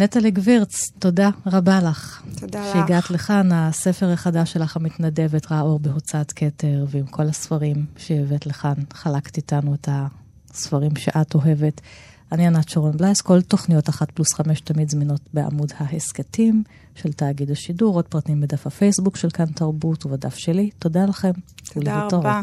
נטלי 0.00 0.30
גבירץ, 0.30 0.90
תודה 0.98 1.30
רבה 1.46 1.80
לך. 1.80 2.22
תודה 2.40 2.60
לך. 2.60 2.72
שהגעת 2.72 3.10
לכאן, 3.10 3.52
הספר 3.52 4.12
החדש 4.12 4.52
שלך, 4.52 4.76
המתנדבת, 4.76 5.52
ראה 5.52 5.60
אור 5.60 5.78
בהוצאת 5.78 6.32
כתר, 6.32 6.84
ועם 6.88 7.06
כל 7.06 7.22
הספרים 7.22 7.86
שהבאת 7.96 8.46
לכאן, 8.46 8.74
חלקת 8.92 9.36
איתנו 9.36 9.74
את 9.74 9.88
הספרים 9.92 10.96
שאת 10.96 11.34
אוהבת. 11.34 11.80
אני 12.32 12.46
ענת 12.46 12.68
שרון 12.68 12.96
בלייס, 12.96 13.20
כל 13.20 13.42
תוכניות 13.42 13.88
אחת 13.88 14.10
פלוס 14.10 14.34
חמש 14.34 14.60
תמיד 14.60 14.90
זמינות 14.90 15.20
בעמוד 15.34 15.72
ההסכתים 15.76 16.62
של 16.94 17.12
תאגיד 17.12 17.50
השידור, 17.50 17.94
עוד 17.94 18.04
פרטים 18.04 18.40
בדף 18.40 18.66
הפייסבוק 18.66 19.16
של 19.16 19.30
כאן 19.30 19.46
תרבות 19.46 20.06
ובדף 20.06 20.34
שלי. 20.34 20.70
תודה 20.78 21.04
לכם. 21.04 21.32
תודה 21.74 22.08
רבה. 22.12 22.40